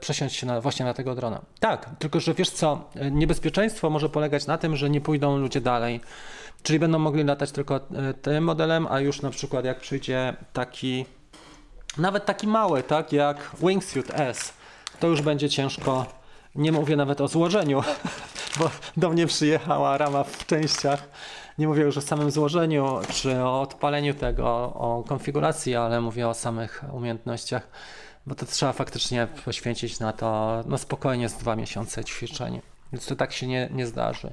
przesiąść 0.00 0.36
się 0.36 0.46
na, 0.46 0.60
właśnie 0.60 0.84
na 0.84 0.94
tego 0.94 1.14
drona. 1.14 1.40
Tak, 1.60 1.90
tylko 1.98 2.20
że 2.20 2.34
wiesz 2.34 2.50
co, 2.50 2.90
niebezpieczeństwo 3.10 3.90
może 3.90 4.08
polegać 4.08 4.46
na 4.46 4.58
tym, 4.58 4.76
że 4.76 4.90
nie 4.90 5.00
pójdą 5.00 5.36
ludzie 5.36 5.60
dalej. 5.60 6.00
Czyli 6.62 6.78
będą 6.78 6.98
mogli 6.98 7.24
latać 7.24 7.52
tylko 7.52 7.80
tym 8.22 8.44
modelem, 8.44 8.86
a 8.90 9.00
już 9.00 9.22
na 9.22 9.30
przykład 9.30 9.64
jak 9.64 9.80
przyjdzie 9.80 10.34
taki 10.52 11.04
nawet 11.98 12.24
taki 12.24 12.46
mały, 12.46 12.82
tak 12.82 13.12
jak 13.12 13.50
Wingsuit 13.62 14.10
S, 14.14 14.52
to 15.00 15.06
już 15.06 15.22
będzie 15.22 15.50
ciężko. 15.50 16.06
Nie 16.54 16.72
mówię 16.72 16.96
nawet 16.96 17.20
o 17.20 17.28
złożeniu, 17.28 17.82
bo 18.58 18.70
do 18.96 19.10
mnie 19.10 19.26
przyjechała 19.26 19.98
rama 19.98 20.24
w 20.24 20.46
częściach. 20.46 21.08
Nie 21.58 21.68
mówię 21.68 21.82
już 21.82 21.96
o 21.96 22.00
samym 22.00 22.30
złożeniu 22.30 23.00
czy 23.12 23.42
o 23.42 23.60
odpaleniu 23.60 24.14
tego, 24.14 24.46
o 24.74 25.04
konfiguracji, 25.08 25.76
ale 25.76 26.00
mówię 26.00 26.28
o 26.28 26.34
samych 26.34 26.84
umiejętnościach, 26.92 27.68
bo 28.26 28.34
to 28.34 28.46
trzeba 28.46 28.72
faktycznie 28.72 29.28
poświęcić 29.44 30.00
na 30.00 30.12
to 30.12 30.62
no 30.66 30.78
spokojnie 30.78 31.28
z 31.28 31.34
dwa 31.34 31.56
miesiące 31.56 32.04
ćwiczeń. 32.04 32.73
Więc 32.92 33.06
to 33.06 33.16
tak 33.16 33.32
się 33.32 33.46
nie, 33.46 33.68
nie 33.72 33.86
zdarzy. 33.86 34.30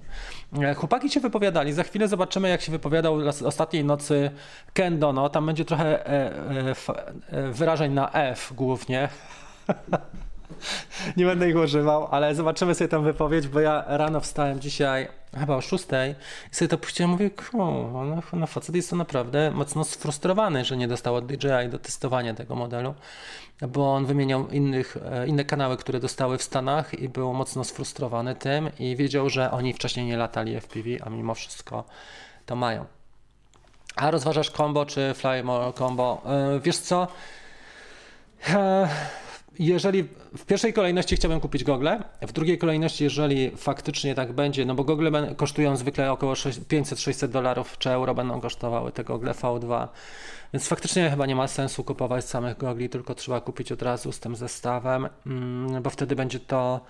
E, 0.62 0.74
chłopaki 0.74 1.10
się 1.10 1.20
wypowiadali. 1.20 1.74
Za 1.74 1.84
chwilę 1.84 2.08
zobaczymy, 2.08 2.50
jak 2.50 2.62
się 2.62 2.72
wypowiadał 2.72 3.18
ostatniej 3.46 3.86
nocy 3.86 4.32
Kendo. 4.74 5.14
No, 5.14 5.30
tam 5.30 5.46
będzie 5.46 5.66
trochę 5.66 6.08
e, 6.08 6.76
e, 7.30 7.52
wyrażeń 7.52 7.94
na 7.94 8.12
F 8.12 8.54
głównie. 8.56 9.10
nie 11.18 11.26
będę 11.26 11.50
ich 11.50 11.56
używał, 11.56 12.08
ale 12.12 12.36
zobaczymy 12.36 12.76
sobie 12.76 12.88
tam 12.88 13.04
wypowiedź, 13.04 13.48
bo 13.48 13.60
ja 13.60 13.84
rano 13.88 14.20
wstałem 14.20 14.60
dzisiaj 14.60 15.08
chyba 15.40 15.56
o 15.56 15.62
6 15.62 15.86
i 16.52 16.56
sobie 16.56 16.70
to 16.70 16.78
puściłem, 16.78 17.12
mówię, 17.12 17.30
no, 17.54 18.22
no 18.34 18.48
facet 18.48 18.76
jest 18.76 18.90
to 18.90 18.96
naprawdę 18.96 19.52
mocno 19.52 19.84
sfrustrowany, 19.84 20.66
że 20.66 20.78
nie 20.78 20.88
dostał 20.88 21.16
od 21.16 21.26
DJI 21.26 21.70
do 21.70 21.80
testowania 21.80 22.34
tego 22.34 22.56
modelu, 22.56 22.94
bo 23.68 23.94
on 23.94 24.06
wymieniał 24.06 24.48
innych, 24.50 24.98
e, 25.12 25.28
inne 25.28 25.46
kanały, 25.46 25.78
które 25.78 26.00
dostały 26.00 26.38
w 26.38 26.44
Stanach 26.44 26.94
i 26.94 27.10
był 27.10 27.34
mocno 27.34 27.64
sfrustrowany 27.64 28.36
tym 28.36 28.70
i 28.80 28.96
wiedział, 28.96 29.30
że 29.30 29.52
oni 29.52 29.74
wcześniej 29.74 30.06
nie 30.06 30.18
latali 30.18 30.56
FPV, 30.56 30.90
a 31.02 31.10
mimo 31.10 31.34
wszystko 31.34 31.84
to 32.46 32.56
mają. 32.56 32.86
A 33.96 34.12
rozważasz 34.12 34.50
combo 34.50 34.86
czy 34.86 35.14
fly 35.14 35.44
combo? 35.78 36.22
E, 36.26 36.60
wiesz 36.60 36.78
co? 36.78 37.08
Jeżeli 39.60 40.04
w 40.38 40.46
pierwszej 40.46 40.74
kolejności 40.74 41.16
chciałbym 41.16 41.40
kupić 41.40 41.64
gogle, 41.64 42.04
w 42.22 42.32
drugiej 42.32 42.58
kolejności, 42.58 43.04
jeżeli 43.04 43.52
faktycznie 43.58 44.16
tak 44.16 44.34
będzie, 44.34 44.66
no 44.66 44.76
bo 44.76 44.84
gogle 44.84 45.36
kosztują 45.36 45.78
zwykle 45.78 46.12
około 46.12 46.34
500-600 46.34 47.28
dolarów 47.28 47.78
czy 47.78 47.90
euro 47.90 48.16
będą 48.16 48.42
kosztowały 48.42 48.92
te 48.92 49.04
gogle 49.04 49.32
V2, 49.32 49.88
więc 50.54 50.68
faktycznie 50.68 51.10
chyba 51.10 51.26
nie 51.26 51.36
ma 51.36 51.48
sensu 51.48 51.84
kupować 51.84 52.26
samych 52.26 52.58
gogli, 52.58 52.90
tylko 52.90 53.16
trzeba 53.16 53.42
kupić 53.42 53.72
od 53.72 53.82
razu 53.82 54.12
z 54.12 54.20
tym 54.20 54.36
zestawem, 54.36 55.10
mm, 55.26 55.84
bo 55.84 55.90
wtedy 55.90 56.16
będzie 56.16 56.40
to 56.40 56.82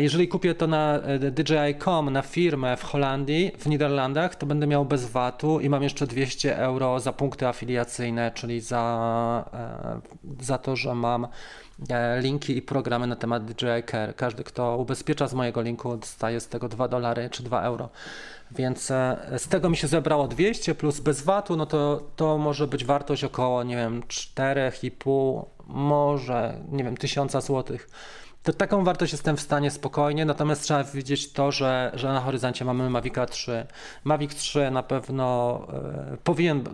jeżeli 0.00 0.28
kupię 0.28 0.54
to 0.54 0.66
na 0.66 1.00
e, 1.00 1.18
DJI.com, 1.18 2.10
na 2.10 2.22
firmę 2.22 2.76
w 2.76 2.82
Holandii, 2.82 3.52
w 3.58 3.66
Niderlandach, 3.66 4.36
to 4.36 4.46
będę 4.46 4.66
miał 4.66 4.84
bez 4.84 5.06
VAT-u 5.06 5.60
i 5.60 5.68
mam 5.68 5.82
jeszcze 5.82 6.06
200 6.06 6.58
euro 6.58 7.00
za 7.00 7.12
punkty 7.12 7.46
afiliacyjne, 7.48 8.30
czyli 8.34 8.60
za, 8.60 9.44
e, 10.40 10.44
za 10.44 10.58
to, 10.58 10.76
że 10.76 10.94
mam 10.94 11.28
E, 11.90 12.20
linki 12.20 12.56
i 12.56 12.62
programy 12.62 13.06
na 13.06 13.16
temat 13.16 13.44
DJI 13.44 13.82
Care. 13.90 14.16
Każdy, 14.16 14.44
kto 14.44 14.76
ubezpiecza 14.76 15.28
z 15.28 15.34
mojego 15.34 15.62
linku, 15.62 15.96
dostaje 15.96 16.40
z 16.40 16.48
tego 16.48 16.68
2 16.68 16.88
dolary 16.88 17.30
czy 17.30 17.42
2 17.42 17.62
euro. 17.62 17.88
Więc 18.50 18.90
e, 18.90 19.16
z 19.38 19.48
tego 19.48 19.70
mi 19.70 19.76
się 19.76 19.88
zebrało 19.88 20.28
200 20.28 20.74
plus 20.74 21.00
bez 21.00 21.22
VAT-u, 21.22 21.56
no 21.56 21.66
to, 21.66 22.02
to 22.16 22.38
może 22.38 22.66
być 22.66 22.84
wartość 22.84 23.24
około, 23.24 23.62
nie 23.62 23.76
wiem, 23.76 24.02
4,5, 24.02 25.44
może, 25.66 26.54
nie 26.72 26.84
wiem, 26.84 26.96
1000 26.96 27.44
złotych 27.44 27.88
to 28.48 28.52
taką 28.52 28.84
wartość 28.84 29.12
jestem 29.12 29.36
w 29.36 29.40
stanie 29.40 29.70
spokojnie, 29.70 30.24
natomiast 30.24 30.62
trzeba 30.62 30.84
widzieć 30.84 31.32
to, 31.32 31.52
że, 31.52 31.90
że 31.94 32.08
na 32.12 32.20
horyzoncie 32.20 32.64
mamy 32.64 32.90
Mavica 32.90 33.26
3. 33.26 33.66
Mavic 34.04 34.34
3 34.34 34.70
na 34.70 34.82
pewno 34.82 35.66
e, 35.72 36.16
powinien, 36.24 36.64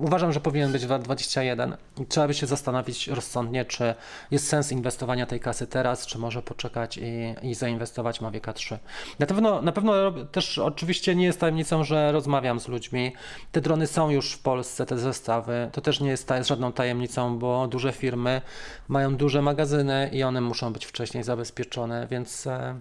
uważam, 0.00 0.32
że 0.32 0.40
powinien 0.40 0.72
być 0.72 0.86
w 0.86 0.98
21. 0.98 1.76
Trzeba 2.08 2.26
by 2.26 2.34
się 2.34 2.46
zastanowić 2.46 3.08
rozsądnie, 3.08 3.64
czy 3.64 3.94
jest 4.30 4.48
sens 4.48 4.72
inwestowania 4.72 5.26
tej 5.26 5.40
kasy 5.40 5.66
teraz, 5.66 6.06
czy 6.06 6.18
może 6.18 6.42
poczekać 6.42 6.98
i, 6.98 7.34
i 7.42 7.54
zainwestować 7.54 8.20
Mavica 8.20 8.52
3. 8.52 8.78
Na 9.18 9.26
pewno, 9.26 9.62
na 9.62 9.72
pewno 9.72 9.92
też 10.32 10.58
oczywiście 10.58 11.14
nie 11.14 11.24
jest 11.24 11.40
tajemnicą, 11.40 11.84
że 11.84 12.12
rozmawiam 12.12 12.60
z 12.60 12.68
ludźmi. 12.68 13.12
Te 13.52 13.60
drony 13.60 13.86
są 13.86 14.10
już 14.10 14.32
w 14.32 14.42
Polsce, 14.42 14.86
te 14.86 14.98
zestawy. 14.98 15.68
To 15.72 15.80
też 15.80 16.00
nie 16.00 16.10
jest 16.10 16.32
żadną 16.44 16.72
tajemnicą, 16.72 17.38
bo 17.38 17.68
duże 17.68 17.92
firmy 17.92 18.42
mają 18.88 19.16
duże 19.16 19.42
magazyny 19.42 20.10
i 20.12 20.22
one 20.22 20.40
muszą 20.40 20.72
być 20.72 20.86
wcześniej 20.86 21.19
zabezpieczone, 21.24 22.06
więc 22.10 22.46
e, 22.46 22.80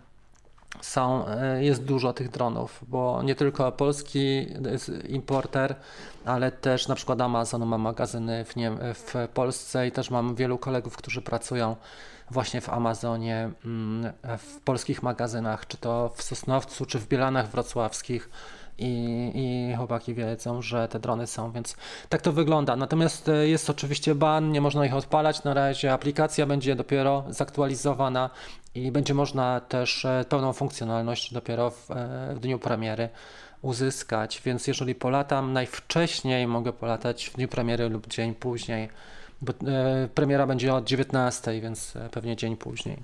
są, 0.81 1.27
e, 1.27 1.63
jest 1.63 1.83
dużo 1.83 2.13
tych 2.13 2.29
dronów, 2.29 2.83
bo 2.87 3.23
nie 3.23 3.35
tylko 3.35 3.71
polski 3.71 4.47
importer, 5.09 5.75
ale 6.25 6.51
też 6.51 6.87
na 6.87 6.95
przykład 6.95 7.21
Amazon 7.21 7.65
ma 7.65 7.77
magazyny 7.77 8.45
w, 8.45 8.55
nie, 8.55 8.71
w 8.93 9.27
Polsce 9.33 9.87
i 9.87 9.91
też 9.91 10.09
mam 10.09 10.35
wielu 10.35 10.57
kolegów, 10.57 10.97
którzy 10.97 11.21
pracują 11.21 11.75
właśnie 12.31 12.61
w 12.61 12.69
Amazonie, 12.69 13.51
mm, 13.65 14.13
w 14.37 14.59
polskich 14.59 15.03
magazynach, 15.03 15.67
czy 15.67 15.77
to 15.77 16.11
w 16.15 16.23
Sosnowcu, 16.23 16.85
czy 16.85 16.99
w 16.99 17.07
Bielanach 17.07 17.47
Wrocławskich 17.47 18.29
i, 18.79 19.31
i 19.35 19.75
chłopaki 19.75 20.13
wiedzą, 20.13 20.61
że 20.61 20.87
te 20.87 20.99
drony 20.99 21.27
są, 21.27 21.51
więc 21.51 21.75
tak 22.09 22.21
to 22.21 22.33
wygląda. 22.33 22.75
Natomiast 22.75 23.29
e, 23.29 23.47
jest 23.47 23.69
oczywiście 23.69 24.15
ban, 24.15 24.51
nie 24.51 24.61
można 24.61 24.85
ich 24.85 24.93
odpalać 24.93 25.43
na 25.43 25.53
razie. 25.53 25.93
Aplikacja 25.93 26.45
będzie 26.45 26.75
dopiero 26.75 27.23
zaktualizowana 27.29 28.29
i 28.75 28.91
będzie 28.91 29.13
można 29.13 29.59
też 29.59 30.05
e, 30.05 30.25
pełną 30.29 30.53
funkcjonalność 30.53 31.33
dopiero 31.33 31.69
w, 31.69 31.91
e, 31.91 32.35
w 32.35 32.39
dniu 32.39 32.59
premiery 32.59 33.09
uzyskać. 33.61 34.41
Więc 34.45 34.67
jeżeli 34.67 34.95
polatam 34.95 35.53
najwcześniej, 35.53 36.47
mogę 36.47 36.73
polatać 36.73 37.29
w 37.29 37.35
dniu 37.35 37.47
premiery 37.47 37.89
lub 37.89 38.07
dzień 38.07 38.35
później, 38.35 38.89
bo 39.41 39.53
premiera 40.15 40.47
będzie 40.47 40.73
od 40.73 40.85
19, 40.85 41.61
więc 41.61 41.93
pewnie 42.11 42.35
dzień 42.35 42.57
później. 42.57 43.03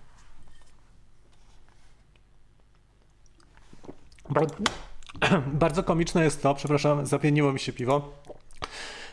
komiczne 5.86 6.24
jest 6.24 6.44
to, 6.44 6.56
przepraszam, 6.56 7.06
zapieniło 7.06 7.54
mi 7.54 7.60
się 7.60 7.74
piwo. 7.74 8.12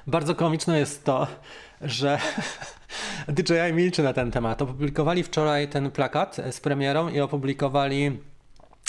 Bardzo 0.06 0.34
komiczne 0.34 0.78
jest 0.78 1.04
to, 1.04 1.26
że 1.80 2.18
DJI 3.28 3.72
milczy 3.72 4.02
na 4.02 4.12
ten 4.12 4.30
temat. 4.30 4.62
Opublikowali 4.62 5.22
wczoraj 5.22 5.68
ten 5.68 5.90
plakat 5.90 6.36
z 6.50 6.60
premierą 6.60 7.08
i 7.08 7.20
opublikowali 7.20 8.18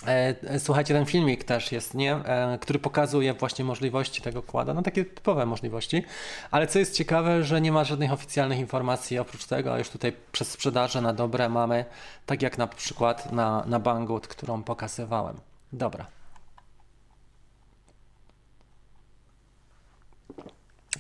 e, 0.07 0.59
Słuchajcie, 0.59 0.93
ten 0.93 1.05
filmik 1.05 1.43
też 1.43 1.71
jest, 1.71 1.93
nie? 1.93 2.15
E, 2.15 2.57
który 2.61 2.79
pokazuje 2.79 3.33
właśnie 3.33 3.65
możliwości 3.65 4.21
tego 4.21 4.41
kłada, 4.41 4.73
no 4.73 4.81
takie 4.81 5.05
typowe 5.05 5.45
możliwości, 5.45 6.03
ale 6.51 6.67
co 6.67 6.79
jest 6.79 6.95
ciekawe, 6.95 7.43
że 7.43 7.61
nie 7.61 7.71
ma 7.71 7.83
żadnych 7.83 8.11
oficjalnych 8.11 8.59
informacji 8.59 9.19
oprócz 9.19 9.45
tego, 9.45 9.77
już 9.77 9.89
tutaj 9.89 10.13
przez 10.31 10.51
sprzedaże 10.51 11.01
na 11.01 11.13
dobre 11.13 11.49
mamy, 11.49 11.85
tak 12.25 12.41
jak 12.41 12.57
na 12.57 12.67
przykład 12.67 13.31
na, 13.31 13.63
na 13.65 13.79
Banggood, 13.79 14.27
którą 14.27 14.63
pokazywałem. 14.63 15.35
Dobra, 15.73 16.05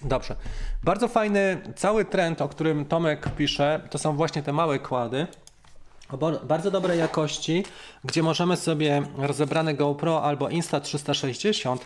Dobrze. 0.03 0.35
Bardzo 0.83 1.07
fajny 1.07 1.61
cały 1.75 2.05
trend, 2.05 2.41
o 2.41 2.49
którym 2.49 2.85
Tomek 2.85 3.29
pisze, 3.37 3.81
to 3.89 3.97
są 3.97 4.15
właśnie 4.15 4.43
te 4.43 4.53
małe 4.53 4.79
kłady 4.79 5.27
bardzo 6.43 6.71
dobrej 6.71 6.99
jakości, 6.99 7.63
gdzie 8.03 8.23
możemy 8.23 8.57
sobie 8.57 9.01
rozebrane 9.17 9.73
GoPro 9.73 10.23
albo 10.23 10.47
Insta360 10.47 11.77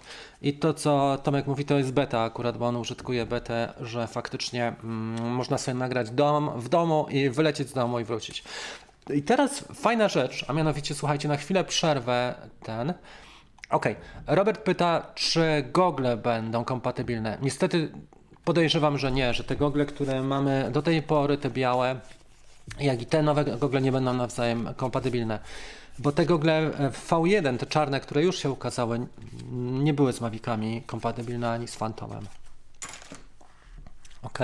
i 0.41 0.53
to 0.53 0.73
co 0.73 1.17
Tomek 1.23 1.47
mówi 1.47 1.65
to 1.65 1.77
jest 1.77 1.93
beta 1.93 2.21
akurat, 2.21 2.57
bo 2.57 2.67
on 2.67 2.75
użytkuje 2.75 3.25
betę, 3.25 3.73
że 3.81 4.07
faktycznie 4.07 4.67
mm, 4.83 5.31
można 5.31 5.57
sobie 5.57 5.75
nagrać 5.75 6.09
dom, 6.09 6.51
w 6.55 6.69
domu 6.69 7.07
i 7.09 7.29
wylecieć 7.29 7.69
z 7.69 7.73
domu 7.73 7.99
i 7.99 8.03
wrócić. 8.03 8.43
I 9.13 9.23
teraz 9.23 9.63
fajna 9.73 10.07
rzecz, 10.07 10.45
a 10.47 10.53
mianowicie 10.53 10.95
słuchajcie, 10.95 11.27
na 11.27 11.37
chwilę 11.37 11.63
przerwę 11.63 12.35
ten. 12.63 12.93
Okej, 13.69 13.95
okay. 13.95 14.35
Robert 14.35 14.61
pyta, 14.61 15.11
czy 15.15 15.65
gogle 15.71 16.17
będą 16.17 16.65
kompatybilne. 16.65 17.37
Niestety 17.41 17.91
podejrzewam, 18.43 18.97
że 18.97 19.11
nie, 19.11 19.33
że 19.33 19.43
te 19.43 19.55
gogle, 19.55 19.85
które 19.85 20.23
mamy 20.23 20.69
do 20.71 20.81
tej 20.81 21.01
pory, 21.01 21.37
te 21.37 21.49
białe, 21.49 21.99
jak 22.79 23.01
i 23.01 23.05
te 23.05 23.21
nowe 23.23 23.45
gogle 23.45 23.81
nie 23.81 23.91
będą 23.91 24.13
nawzajem 24.13 24.73
kompatybilne. 24.75 25.39
Bo 25.99 26.11
te 26.11 26.25
gogle 26.25 26.71
V1, 27.09 27.57
te 27.57 27.65
czarne, 27.65 27.99
które 27.99 28.23
już 28.23 28.39
się 28.39 28.51
ukazały, 28.51 29.07
nie 29.51 29.93
były 29.93 30.13
z 30.13 30.21
Mavicami 30.21 30.81
kompatybilne 30.81 31.51
ani 31.51 31.67
z 31.67 31.75
Phantomem. 31.75 32.27
Ok. 34.23 34.39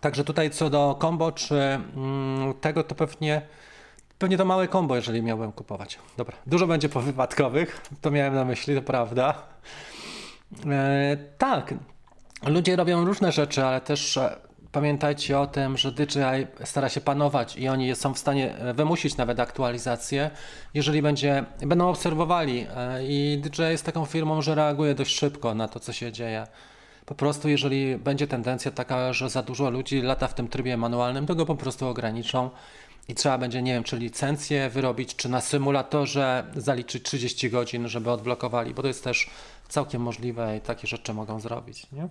Także 0.00 0.24
tutaj 0.24 0.50
co 0.50 0.70
do 0.70 0.98
combo 1.00 1.32
czy 1.32 1.54
mm, 1.54 2.54
tego, 2.60 2.84
to 2.84 2.94
pewnie 2.94 3.42
Pewnie 4.18 4.36
to 4.36 4.44
małe 4.44 4.68
kombo, 4.68 4.96
jeżeli 4.96 5.22
miałbym 5.22 5.52
kupować. 5.52 5.98
Dobra, 6.16 6.36
dużo 6.46 6.66
będzie 6.66 6.88
powypadkowych, 6.88 7.80
to 8.00 8.10
miałem 8.10 8.34
na 8.34 8.44
myśli, 8.44 8.74
to 8.74 8.82
prawda. 8.82 9.34
E, 10.66 11.16
tak, 11.38 11.74
ludzie 12.46 12.76
robią 12.76 13.04
różne 13.04 13.32
rzeczy, 13.32 13.64
ale 13.64 13.80
też 13.80 14.16
e, 14.16 14.36
pamiętajcie 14.72 15.38
o 15.38 15.46
tym, 15.46 15.76
że 15.76 15.92
DJI 15.92 16.46
stara 16.64 16.88
się 16.88 17.00
panować 17.00 17.56
i 17.56 17.68
oni 17.68 17.96
są 17.96 18.14
w 18.14 18.18
stanie 18.18 18.56
e, 18.56 18.74
wymusić 18.74 19.16
nawet 19.16 19.40
aktualizację, 19.40 20.30
jeżeli 20.74 21.02
będzie, 21.02 21.44
będą 21.60 21.88
obserwowali. 21.88 22.66
E, 22.76 23.04
I 23.06 23.38
DJI 23.42 23.62
jest 23.62 23.86
taką 23.86 24.04
firmą, 24.04 24.42
że 24.42 24.54
reaguje 24.54 24.94
dość 24.94 25.18
szybko 25.18 25.54
na 25.54 25.68
to, 25.68 25.80
co 25.80 25.92
się 25.92 26.12
dzieje. 26.12 26.46
Po 27.06 27.14
prostu, 27.14 27.48
jeżeli 27.48 27.96
będzie 27.96 28.26
tendencja 28.26 28.70
taka, 28.70 29.12
że 29.12 29.30
za 29.30 29.42
dużo 29.42 29.70
ludzi 29.70 30.02
lata 30.02 30.28
w 30.28 30.34
tym 30.34 30.48
trybie 30.48 30.76
manualnym, 30.76 31.26
to 31.26 31.34
go 31.34 31.46
po 31.46 31.54
prostu 31.54 31.88
ograniczą 31.88 32.50
i 33.08 33.14
trzeba 33.14 33.38
będzie, 33.38 33.62
nie 33.62 33.72
wiem, 33.72 33.84
czy 33.84 33.96
licencję 33.96 34.70
wyrobić, 34.70 35.16
czy 35.16 35.28
na 35.28 35.40
symulatorze 35.40 36.44
zaliczyć 36.56 37.02
30 37.02 37.50
godzin, 37.50 37.88
żeby 37.88 38.10
odblokowali, 38.10 38.74
bo 38.74 38.82
to 38.82 38.88
jest 38.88 39.04
też 39.04 39.30
całkiem 39.68 40.02
możliwe 40.02 40.56
i 40.56 40.60
takie 40.60 40.86
rzeczy 40.86 41.14
mogą 41.14 41.40
zrobić. 41.40 41.86
Nie? 41.92 42.08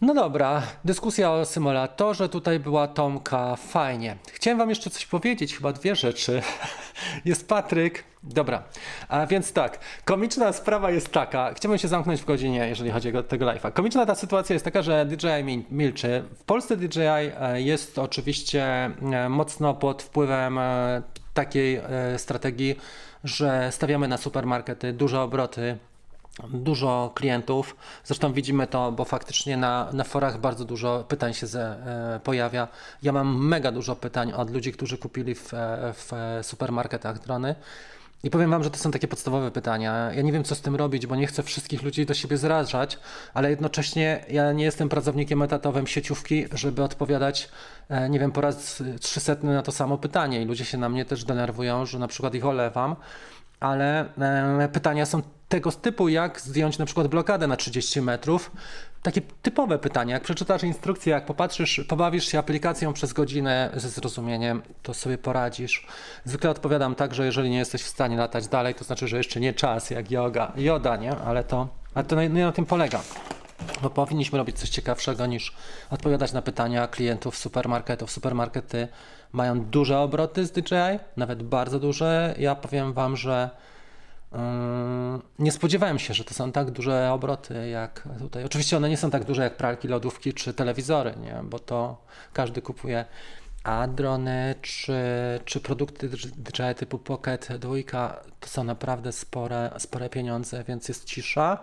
No 0.00 0.14
dobra, 0.14 0.62
dyskusja 0.84 1.32
o 1.32 1.44
symulatorze 1.44 2.28
tutaj 2.28 2.60
była 2.60 2.88
Tomka, 2.88 3.56
fajnie. 3.56 4.16
Chciałem 4.32 4.58
wam 4.58 4.68
jeszcze 4.68 4.90
coś 4.90 5.06
powiedzieć, 5.06 5.56
chyba 5.56 5.72
dwie 5.72 5.96
rzeczy. 5.96 6.42
Jest 7.24 7.48
Patryk. 7.48 8.04
Dobra, 8.22 8.62
a 9.08 9.26
więc 9.26 9.52
tak, 9.52 9.78
komiczna 10.04 10.52
sprawa 10.52 10.90
jest 10.90 11.12
taka, 11.12 11.54
chciałbym 11.54 11.78
się 11.78 11.88
zamknąć 11.88 12.20
w 12.20 12.24
godzinie, 12.24 12.68
jeżeli 12.68 12.90
chodzi 12.90 13.16
o 13.16 13.22
tego 13.22 13.46
live'a. 13.46 13.72
Komiczna 13.72 14.06
ta 14.06 14.14
sytuacja 14.14 14.52
jest 14.54 14.64
taka, 14.64 14.82
że 14.82 15.06
DJI 15.06 15.64
milczy. 15.70 16.24
W 16.38 16.44
Polsce 16.44 16.76
DJI 16.76 17.00
e, 17.00 17.62
jest 17.62 17.98
oczywiście 17.98 18.64
e, 19.12 19.28
mocno 19.28 19.74
pod 19.74 20.02
wpływem 20.02 20.58
e, 20.58 21.02
takiej 21.34 21.80
strategii, 22.16 22.76
że 23.24 23.68
stawiamy 23.72 24.08
na 24.08 24.16
supermarkety 24.16 24.92
duże 24.92 25.20
obroty, 25.20 25.78
dużo 26.48 27.12
klientów. 27.14 27.76
Zresztą 28.04 28.32
widzimy 28.32 28.66
to, 28.66 28.92
bo 28.92 29.04
faktycznie 29.04 29.56
na, 29.56 29.88
na 29.92 30.04
forach 30.04 30.40
bardzo 30.40 30.64
dużo 30.64 31.04
pytań 31.08 31.34
się 31.34 31.46
ze, 31.46 31.62
e, 32.16 32.20
pojawia. 32.20 32.68
Ja 33.02 33.12
mam 33.12 33.46
mega 33.46 33.72
dużo 33.72 33.96
pytań 33.96 34.32
od 34.32 34.50
ludzi, 34.50 34.72
którzy 34.72 34.98
kupili 34.98 35.34
w, 35.34 35.52
w 35.94 36.12
supermarketach 36.42 37.18
drony. 37.18 37.54
I 38.22 38.30
powiem 38.30 38.50
Wam, 38.50 38.64
że 38.64 38.70
to 38.70 38.78
są 38.78 38.90
takie 38.90 39.08
podstawowe 39.08 39.50
pytania. 39.50 40.12
Ja 40.12 40.22
nie 40.22 40.32
wiem, 40.32 40.44
co 40.44 40.54
z 40.54 40.60
tym 40.60 40.76
robić, 40.76 41.06
bo 41.06 41.16
nie 41.16 41.26
chcę 41.26 41.42
wszystkich 41.42 41.82
ludzi 41.82 42.06
do 42.06 42.14
siebie 42.14 42.36
zrażać, 42.36 42.98
ale 43.34 43.50
jednocześnie 43.50 44.24
ja 44.30 44.52
nie 44.52 44.64
jestem 44.64 44.88
pracownikiem 44.88 45.42
etatowym 45.42 45.86
sieciówki, 45.86 46.46
żeby 46.52 46.82
odpowiadać, 46.82 47.48
e, 47.88 48.08
nie 48.10 48.18
wiem, 48.18 48.32
po 48.32 48.40
raz 48.40 48.82
trzysetny 49.00 49.54
na 49.54 49.62
to 49.62 49.72
samo 49.72 49.98
pytanie. 49.98 50.42
I 50.42 50.44
ludzie 50.44 50.64
się 50.64 50.78
na 50.78 50.88
mnie 50.88 51.04
też 51.04 51.24
denerwują, 51.24 51.86
że 51.86 51.98
na 51.98 52.08
przykład 52.08 52.34
ich 52.34 52.46
olewam 52.46 52.96
ale 53.60 54.14
e, 54.18 54.68
pytania 54.72 55.06
są 55.06 55.22
tego 55.48 55.72
typu, 55.72 56.08
jak 56.08 56.40
zdjąć 56.40 56.78
na 56.78 56.86
przykład 56.86 57.06
blokadę 57.06 57.46
na 57.46 57.56
30 57.56 58.02
metrów. 58.02 58.50
Takie 59.02 59.20
typowe 59.42 59.78
pytania, 59.78 60.14
jak 60.14 60.22
przeczytasz 60.22 60.62
instrukcję, 60.62 61.12
jak 61.12 61.26
popatrzysz, 61.26 61.80
pobawisz 61.88 62.24
się 62.24 62.38
aplikacją 62.38 62.92
przez 62.92 63.12
godzinę 63.12 63.70
ze 63.76 63.88
zrozumieniem, 63.88 64.62
to 64.82 64.94
sobie 64.94 65.18
poradzisz. 65.18 65.86
Zwykle 66.24 66.50
odpowiadam 66.50 66.94
tak, 66.94 67.14
że 67.14 67.26
jeżeli 67.26 67.50
nie 67.50 67.58
jesteś 67.58 67.82
w 67.82 67.88
stanie 67.88 68.16
latać 68.16 68.48
dalej, 68.48 68.74
to 68.74 68.84
znaczy, 68.84 69.08
że 69.08 69.16
jeszcze 69.16 69.40
nie 69.40 69.54
czas, 69.54 69.90
jak 69.90 70.10
yoga, 70.10 70.52
joda, 70.56 70.96
nie? 70.96 71.16
Ale 71.16 71.44
to, 71.44 71.68
ale 71.94 72.04
to 72.04 72.22
nie 72.22 72.44
na 72.44 72.52
tym 72.52 72.66
polega. 72.66 73.00
Bo 73.82 73.90
powinniśmy 73.90 74.38
robić 74.38 74.58
coś 74.58 74.68
ciekawszego 74.68 75.26
niż 75.26 75.54
odpowiadać 75.90 76.32
na 76.32 76.42
pytania 76.42 76.88
klientów 76.88 77.36
supermarketów. 77.36 78.10
Supermarkety 78.10 78.88
mają 79.32 79.60
duże 79.60 79.98
obroty 79.98 80.46
z 80.46 80.52
DJI, 80.52 80.98
nawet 81.16 81.42
bardzo 81.42 81.80
duże. 81.80 82.34
Ja 82.38 82.54
powiem 82.54 82.92
Wam, 82.92 83.16
że 83.16 83.50
Nie 85.38 85.52
spodziewałem 85.52 85.98
się, 85.98 86.14
że 86.14 86.24
to 86.24 86.34
są 86.34 86.52
tak 86.52 86.70
duże 86.70 87.12
obroty 87.12 87.68
jak 87.68 88.08
tutaj. 88.18 88.44
Oczywiście 88.44 88.76
one 88.76 88.88
nie 88.88 88.96
są 88.96 89.10
tak 89.10 89.24
duże 89.24 89.42
jak 89.42 89.56
pralki, 89.56 89.88
lodówki 89.88 90.32
czy 90.32 90.54
telewizory, 90.54 91.14
nie? 91.22 91.40
bo 91.44 91.58
to 91.58 91.96
każdy 92.32 92.62
kupuje. 92.62 93.04
A 93.64 93.86
drony 93.86 94.54
czy, 94.62 94.98
czy 95.44 95.60
produkty 95.60 96.08
DJI 96.08 96.74
typu 96.76 96.98
Pocket 96.98 97.48
2 97.58 97.74
to 98.40 98.48
są 98.48 98.64
naprawdę 98.64 99.12
spore, 99.12 99.70
spore 99.78 100.10
pieniądze, 100.10 100.64
więc 100.64 100.88
jest 100.88 101.04
cisza. 101.04 101.58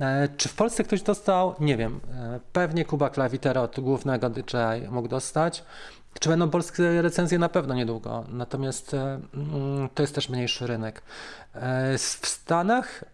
E, 0.00 0.28
czy 0.36 0.48
w 0.48 0.54
Polsce 0.54 0.84
ktoś 0.84 1.02
dostał? 1.02 1.54
Nie 1.60 1.76
wiem. 1.76 2.00
E, 2.14 2.40
pewnie 2.52 2.84
Kuba 2.84 3.10
Klawitera 3.10 3.60
od 3.60 3.80
głównego 3.80 4.30
DJI 4.30 4.88
mógł 4.90 5.08
dostać. 5.08 5.64
Czy 6.20 6.28
będą 6.28 6.50
polskie 6.50 7.02
recenzje? 7.02 7.38
Na 7.38 7.48
pewno 7.48 7.74
niedługo. 7.74 8.24
Natomiast 8.28 8.94
e, 8.94 9.20
mm, 9.34 9.88
to 9.94 10.02
jest 10.02 10.14
też 10.14 10.28
mniejszy 10.28 10.66
rynek. 10.66 11.02
W 11.98 12.26
Stanach 12.26 13.04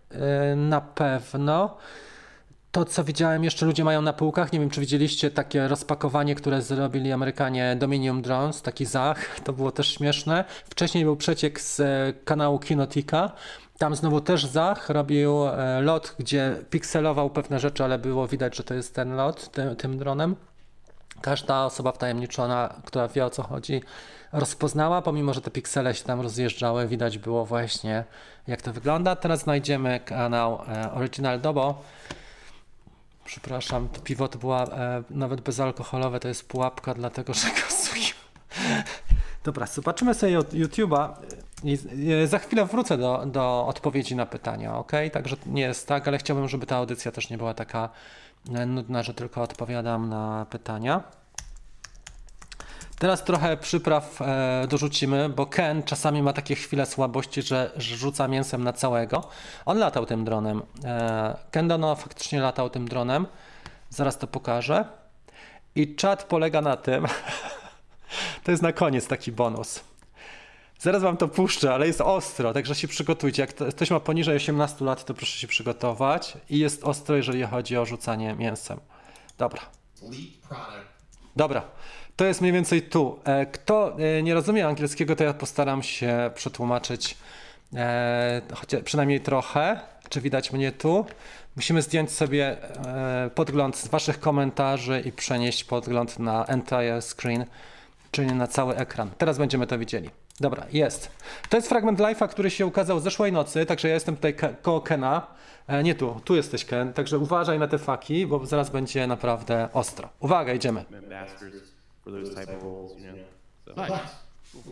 na 0.56 0.80
pewno. 0.80 1.76
To, 2.72 2.84
co 2.84 3.04
widziałem, 3.04 3.44
jeszcze 3.44 3.66
ludzie 3.66 3.84
mają 3.84 4.02
na 4.02 4.12
półkach. 4.12 4.52
Nie 4.52 4.60
wiem, 4.60 4.70
czy 4.70 4.80
widzieliście 4.80 5.30
takie 5.30 5.68
rozpakowanie, 5.68 6.34
które 6.34 6.62
zrobili 6.62 7.12
Amerykanie 7.12 7.76
Dominion 7.78 8.22
Drones, 8.22 8.62
taki 8.62 8.84
zach. 8.84 9.40
To 9.40 9.52
było 9.52 9.72
też 9.72 9.94
śmieszne. 9.94 10.44
Wcześniej 10.70 11.04
był 11.04 11.16
przeciek 11.16 11.60
z 11.60 11.82
kanału 12.24 12.58
Kinotika 12.58 13.32
tam 13.78 13.96
znowu 13.96 14.20
też 14.20 14.46
Zach 14.46 14.90
robił 14.90 15.46
e, 15.48 15.80
lot, 15.80 16.14
gdzie 16.18 16.56
pikselował 16.70 17.30
pewne 17.30 17.58
rzeczy, 17.58 17.84
ale 17.84 17.98
było 17.98 18.28
widać, 18.28 18.56
że 18.56 18.64
to 18.64 18.74
jest 18.74 18.94
ten 18.94 19.16
lot 19.16 19.50
tym 19.78 19.98
dronem. 19.98 20.36
Każda 21.20 21.64
osoba 21.64 21.92
wtajemniczona, 21.92 22.74
która 22.84 23.08
wie 23.08 23.24
o 23.24 23.30
co 23.30 23.42
chodzi, 23.42 23.82
rozpoznała, 24.32 25.02
pomimo 25.02 25.34
że 25.34 25.40
te 25.40 25.50
piksele 25.50 25.94
się 25.94 26.04
tam 26.04 26.20
rozjeżdżały, 26.20 26.88
widać 26.88 27.18
było 27.18 27.46
właśnie 27.46 28.04
jak 28.46 28.62
to 28.62 28.72
wygląda. 28.72 29.16
Teraz 29.16 29.40
znajdziemy 29.40 30.00
kanał 30.04 30.62
e, 30.68 30.92
Original 30.92 31.40
Dobo. 31.40 31.82
Przepraszam, 33.24 33.88
to 33.88 34.00
piwo 34.00 34.28
to 34.28 34.38
była 34.38 34.64
e, 34.64 35.02
nawet 35.10 35.40
bezalkoholowe, 35.40 36.20
to 36.20 36.28
jest 36.28 36.48
pułapka, 36.48 36.94
dlatego 36.94 37.34
że 37.34 37.48
gasuję. 37.62 38.06
Dobra, 39.44 39.66
zobaczymy 39.66 40.14
sobie 40.14 40.38
YouTube'a. 40.38 41.08
I 41.64 41.78
za 42.26 42.38
chwilę 42.38 42.66
wrócę 42.66 42.98
do, 42.98 43.26
do 43.26 43.66
odpowiedzi 43.66 44.16
na 44.16 44.26
pytania, 44.26 44.78
ok? 44.78 44.92
Także 45.12 45.36
nie 45.46 45.62
jest 45.62 45.88
tak, 45.88 46.08
ale 46.08 46.18
chciałbym, 46.18 46.48
żeby 46.48 46.66
ta 46.66 46.76
audycja 46.76 47.12
też 47.12 47.30
nie 47.30 47.38
była 47.38 47.54
taka 47.54 47.88
nudna, 48.66 49.02
że 49.02 49.14
tylko 49.14 49.42
odpowiadam 49.42 50.08
na 50.08 50.46
pytania. 50.50 51.02
Teraz 52.98 53.24
trochę 53.24 53.56
przypraw 53.56 54.22
e, 54.22 54.66
dorzucimy, 54.68 55.28
bo 55.28 55.46
Ken 55.46 55.82
czasami 55.82 56.22
ma 56.22 56.32
takie 56.32 56.54
chwile 56.54 56.86
słabości, 56.86 57.42
że, 57.42 57.70
rzuca 57.76 58.28
mięsem 58.28 58.64
na 58.64 58.72
całego. 58.72 59.28
On 59.66 59.78
latał 59.78 60.06
tym 60.06 60.24
dronem. 60.24 60.62
E, 60.84 61.36
Ken 61.50 61.68
Dono 61.68 61.94
faktycznie 61.94 62.40
latał 62.40 62.70
tym 62.70 62.88
dronem. 62.88 63.26
Zaraz 63.90 64.18
to 64.18 64.26
pokażę. 64.26 64.84
I 65.74 65.94
czat 65.94 66.24
polega 66.24 66.60
na 66.60 66.76
tym, 66.76 67.06
to 68.44 68.50
jest 68.50 68.62
na 68.62 68.72
koniec 68.72 69.06
taki 69.08 69.32
bonus 69.32 69.95
Zaraz 70.78 71.02
wam 71.02 71.16
to 71.16 71.28
puszczę, 71.28 71.74
ale 71.74 71.86
jest 71.86 72.00
ostro, 72.00 72.52
także 72.52 72.74
się 72.74 72.88
przygotujcie. 72.88 73.42
Jak 73.42 73.54
ktoś 73.54 73.90
ma 73.90 74.00
poniżej 74.00 74.36
18 74.36 74.84
lat, 74.84 75.04
to 75.04 75.14
proszę 75.14 75.38
się 75.38 75.46
przygotować. 75.46 76.38
I 76.50 76.58
jest 76.58 76.84
ostro, 76.84 77.16
jeżeli 77.16 77.42
chodzi 77.42 77.76
o 77.76 77.86
rzucanie 77.86 78.34
mięsem. 78.34 78.80
Dobra. 79.38 79.60
Dobra. 81.36 81.62
To 82.16 82.24
jest 82.24 82.40
mniej 82.40 82.52
więcej 82.52 82.82
tu. 82.82 83.18
E, 83.24 83.46
kto 83.46 83.96
e, 83.98 84.22
nie 84.22 84.34
rozumie 84.34 84.66
angielskiego, 84.66 85.16
to 85.16 85.24
ja 85.24 85.34
postaram 85.34 85.82
się 85.82 86.30
przetłumaczyć 86.34 87.16
e, 87.74 88.42
chociaż 88.54 88.82
przynajmniej 88.82 89.20
trochę. 89.20 89.80
Czy 90.08 90.20
widać 90.20 90.52
mnie 90.52 90.72
tu? 90.72 91.06
Musimy 91.56 91.82
zdjąć 91.82 92.12
sobie 92.12 92.56
podgląd 93.34 93.76
z 93.76 93.88
Waszych 93.88 94.20
komentarzy 94.20 95.02
i 95.04 95.12
przenieść 95.12 95.64
podgląd 95.64 96.18
na 96.18 96.44
entire 96.44 97.02
screen, 97.02 97.44
czyli 98.10 98.32
na 98.32 98.46
cały 98.46 98.76
ekran. 98.76 99.10
Teraz 99.18 99.38
będziemy 99.38 99.66
to 99.66 99.78
widzieli. 99.78 100.10
Dobra, 100.40 100.66
jest. 100.72 101.10
To 101.48 101.56
jest 101.56 101.68
fragment 101.68 101.98
live'a, 101.98 102.28
który 102.28 102.50
się 102.50 102.66
ukazał 102.66 103.00
zeszłej 103.00 103.32
nocy, 103.32 103.66
także 103.66 103.88
ja 103.88 103.94
jestem 103.94 104.16
tutaj 104.16 104.36
koło 104.62 104.80
Kena. 104.80 105.26
E, 105.66 105.82
nie 105.82 105.94
tu, 105.94 106.20
tu 106.24 106.36
jesteś 106.36 106.64
Ken, 106.64 106.92
także 106.92 107.18
uważaj 107.18 107.58
na 107.58 107.68
te 107.68 107.78
faki, 107.78 108.26
bo 108.26 108.46
zaraz 108.46 108.70
będzie 108.70 109.06
naprawdę 109.06 109.68
ostro. 109.72 110.08
Uwaga, 110.20 110.52
idziemy. 110.52 110.84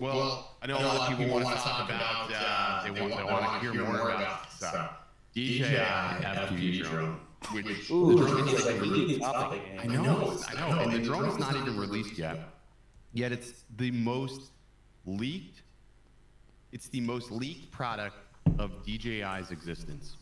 Well, 0.01 0.39
I 0.63 0.67
know 0.67 0.79
a 0.79 0.83
lot 0.83 1.01
of 1.01 1.09
people 1.09 1.27
want 1.35 1.47
to 1.47 1.55
talk 1.57 1.91
about, 1.91 2.31
uh, 2.31 2.83
they 2.85 2.91
want, 3.01 3.17
they 3.17 3.25
want 3.25 3.45
to 3.45 3.59
hear 3.61 3.75
more 3.85 4.11
about 4.13 4.47
uh, 4.63 4.89
DJI 5.35 5.65
FPV 6.23 6.83
drone, 6.85 7.17
which 7.53 7.91
Ooh, 7.91 8.15
the 8.15 8.27
drone 8.27 8.49
is 8.49 8.65
like 8.65 8.77
a 8.77 8.81
really 8.81 9.19
topic. 9.19 9.61
I 9.83 9.87
know, 9.87 10.39
I 10.49 10.55
know, 10.61 10.81
and 10.81 10.93
the 10.93 11.01
drone 11.01 11.29
is 11.29 11.39
not 11.39 11.55
even 11.57 11.77
released 11.77 12.17
yet. 12.19 12.37
Yet 13.13 13.33
it's 13.33 13.65
the 13.77 13.91
most 13.91 14.41
leaked. 15.07 15.54
It's 16.75 16.89
the 16.89 17.01
most 17.01 17.31
leaked 17.31 17.71
product 17.71 18.17
of 18.59 18.85
DJI's 18.85 19.53
existence. 19.53 20.17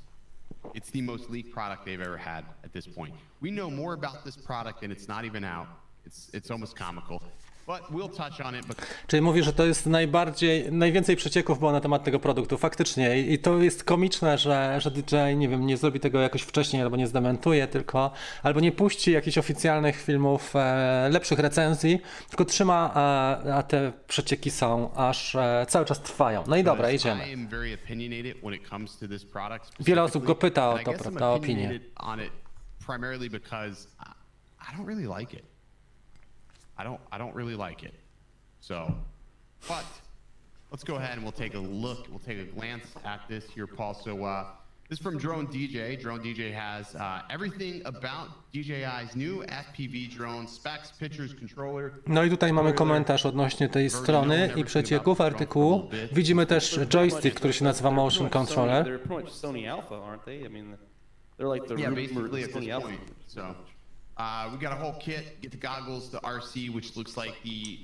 It's 0.74 0.90
the 0.90 1.00
most 1.00 1.30
leaked 1.30 1.50
product 1.50 1.86
they've 1.86 1.98
ever 1.98 2.18
had 2.18 2.44
at 2.62 2.74
this 2.74 2.86
point. 2.86 3.14
We 3.40 3.50
know 3.50 3.70
more 3.70 3.94
about 3.94 4.22
this 4.22 4.36
product 4.36 4.82
and 4.82 4.92
it's 4.92 5.09
not 5.09 5.24
even 5.24 5.44
out. 5.44 5.66
It's, 6.05 6.28
it's 6.34 6.50
almost 6.50 6.76
comical. 6.76 7.22
Czyli 9.06 9.22
mówi, 9.22 9.42
że 9.42 9.52
to 9.52 9.66
jest 9.66 9.86
najbardziej, 9.86 10.72
najwięcej 10.72 11.16
przecieków 11.16 11.58
było 11.58 11.72
na 11.72 11.80
temat 11.80 12.04
tego 12.04 12.20
produktu, 12.20 12.58
faktycznie. 12.58 13.20
I 13.20 13.38
to 13.38 13.58
jest 13.58 13.84
komiczne, 13.84 14.38
że, 14.38 14.80
że 14.80 14.90
DJI, 14.90 15.36
nie 15.36 15.48
wiem, 15.48 15.66
nie 15.66 15.76
zrobi 15.76 16.00
tego 16.00 16.20
jakoś 16.20 16.42
wcześniej, 16.42 16.82
albo 16.82 16.96
nie 16.96 17.06
zdementuje, 17.06 17.66
tylko, 17.66 18.10
albo 18.42 18.60
nie 18.60 18.72
puści 18.72 19.12
jakichś 19.12 19.38
oficjalnych 19.38 20.02
filmów, 20.02 20.56
e, 20.56 21.08
lepszych 21.12 21.38
recenzji, 21.38 22.00
tylko 22.28 22.44
trzyma, 22.44 22.90
a, 22.94 23.36
a, 23.58 23.62
te 23.62 23.92
przecieki 24.08 24.50
są, 24.50 24.94
aż 24.94 25.34
e, 25.34 25.66
cały 25.68 25.84
czas 25.86 26.00
trwają. 26.02 26.44
No 26.46 26.56
i 26.56 26.64
dobra, 26.64 26.90
idziemy. 26.90 27.24
Wiele 29.80 30.02
osób 30.02 30.24
go 30.24 30.34
pyta 30.34 30.70
o 30.70 30.78
to, 30.78 30.92
prawda, 31.02 31.28
o 31.28 31.34
opinię. 31.34 31.80
Primarily 32.86 33.30
because 33.30 33.86
I 34.60 34.76
don't 34.76 34.86
really 34.86 35.20
like 35.20 35.36
it. 35.36 35.51
I 36.78 36.84
don't 36.84 37.00
I 37.10 37.18
don't 37.18 37.34
really 37.34 37.56
like 37.56 37.82
it. 37.82 37.94
So, 38.60 38.94
but 39.68 39.84
let's 40.70 40.84
go 40.84 40.96
ahead 40.96 41.14
and 41.14 41.22
we'll 41.22 41.32
take 41.32 41.54
a 41.54 41.58
look. 41.58 42.06
We'll 42.10 42.20
take 42.20 42.38
a 42.38 42.44
glance 42.44 42.86
at 43.04 43.20
this 43.28 43.44
here, 43.54 43.66
Paul. 43.66 43.94
So 43.94 44.24
uh, 44.24 44.46
this 44.88 44.98
is 44.98 45.02
from 45.02 45.18
Drone 45.18 45.46
DJ. 45.46 46.00
Drone 46.00 46.20
DJ 46.20 46.52
has 46.52 46.94
uh, 46.94 47.22
everything 47.30 47.82
about 47.84 48.28
DJI's 48.52 49.16
new 49.16 49.42
FPV 49.42 50.10
drone 50.16 50.46
specs, 50.46 50.90
pictures, 50.92 51.34
controller. 51.34 51.92
No 52.06 52.24
i 52.24 52.30
tutaj 52.30 52.52
mamy 52.52 52.72
komentarz 52.72 53.26
odnośnie 53.26 53.68
tej 53.68 53.90
strony 53.90 54.52
i 54.56 54.64
przecieków 54.64 55.20
artykułu. 55.20 55.88
Widzimy 56.12 56.46
też 56.46 56.80
joystick, 56.94 57.36
który 57.36 57.52
się 57.52 57.64
nazywa 57.64 57.90
Motion 57.90 58.30
Controller. 58.30 59.00
They're 61.38 61.54
like 61.54 61.66
the 61.66 61.74
yeah, 61.74 61.94
basically 61.94 62.44
Sony 62.52 62.70
Alpha. 62.74 62.88
So 63.26 63.54
Uh, 64.18 64.50
we 64.52 64.58
got 64.58 64.72
a 64.72 64.76
whole 64.76 64.94
kit. 65.00 65.40
Get 65.40 65.50
the 65.50 65.56
goggles, 65.56 66.10
the 66.10 66.20
RC, 66.20 66.74
which 66.74 66.96
looks 66.96 67.16
like 67.16 67.34
the 67.44 67.78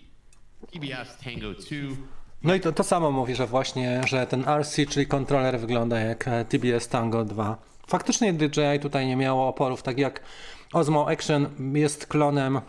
PBS 0.72 1.16
Tango 1.24 1.54
2. 1.54 1.96
No 2.42 2.54
i 2.54 2.60
to, 2.60 2.72
to 2.72 2.84
samo 2.84 3.10
mówi, 3.10 3.34
że 3.34 3.46
właśnie, 3.46 4.00
że 4.06 4.26
ten 4.26 4.44
RC, 4.48 4.86
czyli 4.88 5.06
kontroler 5.06 5.60
wygląda 5.60 6.00
jak 6.00 6.28
e, 6.28 6.44
TBS 6.44 6.88
Tango 6.88 7.24
2. 7.24 7.56
Faktycznie 7.86 8.32
DJI 8.32 8.80
tutaj 8.82 9.06
nie 9.06 9.16
miało 9.16 9.48
oporów, 9.48 9.82
tak 9.82 9.98
jak 9.98 10.20
Osmo 10.72 11.10
Action 11.10 11.46
jest 11.76 12.06
klonem 12.06 12.60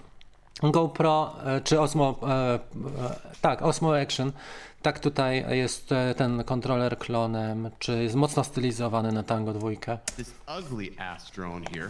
GoPro, 0.63 1.35
e, 1.45 1.61
czy 1.61 1.81
Osmo, 1.81 2.19
e, 2.27 2.59
tak, 3.41 3.61
Osmo 3.61 3.97
Action, 3.99 4.31
tak 4.81 4.99
tutaj 4.99 5.57
jest 5.57 5.89
ten 6.17 6.43
kontroler 6.43 6.97
klonem, 6.97 7.69
czy 7.79 8.03
jest 8.03 8.15
mocno 8.15 8.43
stylizowany 8.43 9.11
na 9.11 9.23
Tango 9.23 9.53
2. 9.53 9.69
This 10.17 10.33
ugly 10.59 10.89
ass 10.99 11.31
drone 11.31 11.65
here 11.73 11.89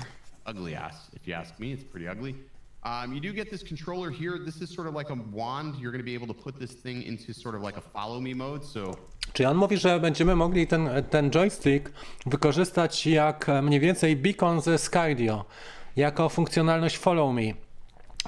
ugly 0.49 0.75
ass, 0.75 0.95
if 1.13 1.27
you 1.27 1.33
ask 1.41 1.59
me. 1.59 1.71
It's 1.73 1.83
pretty 1.83 2.07
ugly. 2.07 2.35
Um, 2.83 3.13
you 3.13 3.19
do 3.19 3.33
get 3.33 3.49
this 3.51 3.63
controller 3.63 4.09
here. 4.09 4.39
This 4.45 4.61
is 4.61 4.73
sort 4.75 4.87
of 4.87 4.95
like 4.95 5.09
a 5.09 5.17
wand. 5.31 5.75
You're 5.79 5.91
going 5.91 6.05
to 6.05 6.11
be 6.11 6.15
able 6.15 6.33
to 6.33 6.41
put 6.43 6.59
this 6.59 6.71
thing 6.83 7.03
into 7.03 7.33
sort 7.33 7.55
of 7.55 7.61
like 7.61 7.77
a 7.77 7.81
follow 7.81 8.19
me 8.21 8.33
mode. 8.33 8.63
So 8.65 8.95
on 9.47 9.57
mówi, 9.57 9.77
że 9.77 9.99
będziemy 9.99 10.35
mogli 10.35 10.67
ten, 10.67 10.89
ten 11.09 11.31
joystick 11.31 11.91
wykorzystać 12.25 13.07
jak 13.07 13.49
e, 13.49 13.61
mniej 13.61 13.79
więcej 13.79 14.15
beacon 14.15 14.61
ze 14.61 14.77
Skydio, 14.77 15.45
jako 15.95 16.29
funkcjonalność 16.29 16.97
follow 16.97 17.33
me. 17.33 17.53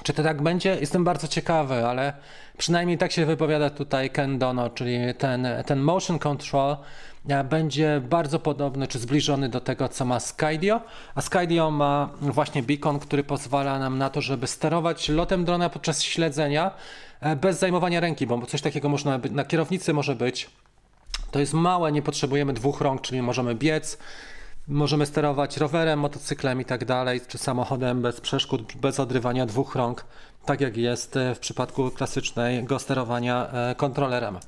Czy 0.03 0.13
to 0.13 0.23
tak 0.23 0.41
będzie? 0.41 0.77
Jestem 0.79 1.03
bardzo 1.03 1.27
ciekawy, 1.27 1.85
ale 1.85 2.13
przynajmniej 2.57 2.97
tak 2.97 3.11
się 3.11 3.25
wypowiada 3.25 3.69
tutaj 3.69 4.09
Ken 4.09 4.39
Dono, 4.39 4.69
czyli 4.69 4.97
ten, 5.17 5.47
ten 5.65 5.79
motion 5.79 6.19
control 6.19 6.77
będzie 7.25 8.01
bardzo 8.09 8.39
podobny 8.39 8.87
czy 8.87 8.99
zbliżony 8.99 9.49
do 9.49 9.61
tego, 9.61 9.89
co 9.89 10.05
ma 10.05 10.19
Skydio. 10.19 10.81
A 11.15 11.21
Skydio 11.21 11.71
ma 11.71 12.09
właśnie 12.21 12.63
beacon, 12.63 12.99
który 12.99 13.23
pozwala 13.23 13.79
nam 13.79 13.97
na 13.97 14.09
to, 14.09 14.21
żeby 14.21 14.47
sterować 14.47 15.09
lotem 15.09 15.45
drona 15.45 15.69
podczas 15.69 16.03
śledzenia 16.03 16.71
e, 17.19 17.35
bez 17.35 17.59
zajmowania 17.59 17.99
ręki, 17.99 18.27
bo 18.27 18.45
coś 18.45 18.61
takiego 18.61 18.89
można 18.89 19.19
na 19.31 19.45
kierownicy 19.45 19.93
może 19.93 20.15
być 20.15 20.49
To 21.31 21.39
jest 21.39 21.53
małe, 21.53 21.91
nie 21.91 22.01
potrzebujemy 22.01 22.53
dwóch 22.53 22.81
rąk, 22.81 23.01
czyli 23.01 23.21
możemy 23.21 23.55
biec, 23.55 23.97
możemy 24.67 25.05
sterować 25.05 25.57
rowerem, 25.57 25.99
motocyklem 25.99 26.61
i 26.61 26.65
tak 26.65 26.85
dalej, 26.85 27.21
czy 27.27 27.37
samochodem 27.37 28.01
bez 28.01 28.21
przeszkód, 28.21 28.73
bez 28.75 28.99
odrywania 28.99 29.45
dwóch 29.45 29.75
rąk, 29.75 30.05
tak 30.45 30.61
jak 30.61 30.77
jest 30.77 31.17
e, 31.17 31.35
w 31.35 31.39
przypadku 31.39 31.91
klasycznego 31.91 32.79
sterowania 32.79 33.47
e, 33.47 33.75
kontrolerem. 33.75 34.39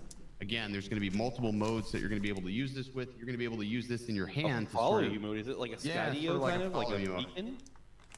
Again, 0.43 0.73
there's 0.73 0.89
going 0.89 1.01
to 1.01 1.09
be 1.09 1.15
multiple 1.25 1.53
modes 1.53 1.87
that 1.91 1.99
you're 1.99 2.09
going 2.09 2.21
to 2.21 2.27
be 2.29 2.33
able 2.35 2.41
to 2.41 2.51
use 2.51 2.73
this 2.73 2.89
with. 2.97 3.09
You're 3.15 3.27
going 3.29 3.39
to 3.39 3.43
be 3.45 3.49
able 3.51 3.61
to 3.65 3.65
use 3.77 3.87
this 3.87 4.09
in 4.09 4.15
your 4.21 4.27
hand. 4.27 4.67
to 4.67 4.73
follow 4.73 4.99
sort 5.01 5.13
you 5.13 5.19
mode. 5.21 5.37
Is 5.37 5.47
it 5.47 5.57
like 5.57 5.71
a 5.71 5.87
Yeah, 5.87 6.09
stadio 6.09 6.25
sort 6.25 6.35
of 6.35 6.41
like 6.41 6.51
kind 6.51 6.63
a 6.63 6.65
of 6.67 6.73
like 6.79 6.87
follow 6.87 6.97
a 6.97 7.17
beacon? 7.17 7.57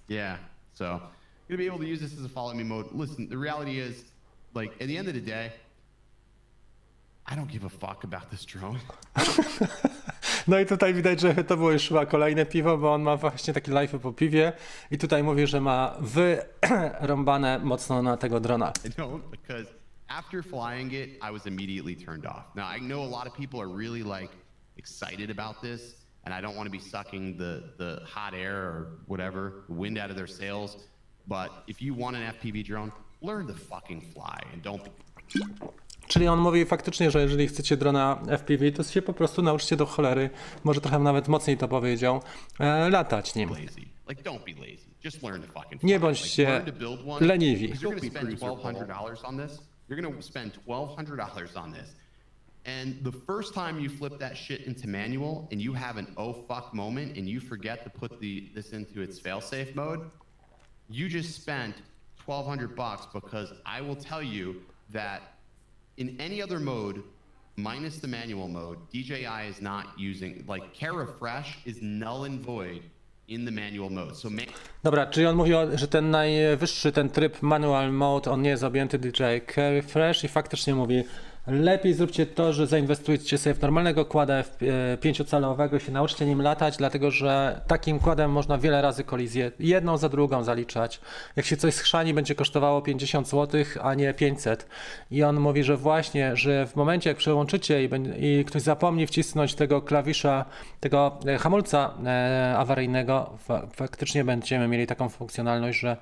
Yeah. 0.07 0.38
So 0.73 0.86
you're 0.86 1.57
going 1.57 1.59
to 1.59 1.65
be 1.65 1.71
able 1.73 1.84
to 1.86 1.91
use 1.93 2.01
this 2.01 2.13
as 2.19 2.26
a 2.26 2.30
follow 2.30 2.53
me 2.55 2.63
mode. 2.63 2.88
Listen, 2.93 3.30
the 3.30 3.38
reality 3.38 3.76
is, 3.80 4.03
like, 4.55 4.71
at 4.82 4.88
the 4.88 4.97
end 4.97 5.07
of 5.07 5.13
the 5.13 5.26
day, 5.36 5.51
I 7.28 7.36
don't 7.36 7.51
give 7.51 7.63
a 7.63 7.69
fuck 7.69 8.03
about 8.03 8.32
this 8.32 8.43
drone. 8.45 8.80
No 10.47 10.59
i 10.59 10.65
tutaj 10.65 10.93
widać, 10.93 11.21
że 11.21 11.43
to 11.43 11.57
było 11.57 11.71
już 11.71 11.88
chyba 11.88 12.05
kolejne 12.05 12.45
piwo, 12.45 12.78
bo 12.78 12.93
on 12.93 13.01
ma 13.01 13.17
właśnie 13.17 13.53
takie 13.53 13.71
live 13.71 13.99
po 14.01 14.13
piwie 14.13 14.53
i 14.91 14.97
tutaj 14.97 15.23
mówi, 15.23 15.47
że 15.47 15.61
ma 15.61 15.97
wyrąbane 16.01 17.59
mocno 17.63 18.01
na 18.01 18.17
tego 18.17 18.39
drona. 18.39 18.71
I 18.86 18.89
don't 18.89 19.21
because 19.32 19.84
after 20.10 20.43
flying 20.43 20.91
it, 20.93 21.10
I 21.22 21.32
was 21.32 21.45
immediately 21.45 21.95
turned 21.95 22.26
off. 22.26 22.45
Now 22.56 22.68
I 22.68 22.80
know 22.80 23.01
a 23.01 23.12
lot 23.18 23.28
of 23.28 23.34
people 23.34 23.62
are 23.62 23.68
really 23.68 24.03
like 24.03 24.32
excited 24.78 25.30
about 25.30 25.62
this, 25.62 25.95
and 26.26 26.34
I 26.34 26.41
don't 26.41 26.56
want 26.56 26.68
to 26.68 26.72
be 26.72 26.80
sucking 26.80 27.38
the 27.38 27.64
the 27.78 28.01
hot 28.06 28.34
air 28.34 28.56
or 28.56 28.88
whatever 29.08 29.64
wind 29.70 29.97
out 29.97 30.10
of 30.10 30.16
their 30.16 30.28
sails. 30.28 30.78
But 31.28 31.49
if 31.68 31.82
you 31.82 31.93
want 31.93 32.16
an 32.16 32.24
FPV 32.34 32.66
drone, 32.66 32.91
learn 33.22 33.47
to 33.47 33.53
fucking 33.53 34.01
fly 34.14 34.39
and 34.53 34.62
don't 34.62 34.82
Czyli 36.08 36.28
on 36.28 36.39
mówi 36.39 36.66
faktycznie, 36.66 37.12
że 37.12 37.22
jeżeli 37.22 37.47
chcecie 37.47 37.78
drona 37.78 38.22
FPV, 38.28 38.72
to 38.72 38.84
się 38.84 39.01
po 39.01 39.14
prostu 39.14 39.41
nauczcie 39.41 39.76
do 39.76 39.86
cholery, 39.86 40.30
może 40.64 40.82
trochę 40.82 40.99
nawet 40.99 41.28
mocniej 41.28 41.58
to 41.58 41.68
powiedział, 41.68 42.22
e, 42.60 42.89
latać 42.89 43.36
nim. 43.36 43.49
lazy. 43.49 43.82
Like 44.10 44.24
don't 44.24 44.45
be 44.45 44.51
lazy. 44.51 44.86
Just 45.03 45.24
learn 45.24 45.41
to 45.41 45.47
fucking 45.47 45.82
fly. 45.82 45.89
Nie 45.89 45.99
bądźcie 45.99 46.43
learn 46.43 46.66
to 46.66 46.72
build 46.72 46.99
one. 47.08 47.28
leniwi. 47.28 47.74
You're 49.88 49.99
going 49.99 50.15
to 50.15 50.21
spend 50.21 50.53
twelve 50.65 50.95
hundred 50.95 51.17
dollars 51.17 51.55
on 51.55 51.71
this. 51.71 51.93
And 52.65 53.03
the 53.03 53.11
first 53.11 53.53
time 53.53 53.79
you 53.79 53.89
flip 53.89 54.17
that 54.17 54.36
shit 54.36 54.61
into 54.61 54.88
manual 54.88 55.47
and 55.51 55.61
you 55.61 55.73
have 55.73 55.97
an 55.97 56.11
oh 56.17 56.33
fuck 56.33 56.73
moment 56.73 57.15
and 57.15 57.29
you 57.29 57.39
forget 57.39 57.83
to 57.83 57.89
put 57.89 58.19
the 58.19 58.49
this 58.55 58.71
into 58.71 59.01
its 59.01 59.19
failsafe 59.19 59.75
mode, 59.75 60.09
you 60.89 61.07
just 61.07 61.36
spent 61.36 61.75
twelve 62.17 62.47
hundred 62.47 62.75
bucks 62.75 63.07
because 63.13 63.53
I 63.65 63.81
will 63.81 63.95
tell 63.95 64.23
you 64.23 64.61
that 64.89 65.21
in 65.97 66.19
any 66.19 66.41
other 66.41 66.59
mode, 66.59 67.03
minus 67.55 67.99
the 67.99 68.07
manual 68.07 68.47
mode, 68.47 68.79
DJI 68.89 69.47
is 69.47 69.61
not 69.61 69.97
using 69.97 70.43
like 70.47 70.73
Care 70.73 71.05
Fresh 71.05 71.59
is 71.65 71.81
null 71.81 72.23
and 72.23 72.39
void 72.39 72.83
Dobra, 74.84 75.05
czyli 75.05 75.26
on 75.26 75.36
mówi, 75.36 75.51
że 75.73 75.88
ten 75.88 76.09
najwyższy, 76.09 76.91
ten 76.91 77.09
tryb 77.09 77.41
manual 77.41 77.93
mode, 77.93 78.32
on 78.32 78.41
nie 78.41 78.49
jest 78.49 78.63
objęty 78.63 78.99
DJI 78.99 79.41
Carry 79.55 79.82
Fresh 79.82 80.23
i 80.23 80.28
faktycznie 80.28 80.76
mówi, 80.76 81.03
lepiej 81.48 81.93
zróbcie 81.93 82.26
to, 82.26 82.54
że 82.54 82.68
zainwestujcie 82.68 83.38
sobie 83.38 83.54
w 83.54 83.62
normalnego 83.62 84.06
kłada 84.06 84.34
e, 84.34 84.43
pięciocalowego, 84.98 85.80
się 85.80 85.91
nauczcie 85.91 86.26
nim 86.26 86.41
latać, 86.41 86.78
dlatego 86.78 87.12
że 87.12 87.62
takim 87.68 88.00
kładem 88.00 88.32
można 88.32 88.58
wiele 88.58 88.82
razy 88.82 89.04
kolizję, 89.04 89.52
jedną 89.60 89.98
za 89.98 90.10
drugą 90.10 90.43
zaliczać. 90.43 91.02
Jak 91.36 91.46
się 91.46 91.58
coś 91.58 91.74
schrzani, 91.74 92.14
będzie 92.14 92.36
kosztowało 92.36 92.82
50 92.82 93.30
zł, 93.30 93.64
a 93.82 93.93
nie 93.93 94.14
500. 94.14 94.68
I 95.12 95.24
on 95.24 95.39
mówi, 95.39 95.64
że 95.64 95.78
właśnie, 95.78 96.36
że 96.36 96.68
w 96.68 96.76
momencie 96.76 97.10
jak 97.10 97.18
przełączycie 97.18 97.86
i, 97.86 97.89
i 98.20 98.46
ktoś 98.46 98.62
zapomni 98.62 99.08
wcisnąć 99.08 99.56
tego 99.56 99.82
klawisza, 99.82 100.46
tego 100.80 101.20
e, 101.26 101.38
hamulca 101.38 101.93
e, 102.06 102.56
awaryjnego, 102.58 103.38
fa 103.38 103.68
faktycznie 103.76 104.24
będziemy 104.24 104.68
mieli 104.68 104.88
taką 104.88 105.10
funkcjonalność, 105.10 105.80
że, 105.80 105.98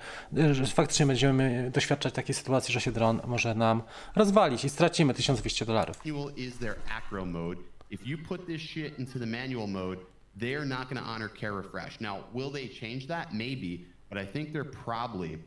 że 0.51 0.65
faktycznie 0.65 1.05
będziemy 1.05 1.71
doświadczać 1.73 2.13
takiej 2.13 2.35
sytuacji, 2.35 2.73
że 2.73 2.81
się 2.81 2.91
dron 2.91 3.21
może 3.27 3.55
nam 3.55 3.83
rozwalić 4.15 4.65
i 4.65 4.69
stracimy 4.69 5.13
1200 5.35 5.67
dolarów. 5.67 5.97
manual 6.05 6.31
is 6.35 6.57
their 6.57 6.77
acro 6.89 7.25
mode. 7.25 7.57
If 7.89 8.05
you 8.07 8.17
put 8.17 8.47
this 8.47 8.61
shit 8.61 8.97
into 8.97 9.19
the 9.19 9.25
manual 9.25 9.67
mode, 9.67 9.99
they're 10.35 10.65
not 10.65 10.89
going 10.89 11.01
to 11.01 11.07
honor 11.07 11.29
care 11.29 11.53
refresh. 11.53 11.99
Now, 11.99 12.25
will 12.33 12.49
they 12.49 12.67
change 12.67 13.07
that? 13.07 13.33
Maybe, 13.33 13.85
but 14.09 14.17
I 14.17 14.25
think 14.25 14.51
they're 14.51 14.63
probably, 14.63 15.37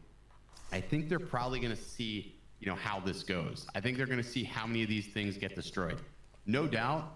I 0.72 0.80
think 0.80 1.08
they're 1.08 1.18
probably 1.18 1.60
going 1.60 1.74
to 1.74 1.82
see, 1.82 2.36
you 2.60 2.66
know, 2.66 2.76
how 2.76 3.00
this 3.00 3.22
goes. 3.22 3.66
I 3.74 3.80
think 3.80 3.96
they're 3.96 4.06
going 4.06 4.22
to 4.22 4.28
see 4.28 4.44
how 4.44 4.66
many 4.66 4.82
of 4.82 4.88
these 4.88 5.06
things 5.08 5.36
get 5.36 5.54
destroyed. 5.54 6.00
No 6.46 6.66
doubt, 6.66 7.12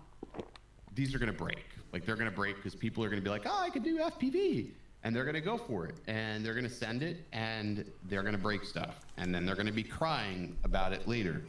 these 0.94 1.14
are 1.14 1.18
going 1.18 1.32
to 1.32 1.38
break. 1.38 1.64
Like 1.92 2.04
they're 2.04 2.16
going 2.16 2.30
to 2.30 2.36
break 2.36 2.56
because 2.56 2.74
people 2.74 3.04
are 3.04 3.08
going 3.08 3.20
to 3.20 3.24
be 3.24 3.30
like, 3.30 3.42
oh, 3.46 3.58
I 3.58 3.70
could 3.70 3.84
do 3.84 3.98
FPV. 3.98 4.70
And 5.02 5.16
they're 5.16 5.24
going 5.24 5.34
to 5.34 5.40
go 5.40 5.56
for 5.56 5.86
it. 5.86 5.94
And 6.08 6.44
they're 6.44 6.54
going 6.54 6.68
to 6.68 6.74
send 6.74 7.02
it 7.02 7.24
and 7.32 7.90
they're 8.04 8.22
going 8.22 8.34
to 8.34 8.40
break 8.40 8.64
stuff. 8.64 9.00
And 9.16 9.34
then 9.34 9.46
they're 9.46 9.54
going 9.54 9.66
to 9.66 9.72
be 9.72 9.82
crying 9.82 10.56
about 10.64 10.92
it 10.92 11.08
later. 11.08 11.42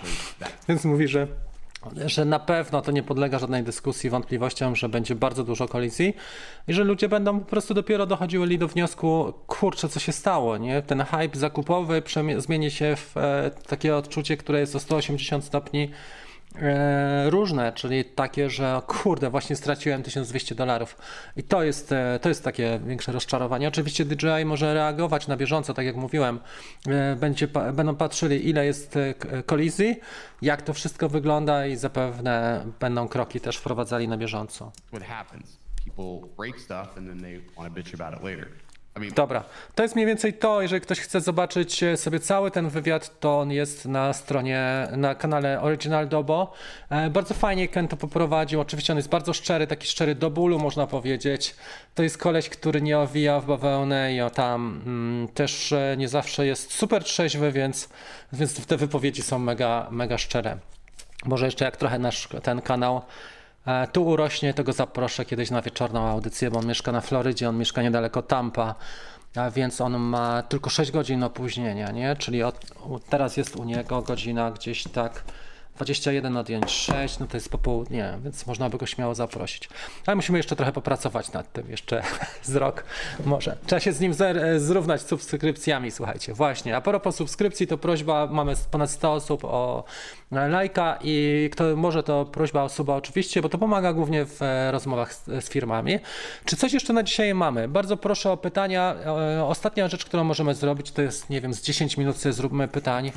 Więc 0.68 0.84
mówi, 0.84 1.08
że, 1.08 1.26
że 2.06 2.24
na 2.24 2.38
pewno 2.38 2.82
to 2.82 2.92
nie 2.92 3.02
podlega 3.02 3.38
żadnej 3.38 3.62
dyskusji, 3.62 4.10
wątpliwościom, 4.10 4.76
że 4.76 4.88
będzie 4.88 5.14
bardzo 5.14 5.44
dużo 5.44 5.68
kolizji 5.68 6.16
i 6.68 6.72
że 6.72 6.84
ludzie 6.84 7.08
będą 7.08 7.40
po 7.40 7.46
prostu 7.46 7.74
dopiero 7.74 8.06
dochodziły 8.06 8.58
do 8.58 8.68
wniosku, 8.68 9.32
kurczę, 9.46 9.88
co 9.88 10.00
się 10.00 10.12
stało, 10.12 10.56
nie? 10.56 10.82
Ten 10.82 11.02
hype 11.02 11.38
zakupowy 11.38 12.02
zmieni 12.38 12.70
się 12.70 12.96
w 12.96 13.16
e, 13.16 13.50
takie 13.66 13.96
odczucie, 13.96 14.36
które 14.36 14.60
jest 14.60 14.76
o 14.76 14.80
180 14.80 15.44
stopni 15.44 15.90
różne, 17.30 17.72
czyli 17.72 18.04
takie, 18.04 18.50
że 18.50 18.80
kurde, 18.86 19.30
właśnie 19.30 19.56
straciłem 19.56 20.02
1200 20.02 20.54
dolarów. 20.54 20.96
I 21.36 21.42
to 21.42 21.62
jest, 21.62 21.92
e, 21.92 22.18
to 22.22 22.28
jest 22.28 22.44
takie 22.44 22.80
większe 22.86 23.12
rozczarowanie. 23.12 23.68
Oczywiście 23.68 24.04
DJI 24.04 24.44
może 24.44 24.74
reagować 24.74 25.26
na 25.28 25.36
bieżąco, 25.36 25.74
tak 25.74 25.86
jak 25.86 25.96
mówiłem. 25.96 26.40
E, 26.88 27.16
Będzie, 27.16 27.48
będą 27.48 27.96
patrzyli, 27.96 28.48
ile 28.48 28.66
jest 28.66 28.96
e, 28.96 29.14
kolizji, 29.42 29.96
jak 30.42 30.62
to 30.62 30.74
wszystko 30.74 31.08
wygląda 31.08 31.66
i 31.66 31.76
zapewne 31.76 32.64
będą 32.80 33.08
kroki 33.08 33.40
też 33.40 33.56
wprowadzali 33.56 34.08
na 34.08 34.16
bieżąco. 34.16 34.72
what 34.92 35.02
happens. 35.04 35.58
People 35.84 36.28
break 36.36 36.60
stuff 36.60 36.98
and 36.98 37.08
then 37.08 37.20
they 37.20 37.40
want 37.56 37.74
to 37.74 37.80
bitch 37.82 38.00
about 38.00 38.18
it 38.20 38.24
later. 38.24 38.48
Dobra, 39.14 39.44
to 39.74 39.82
jest 39.82 39.94
mniej 39.94 40.06
więcej 40.06 40.32
to. 40.32 40.62
Jeżeli 40.62 40.80
ktoś 40.80 41.00
chce 41.00 41.20
zobaczyć 41.20 41.82
e, 41.82 41.96
sobie 41.96 42.20
cały 42.20 42.50
ten 42.50 42.68
wywiad, 42.68 43.20
to 43.20 43.40
on 43.40 43.50
jest 43.50 43.86
na 43.86 44.12
stronie, 44.12 44.88
na 44.96 45.14
kanale 45.14 45.60
Original 45.60 46.08
Dobo. 46.08 46.52
E, 46.90 47.10
bardzo 47.10 47.34
fajnie 47.34 47.68
Ken 47.68 47.88
to 47.88 47.96
poprowadził. 47.96 48.60
Oczywiście 48.60 48.92
on 48.92 48.96
jest 48.96 49.08
bardzo 49.08 49.32
szczery, 49.32 49.66
taki 49.66 49.86
szczery 49.86 50.14
do 50.14 50.30
bólu, 50.30 50.58
można 50.58 50.86
powiedzieć. 50.86 51.54
To 51.94 52.02
jest 52.02 52.18
koleś, 52.18 52.48
który 52.48 52.82
nie 52.82 52.98
owija 52.98 53.40
w 53.40 53.46
bawełnę 53.46 54.14
i 54.14 54.20
o 54.20 54.30
tam 54.30 54.82
mm, 54.86 55.28
też 55.28 55.72
e, 55.72 55.94
nie 55.98 56.08
zawsze 56.08 56.46
jest 56.46 56.72
super 56.74 57.04
trzeźwy, 57.04 57.52
więc, 57.52 57.88
więc 58.32 58.66
te 58.66 58.76
wypowiedzi 58.76 59.22
są 59.22 59.38
mega, 59.38 59.88
mega 59.90 60.18
szczere. 60.18 60.56
Może 61.24 61.44
jeszcze 61.44 61.64
jak 61.64 61.76
trochę 61.76 61.98
nasz 61.98 62.28
ten 62.42 62.62
kanał 62.62 63.02
tu 63.92 64.06
urośnie, 64.06 64.54
to 64.54 64.64
go 64.64 64.72
zaproszę 64.72 65.24
kiedyś 65.24 65.50
na 65.50 65.62
wieczorną 65.62 66.06
audycję, 66.06 66.50
bo 66.50 66.58
on 66.58 66.66
mieszka 66.66 66.92
na 66.92 67.00
Florydzie, 67.00 67.48
on 67.48 67.58
mieszka 67.58 67.82
niedaleko 67.82 68.22
Tampa, 68.22 68.74
więc 69.54 69.80
on 69.80 69.98
ma 69.98 70.42
tylko 70.42 70.70
6 70.70 70.90
godzin 70.90 71.22
opóźnienia, 71.22 71.90
nie? 71.90 72.16
Czyli 72.16 72.42
od, 72.42 72.66
teraz 73.08 73.36
jest 73.36 73.56
u 73.56 73.64
niego 73.64 74.02
godzina 74.02 74.50
gdzieś 74.50 74.84
tak 74.84 75.24
21 75.76 76.36
odjąć 76.36 76.70
6, 76.70 77.18
no 77.18 77.26
to 77.26 77.36
jest 77.36 77.48
popołudnie, 77.48 78.18
więc 78.24 78.46
można 78.46 78.70
by 78.70 78.78
go 78.78 78.86
śmiało 78.86 79.14
zaprosić. 79.14 79.68
Ale 80.06 80.16
musimy 80.16 80.38
jeszcze 80.38 80.56
trochę 80.56 80.72
popracować 80.72 81.32
nad 81.32 81.52
tym, 81.52 81.70
jeszcze 81.70 82.02
z 82.42 82.56
rok 82.56 82.84
może. 83.26 83.56
Trzeba 83.66 83.80
się 83.80 83.92
z 83.92 84.00
nim 84.00 84.12
zer- 84.12 84.58
zrównać 84.60 85.00
z 85.00 85.06
subskrypcjami, 85.06 85.90
słuchajcie. 85.90 86.34
Właśnie, 86.34 86.76
a 86.76 86.80
propos 86.80 87.16
subskrypcji, 87.16 87.66
to 87.66 87.78
prośba, 87.78 88.26
mamy 88.26 88.54
ponad 88.70 88.90
100 88.90 89.12
osób 89.12 89.44
o 89.44 89.84
lajka 90.30 90.98
i 91.02 91.48
kto 91.52 91.76
może, 91.76 92.02
to 92.02 92.24
prośba 92.24 92.62
o 92.62 92.68
suba 92.68 92.96
oczywiście, 92.96 93.42
bo 93.42 93.48
to 93.48 93.58
pomaga 93.58 93.92
głównie 93.92 94.24
w 94.24 94.42
e, 94.42 94.72
rozmowach 94.72 95.14
z, 95.14 95.24
z 95.24 95.48
firmami. 95.50 95.98
Czy 96.44 96.56
coś 96.56 96.72
jeszcze 96.72 96.92
na 96.92 97.02
dzisiaj 97.02 97.34
mamy? 97.34 97.68
Bardzo 97.68 97.96
proszę 97.96 98.30
o 98.30 98.36
pytania. 98.36 98.94
E, 99.06 99.44
Ostatnia 99.44 99.88
rzecz, 99.88 100.04
którą 100.04 100.24
możemy 100.24 100.54
zrobić, 100.54 100.90
to 100.90 101.02
jest, 101.02 101.30
nie 101.30 101.40
wiem, 101.40 101.54
z 101.54 101.62
10 101.62 101.96
minut 101.96 102.16
sobie 102.16 102.32
zróbmy 102.32 102.68
pytań, 102.68 103.08
e, 103.08 103.12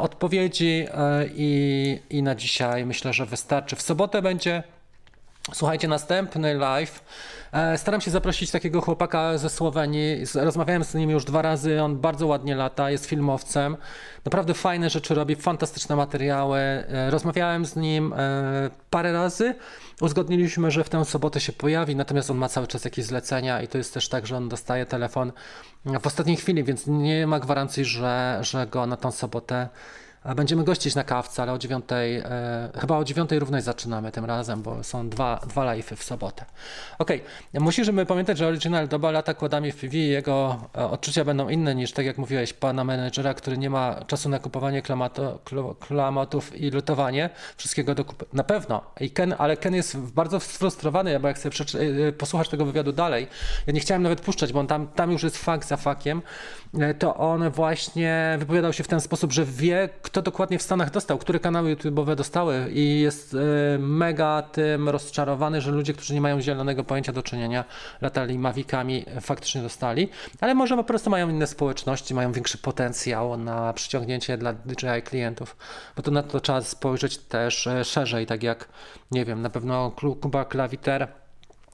odpowiedzi 0.00 0.86
e, 0.94 1.24
i, 1.34 2.00
i 2.10 2.22
na 2.22 2.34
dzisiaj 2.34 2.86
myślę, 2.86 3.12
że 3.12 3.26
wystarczy. 3.26 3.76
W 3.76 3.82
sobotę 3.82 4.22
będzie 4.22 4.62
Słuchajcie, 5.52 5.88
następny 5.88 6.54
live. 6.54 7.04
E, 7.52 7.78
Staram 7.78 8.00
się 8.00 8.10
zaprosić 8.10 8.50
takiego 8.50 8.80
chłopaka 8.80 9.38
ze 9.38 9.50
Słowenii. 9.50 10.24
Rozmawiałem 10.34 10.84
z 10.84 10.94
nim 10.94 11.10
już 11.10 11.24
dwa 11.24 11.42
razy. 11.42 11.82
On 11.82 11.96
bardzo 11.96 12.26
ładnie 12.26 12.54
lata, 12.54 12.90
jest 12.90 13.06
filmowcem. 13.06 13.76
Naprawdę 14.24 14.54
fajne 14.54 14.90
rzeczy 14.90 15.14
robi, 15.14 15.36
fantastyczne 15.36 15.96
materiały. 15.96 16.58
E, 16.58 17.10
Rozmawiałem 17.10 17.66
z 17.66 17.76
nim 17.76 18.12
e, 18.12 18.70
parę 18.90 19.12
razy. 19.12 19.54
Uzgodniliśmy, 20.00 20.70
że 20.70 20.84
w 20.84 20.88
tę 20.88 21.04
sobotę 21.04 21.40
się 21.40 21.52
pojawi, 21.52 21.96
natomiast 21.96 22.30
on 22.30 22.36
ma 22.36 22.48
cały 22.48 22.66
czas 22.66 22.84
jakieś 22.84 23.04
zlecenia 23.04 23.62
i 23.62 23.68
to 23.68 23.78
jest 23.78 23.94
też 23.94 24.08
tak, 24.08 24.26
że 24.26 24.36
on 24.36 24.48
dostaje 24.48 24.86
telefon 24.86 25.32
w 26.00 26.06
ostatniej 26.06 26.36
chwili, 26.36 26.64
więc 26.64 26.86
nie 26.86 27.26
ma 27.26 27.40
gwarancji, 27.40 27.84
że, 27.84 28.38
że 28.42 28.66
go 28.66 28.86
na 28.86 28.96
tą 28.96 29.10
sobotę 29.12 29.68
Będziemy 30.34 30.64
gościć 30.64 30.94
na 30.94 31.04
kawce, 31.04 31.42
ale 31.42 31.52
o 31.52 31.58
dziewiątej, 31.58 32.16
e, 32.16 32.70
chyba 32.80 32.98
o 32.98 33.04
dziewiątej 33.04 33.38
równej 33.38 33.62
zaczynamy 33.62 34.12
tym 34.12 34.24
razem, 34.24 34.62
bo 34.62 34.84
są 34.84 35.08
dwa, 35.08 35.40
dwa 35.48 35.74
live'y 35.74 35.96
w 35.96 36.04
sobotę. 36.04 36.44
Okej, 36.98 37.20
okay. 37.20 37.60
musimy 37.60 38.06
pamiętać, 38.06 38.38
że 38.38 38.46
Original 38.46 38.88
doba 38.88 39.10
lata 39.10 39.34
kładami 39.34 39.72
w 39.72 39.76
PV 39.76 39.96
i 39.96 40.08
jego 40.08 40.60
e, 40.76 40.90
odczucia 40.90 41.24
będą 41.24 41.48
inne 41.48 41.74
niż, 41.74 41.92
tak 41.92 42.06
jak 42.06 42.18
mówiłeś, 42.18 42.52
pana 42.52 42.84
menedżera, 42.84 43.34
który 43.34 43.58
nie 43.58 43.70
ma 43.70 44.04
czasu 44.06 44.28
na 44.28 44.38
kupowanie 44.38 44.82
klamato, 44.82 45.38
klamatów 45.80 46.56
i 46.56 46.70
lutowanie 46.70 47.30
wszystkiego 47.56 47.94
do 47.94 48.04
kup... 48.04 48.24
Na 48.32 48.44
pewno. 48.44 48.82
I 49.00 49.10
Ken, 49.10 49.34
ale 49.38 49.56
Ken 49.56 49.74
jest 49.74 49.98
bardzo 49.98 50.40
sfrustrowany, 50.40 51.20
bo 51.20 51.28
jak 51.28 51.38
sobie 51.38 51.56
e, 52.08 52.12
posłuchasz 52.12 52.48
tego 52.48 52.64
wywiadu 52.64 52.92
dalej, 52.92 53.26
ja 53.66 53.72
nie 53.72 53.80
chciałem 53.80 54.02
nawet 54.02 54.20
puszczać, 54.20 54.52
bo 54.52 54.60
on 54.60 54.66
tam, 54.66 54.86
tam 54.86 55.12
już 55.12 55.22
jest 55.22 55.36
fakt 55.36 55.68
za 55.68 55.76
fakiem, 55.76 56.22
to 56.98 57.16
on 57.16 57.50
właśnie 57.50 58.36
wypowiadał 58.38 58.72
się 58.72 58.84
w 58.84 58.88
ten 58.88 59.00
sposób, 59.00 59.32
że 59.32 59.44
wie, 59.44 59.88
kto 60.02 60.15
dokładnie 60.22 60.58
w 60.58 60.62
Stanach 60.62 60.90
dostał, 60.90 61.18
które 61.18 61.40
kanały 61.40 61.76
YouTube'owe 61.76 62.14
dostały 62.14 62.70
i 62.72 63.00
jest 63.00 63.34
e, 63.34 63.38
mega 63.78 64.42
tym 64.42 64.88
rozczarowany, 64.88 65.60
że 65.60 65.70
ludzie, 65.70 65.92
którzy 65.92 66.14
nie 66.14 66.20
mają 66.20 66.40
zielonego 66.40 66.84
pojęcia 66.84 67.12
do 67.12 67.22
czynienia, 67.22 67.64
latali 68.00 68.38
Mavicami, 68.38 69.04
faktycznie 69.20 69.62
dostali, 69.62 70.08
ale 70.40 70.54
może 70.54 70.76
po 70.76 70.84
prostu 70.84 71.10
mają 71.10 71.28
inne 71.28 71.46
społeczności, 71.46 72.14
mają 72.14 72.32
większy 72.32 72.58
potencjał 72.58 73.36
na 73.36 73.72
przyciągnięcie 73.72 74.38
dla 74.38 74.52
DJI 74.52 75.02
klientów, 75.04 75.56
bo 75.96 76.02
to 76.02 76.10
na 76.10 76.22
to 76.22 76.40
trzeba 76.40 76.60
spojrzeć 76.60 77.18
też 77.18 77.66
e, 77.66 77.84
szerzej, 77.84 78.26
tak 78.26 78.42
jak, 78.42 78.68
nie 79.10 79.24
wiem, 79.24 79.42
na 79.42 79.50
pewno 79.50 79.92
Kuba 80.20 80.44
Klawiter 80.44 81.08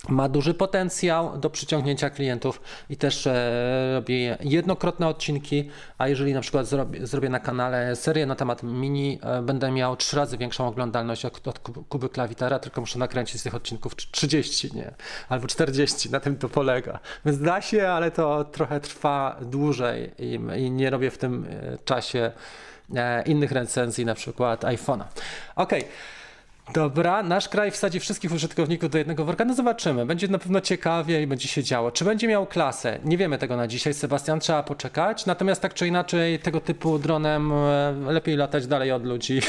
ma 0.09 0.29
duży 0.29 0.55
potencjał 0.55 1.39
do 1.39 1.51
przyciągnięcia 1.51 2.11
klientów 2.11 2.63
i 2.91 2.97
też 2.97 3.27
e, 3.27 4.03
jednokrotne 4.41 5.09
odcinki, 5.09 5.71
a 5.99 6.09
jeżeli 6.09 6.35
na 6.35 6.41
przykład 6.41 6.67
zrobię, 6.67 7.07
zrobię 7.07 7.29
na 7.29 7.41
kanale 7.41 7.97
serię 7.97 8.27
na 8.27 8.35
temat 8.35 8.63
mini, 8.63 9.19
e, 9.23 9.43
będę 9.43 9.71
miał 9.71 9.97
trzy 9.97 10.17
razy 10.17 10.39
większą 10.39 10.69
oglądalność 10.69 11.25
od, 11.25 11.49
od 11.49 11.59
Kuby 11.59 12.09
Klawitera, 12.09 12.59
tylko 12.59 12.81
muszę 12.81 12.99
nakręcić 12.99 13.41
z 13.41 13.43
tych 13.45 13.55
odcinków 13.55 13.97
30, 13.97 14.75
nie, 14.75 14.95
albo 15.29 15.47
40, 15.47 16.11
na 16.11 16.21
tym 16.21 16.37
to 16.37 16.49
polega. 16.49 16.99
Więc 17.25 17.39
da 17.39 17.61
się, 17.61 17.89
ale 17.89 18.11
to 18.11 18.45
trochę 18.45 18.81
trwa 18.81 19.37
dłużej 19.43 20.13
i, 20.19 20.41
i 20.59 20.71
nie 20.71 20.91
robię 20.91 21.11
w 21.11 21.19
tym 21.19 21.47
e, 21.51 21.79
czasie 21.85 22.33
e, 22.95 23.23
innych 23.23 23.53
recenzji, 23.53 24.05
na 24.05 24.15
przykład 24.15 24.65
iPhone'a. 24.65 25.05
Okej. 25.57 25.81
Okay. 25.81 25.93
Dobra, 26.75 27.23
nasz 27.23 27.49
kraj 27.49 27.71
wsadzi 27.71 28.01
wszystkich 28.01 28.33
użytkowników 28.33 28.91
do 28.91 28.99
jednego 28.99 29.25
worka. 29.25 29.45
No 29.45 29.55
zobaczymy. 29.55 30.07
Będzie 30.07 30.29
na 30.29 30.39
pewno 30.39 30.61
ciekawie 30.61 31.23
i 31.23 31.27
będzie 31.27 31.49
się 31.49 31.63
działo. 31.63 31.91
Czy 31.91 32.05
będzie 32.05 32.29
miał 32.29 32.47
klasę? 32.47 32.99
Nie 33.05 33.19
wiemy 33.19 33.39
tego 33.39 33.57
na 33.57 33.67
dzisiaj, 33.67 33.95
Sebastian, 33.95 34.41
trzeba 34.41 34.63
poczekać. 34.63 35.27
Natomiast 35.27 35.63
tak 35.63 35.75
czy 35.75 35.87
inaczej, 35.89 36.39
tego 36.39 36.61
typu 36.61 36.99
dronem 36.99 37.53
e, 37.53 37.93
lepiej 38.13 38.37
latać 38.37 38.67
dalej 38.67 38.93
od 38.93 39.05
ludzi. 39.05 39.41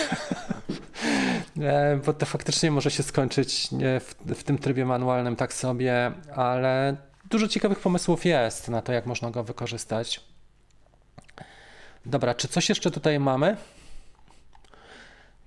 E, 1.61 1.99
bo 2.05 2.14
to 2.14 2.26
faktycznie 2.26 2.72
może 2.72 2.91
się 2.91 3.03
skończyć 3.03 3.68
w, 3.99 4.16
w 4.36 4.43
tym 4.43 4.57
trybie 4.57 4.86
manualnym 4.86 5.36
tak 5.36 5.53
sobie, 5.53 6.11
ale 6.36 6.95
dużo 7.30 7.47
ciekawych 7.47 7.80
pomysłów 7.80 8.26
jest 8.26 8.70
na 8.70 8.82
to, 8.82 8.93
jak 8.93 9.05
można 9.05 9.32
go 9.32 9.43
wykorzystać. 9.43 10.22
Dobra, 12.05 12.34
czy 12.34 12.47
coś 12.47 12.70
jeszcze 12.70 12.91
tutaj 12.91 13.20
mamy? 13.20 13.57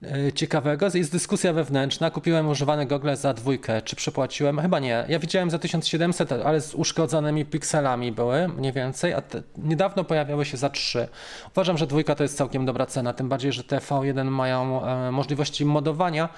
E, 0.02 0.32
ciekawego. 0.32 0.86
Jest 0.94 1.12
dyskusja 1.12 1.52
wewnętrzna. 1.52 2.10
Kupiłem 2.10 2.48
używane 2.48 2.86
gogle 2.86 3.16
za 3.16 3.34
dwójkę. 3.34 3.82
Czy 3.82 3.96
przepłaciłem? 3.96 4.60
Chyba 4.60 4.78
nie. 4.78 5.04
Ja 5.08 5.18
widziałem 5.18 5.50
za 5.50 5.58
1700, 5.58 6.32
ale 6.32 6.60
z 6.60 6.74
uszkodzonymi 6.74 7.44
pikselami 7.44 8.12
były 8.12 8.48
mniej 8.48 8.72
więcej, 8.72 9.14
a 9.14 9.22
te, 9.22 9.42
niedawno 9.58 10.04
pojawiały 10.04 10.44
się 10.44 10.56
za 10.56 10.70
3. 10.70 11.08
Uważam, 11.52 11.78
że 11.78 11.86
dwójka 11.86 12.14
to 12.14 12.22
jest 12.22 12.36
całkiem 12.36 12.66
dobra 12.66 12.86
cena, 12.86 13.12
tym 13.12 13.28
bardziej, 13.28 13.52
że 13.52 13.64
te 13.64 13.78
V1 13.78 14.30
mają 14.30 14.86
e, 14.86 15.10
możliwości 15.12 15.64
modowania 15.64 16.28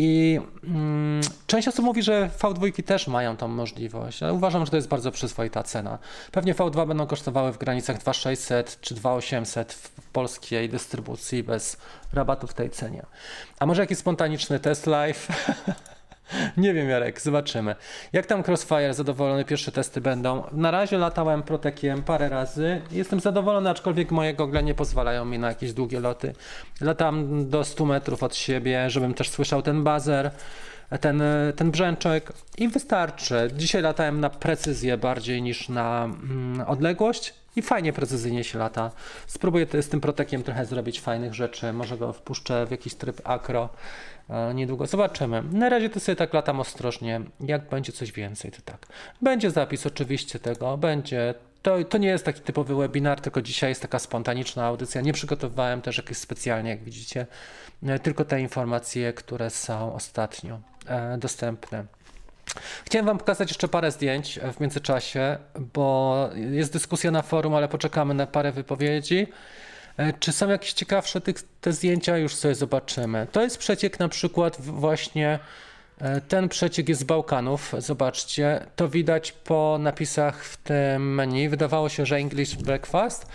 i 0.00 0.40
mm, 0.64 1.20
część 1.46 1.68
osób 1.68 1.84
mówi, 1.84 2.02
że 2.02 2.30
V2 2.38 2.82
też 2.82 3.08
mają 3.08 3.36
tą 3.36 3.48
możliwość, 3.48 4.22
ale 4.22 4.32
uważam, 4.32 4.64
że 4.64 4.70
to 4.70 4.76
jest 4.76 4.88
bardzo 4.88 5.12
przyzwoita 5.12 5.62
cena. 5.62 5.98
Pewnie 6.32 6.54
V2 6.54 6.88
będą 6.88 7.06
kosztowały 7.06 7.52
w 7.52 7.58
granicach 7.58 7.98
2600 7.98 8.80
czy 8.80 8.94
2800 8.94 9.72
w 9.72 10.10
polskiej 10.10 10.68
dystrybucji 10.68 11.42
bez 11.42 11.76
rabatu 12.12 12.46
w 12.46 12.54
tej 12.54 12.70
cenie. 12.70 13.06
A 13.58 13.66
może 13.66 13.82
jakiś 13.82 13.98
spontaniczny 13.98 14.60
test 14.60 14.86
live? 14.86 15.28
Nie 16.56 16.74
wiem, 16.74 16.88
Jarek, 16.88 17.20
zobaczymy. 17.20 17.76
Jak 18.12 18.26
tam 18.26 18.44
Crossfire? 18.44 18.94
Zadowolony? 18.94 19.44
Pierwsze 19.44 19.72
testy 19.72 20.00
będą. 20.00 20.42
Na 20.52 20.70
razie 20.70 20.98
latałem 20.98 21.42
Protekiem 21.42 22.02
parę 22.02 22.28
razy. 22.28 22.80
Jestem 22.90 23.20
zadowolony, 23.20 23.70
aczkolwiek 23.70 24.10
moje 24.10 24.34
gogle 24.34 24.62
nie 24.62 24.74
pozwalają 24.74 25.24
mi 25.24 25.38
na 25.38 25.48
jakieś 25.48 25.72
długie 25.72 26.00
loty. 26.00 26.34
Latam 26.80 27.48
do 27.50 27.64
100 27.64 27.86
metrów 27.86 28.22
od 28.22 28.36
siebie, 28.36 28.90
żebym 28.90 29.14
też 29.14 29.30
słyszał 29.30 29.62
ten 29.62 29.84
bazer, 29.84 30.30
ten, 31.00 31.22
ten 31.56 31.70
brzęczek 31.70 32.32
i 32.58 32.68
wystarczy. 32.68 33.50
Dzisiaj 33.56 33.82
latałem 33.82 34.20
na 34.20 34.30
precyzję 34.30 34.96
bardziej 34.96 35.42
niż 35.42 35.68
na 35.68 36.04
mm, 36.04 36.64
odległość 36.68 37.34
i 37.56 37.62
fajnie 37.62 37.92
precyzyjnie 37.92 38.44
się 38.44 38.58
lata. 38.58 38.90
Spróbuję 39.26 39.66
z 39.80 39.88
tym 39.88 40.00
protekiem 40.00 40.42
trochę 40.42 40.66
zrobić 40.66 41.00
fajnych 41.00 41.34
rzeczy. 41.34 41.72
Może 41.72 41.96
go 41.96 42.12
wpuszczę 42.12 42.66
w 42.66 42.70
jakiś 42.70 42.94
tryb 42.94 43.20
akro 43.24 43.68
niedługo. 44.54 44.86
Zobaczymy. 44.86 45.42
Na 45.52 45.68
razie 45.68 45.90
to 45.90 46.00
sobie 46.00 46.16
tak 46.16 46.34
latam 46.34 46.60
ostrożnie. 46.60 47.20
Jak 47.40 47.68
będzie 47.68 47.92
coś 47.92 48.12
więcej, 48.12 48.50
to 48.50 48.58
tak. 48.64 48.86
Będzie 49.22 49.50
zapis 49.50 49.86
oczywiście 49.86 50.38
tego, 50.38 50.76
będzie 50.76 51.34
to, 51.62 51.84
to 51.84 51.98
nie 51.98 52.08
jest 52.08 52.24
taki 52.24 52.40
typowy 52.40 52.74
webinar, 52.74 53.20
tylko 53.20 53.42
dzisiaj 53.42 53.70
jest 53.70 53.82
taka 53.82 53.98
spontaniczna 53.98 54.66
audycja. 54.66 55.00
Nie 55.00 55.12
przygotowywałem 55.12 55.82
też 55.82 55.96
jakieś 55.96 56.18
specjalnie, 56.18 56.70
jak 56.70 56.84
widzicie, 56.84 57.26
e, 57.82 57.98
tylko 57.98 58.24
te 58.24 58.40
informacje, 58.40 59.12
które 59.12 59.50
są 59.50 59.94
ostatnio 59.94 60.60
e, 60.86 61.18
dostępne. 61.18 61.84
Chciałem 62.84 63.06
Wam 63.06 63.18
pokazać 63.18 63.48
jeszcze 63.48 63.68
parę 63.68 63.90
zdjęć 63.90 64.40
w 64.54 64.60
międzyczasie, 64.60 65.38
bo 65.74 66.30
jest 66.34 66.72
dyskusja 66.72 67.10
na 67.10 67.22
forum, 67.22 67.54
ale 67.54 67.68
poczekamy 67.68 68.14
na 68.14 68.26
parę 68.26 68.52
wypowiedzi. 68.52 69.26
E, 69.98 70.12
czy 70.12 70.32
są 70.32 70.48
jakieś 70.48 70.72
ciekawsze 70.72 71.20
tych, 71.20 71.36
te 71.60 71.72
zdjęcia? 71.72 72.18
Już 72.18 72.34
sobie 72.34 72.54
zobaczymy. 72.54 73.26
To 73.32 73.42
jest 73.42 73.58
przeciek 73.58 73.98
na 73.98 74.08
przykład 74.08 74.60
właśnie, 74.60 75.38
e, 76.00 76.20
ten 76.20 76.48
przeciek 76.48 76.88
jest 76.88 77.00
z 77.00 77.04
Bałkanów, 77.04 77.74
zobaczcie. 77.78 78.66
To 78.76 78.88
widać 78.88 79.32
po 79.32 79.76
napisach 79.80 80.44
w 80.44 80.56
tym 80.56 81.14
menu. 81.14 81.48
Wydawało 81.48 81.88
się, 81.88 82.06
że 82.06 82.16
English 82.16 82.54
Breakfast, 82.54 83.26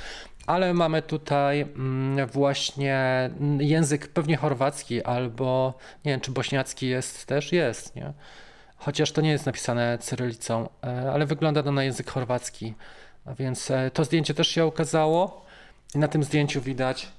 ale 0.48 0.74
mamy 0.74 1.02
tutaj 1.02 1.62
mm, 1.62 2.28
właśnie 2.28 3.30
język 3.60 4.08
pewnie 4.08 4.38
chorwacki 4.38 5.04
albo 5.04 5.74
nie 6.06 6.12
wiem, 6.12 6.22
czy 6.22 6.32
bośniacki 6.32 6.88
jest 6.88 7.26
też, 7.26 7.52
jest, 7.52 7.96
nie? 7.96 8.14
Chociaż 8.78 9.12
to 9.12 9.22
nie 9.22 9.32
jest 9.32 9.46
napisane 9.46 9.98
cyrylicą, 9.98 10.70
e, 10.84 11.12
ale 11.14 11.26
wygląda 11.26 11.64
to 11.64 11.72
na 11.72 11.84
język 11.84 12.10
chorwacki. 12.10 12.74
A 13.26 13.34
więc 13.34 13.72
to 13.94 14.04
zdjęcie 14.06 14.34
też 14.34 14.48
się 14.48 14.66
ukazało. 14.66 15.43
Na 15.96 16.08
tym 16.08 16.24
zdjęciu 16.24 16.62
widać, 16.62 17.12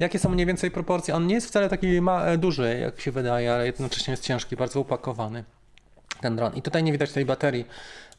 jakie 0.00 0.18
są 0.18 0.28
mniej 0.28 0.46
więcej 0.46 0.70
proporcje. 0.70 1.14
On 1.14 1.26
nie 1.26 1.34
jest 1.34 1.48
wcale 1.48 1.68
taki 1.68 2.00
ma, 2.00 2.24
e, 2.24 2.38
duży, 2.38 2.78
jak 2.78 3.00
się 3.00 3.12
wydaje, 3.12 3.54
ale 3.54 3.66
jednocześnie 3.66 4.10
jest 4.10 4.22
ciężki, 4.22 4.56
bardzo 4.56 4.80
upakowany 4.80 5.44
ten 6.20 6.36
dron. 6.36 6.54
I 6.54 6.62
tutaj 6.62 6.82
nie 6.82 6.92
widać 6.92 7.12
tej 7.12 7.24
baterii. 7.24 7.66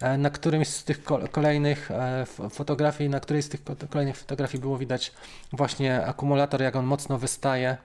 E, 0.02 0.18
na 0.18 0.30
którymś 0.30 0.68
z 0.68 0.84
tych 0.84 1.04
kolejnych 1.32 1.92
e, 1.92 2.26
fotografii, 2.50 3.10
na 3.10 3.20
której 3.20 3.44
z 3.44 3.50
tych 3.50 3.62
kolejnych 3.90 4.18
fotografii 4.18 4.62
było 4.62 4.78
widać 4.78 5.12
właśnie 5.54 6.06
akumulator, 6.06 6.62
jak 6.62 6.76
on 6.76 6.86
mocno 6.86 7.18
wystaje 7.18 7.78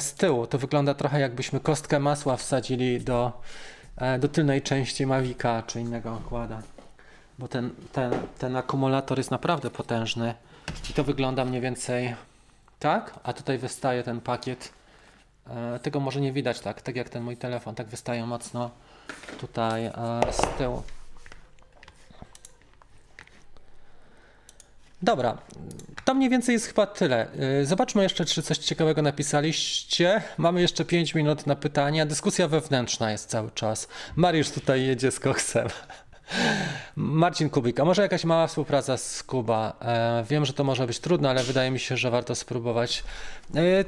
z 0.00 0.14
tyłu. 0.14 0.46
To 0.46 0.58
wygląda 0.58 0.94
trochę 0.94 1.20
jakbyśmy 1.20 1.60
kostkę 1.60 1.98
masła 1.98 2.36
wsadzili 2.36 3.00
do, 3.00 3.42
do 4.18 4.28
tylnej 4.28 4.62
części 4.62 5.06
Mavica 5.06 5.62
czy 5.62 5.80
innego 5.80 6.20
układa 6.24 6.73
bo 7.38 7.48
ten, 7.48 7.70
ten, 7.92 8.12
ten 8.38 8.56
akumulator 8.56 9.18
jest 9.18 9.30
naprawdę 9.30 9.70
potężny 9.70 10.34
i 10.90 10.92
to 10.92 11.04
wygląda 11.04 11.44
mniej 11.44 11.60
więcej 11.60 12.14
tak, 12.78 13.14
a 13.22 13.32
tutaj 13.32 13.58
wystaje 13.58 14.02
ten 14.02 14.20
pakiet. 14.20 14.72
E, 15.50 15.78
tego 15.78 16.00
może 16.00 16.20
nie 16.20 16.32
widać 16.32 16.60
tak, 16.60 16.82
tak 16.82 16.96
jak 16.96 17.08
ten 17.08 17.22
mój 17.22 17.36
telefon, 17.36 17.74
tak 17.74 17.86
wystaje 17.86 18.26
mocno 18.26 18.70
tutaj 19.40 19.84
e, 19.86 19.92
z 20.32 20.58
tyłu. 20.58 20.82
Dobra, 25.02 25.38
to 26.04 26.14
mniej 26.14 26.30
więcej 26.30 26.52
jest 26.52 26.66
chyba 26.66 26.86
tyle. 26.86 27.26
E, 27.32 27.64
zobaczmy 27.64 28.02
jeszcze, 28.02 28.24
czy 28.24 28.42
coś 28.42 28.58
ciekawego 28.58 29.02
napisaliście. 29.02 30.22
Mamy 30.38 30.60
jeszcze 30.60 30.84
5 30.84 31.14
minut 31.14 31.46
na 31.46 31.56
pytania. 31.56 32.06
Dyskusja 32.06 32.48
wewnętrzna 32.48 33.10
jest 33.10 33.30
cały 33.30 33.50
czas. 33.50 33.88
Mariusz 34.16 34.50
tutaj 34.50 34.86
jedzie 34.86 35.10
z 35.10 35.20
koksem. 35.20 35.68
Marcin 36.96 37.50
Kubik, 37.50 37.80
a 37.80 37.84
może 37.84 38.02
jakaś 38.02 38.24
mała 38.24 38.46
współpraca 38.46 38.96
z 38.96 39.22
Kuba? 39.22 39.76
E, 39.82 40.24
wiem, 40.30 40.44
że 40.44 40.52
to 40.52 40.64
może 40.64 40.86
być 40.86 40.98
trudne, 40.98 41.30
ale 41.30 41.42
wydaje 41.42 41.70
mi 41.70 41.78
się, 41.78 41.96
że 41.96 42.10
warto 42.10 42.34
spróbować. 42.34 43.04
E, 43.54 43.84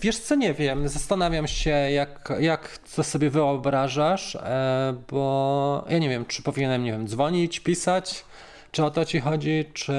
wiesz 0.00 0.18
co, 0.18 0.34
nie 0.34 0.54
wiem, 0.54 0.88
zastanawiam 0.88 1.46
się, 1.46 1.70
jak, 1.70 2.32
jak 2.40 2.78
to 2.96 3.04
sobie 3.04 3.30
wyobrażasz, 3.30 4.36
e, 4.36 4.94
bo 5.10 5.84
ja 5.88 5.98
nie 5.98 6.08
wiem, 6.08 6.26
czy 6.26 6.42
powinienem, 6.42 6.84
nie 6.84 6.92
wiem, 6.92 7.08
dzwonić, 7.08 7.60
pisać, 7.60 8.24
Czy 8.72 8.84
o 8.84 8.90
to 8.90 9.04
ci 9.04 9.20
chodzi, 9.20 9.64
czy... 9.74 9.92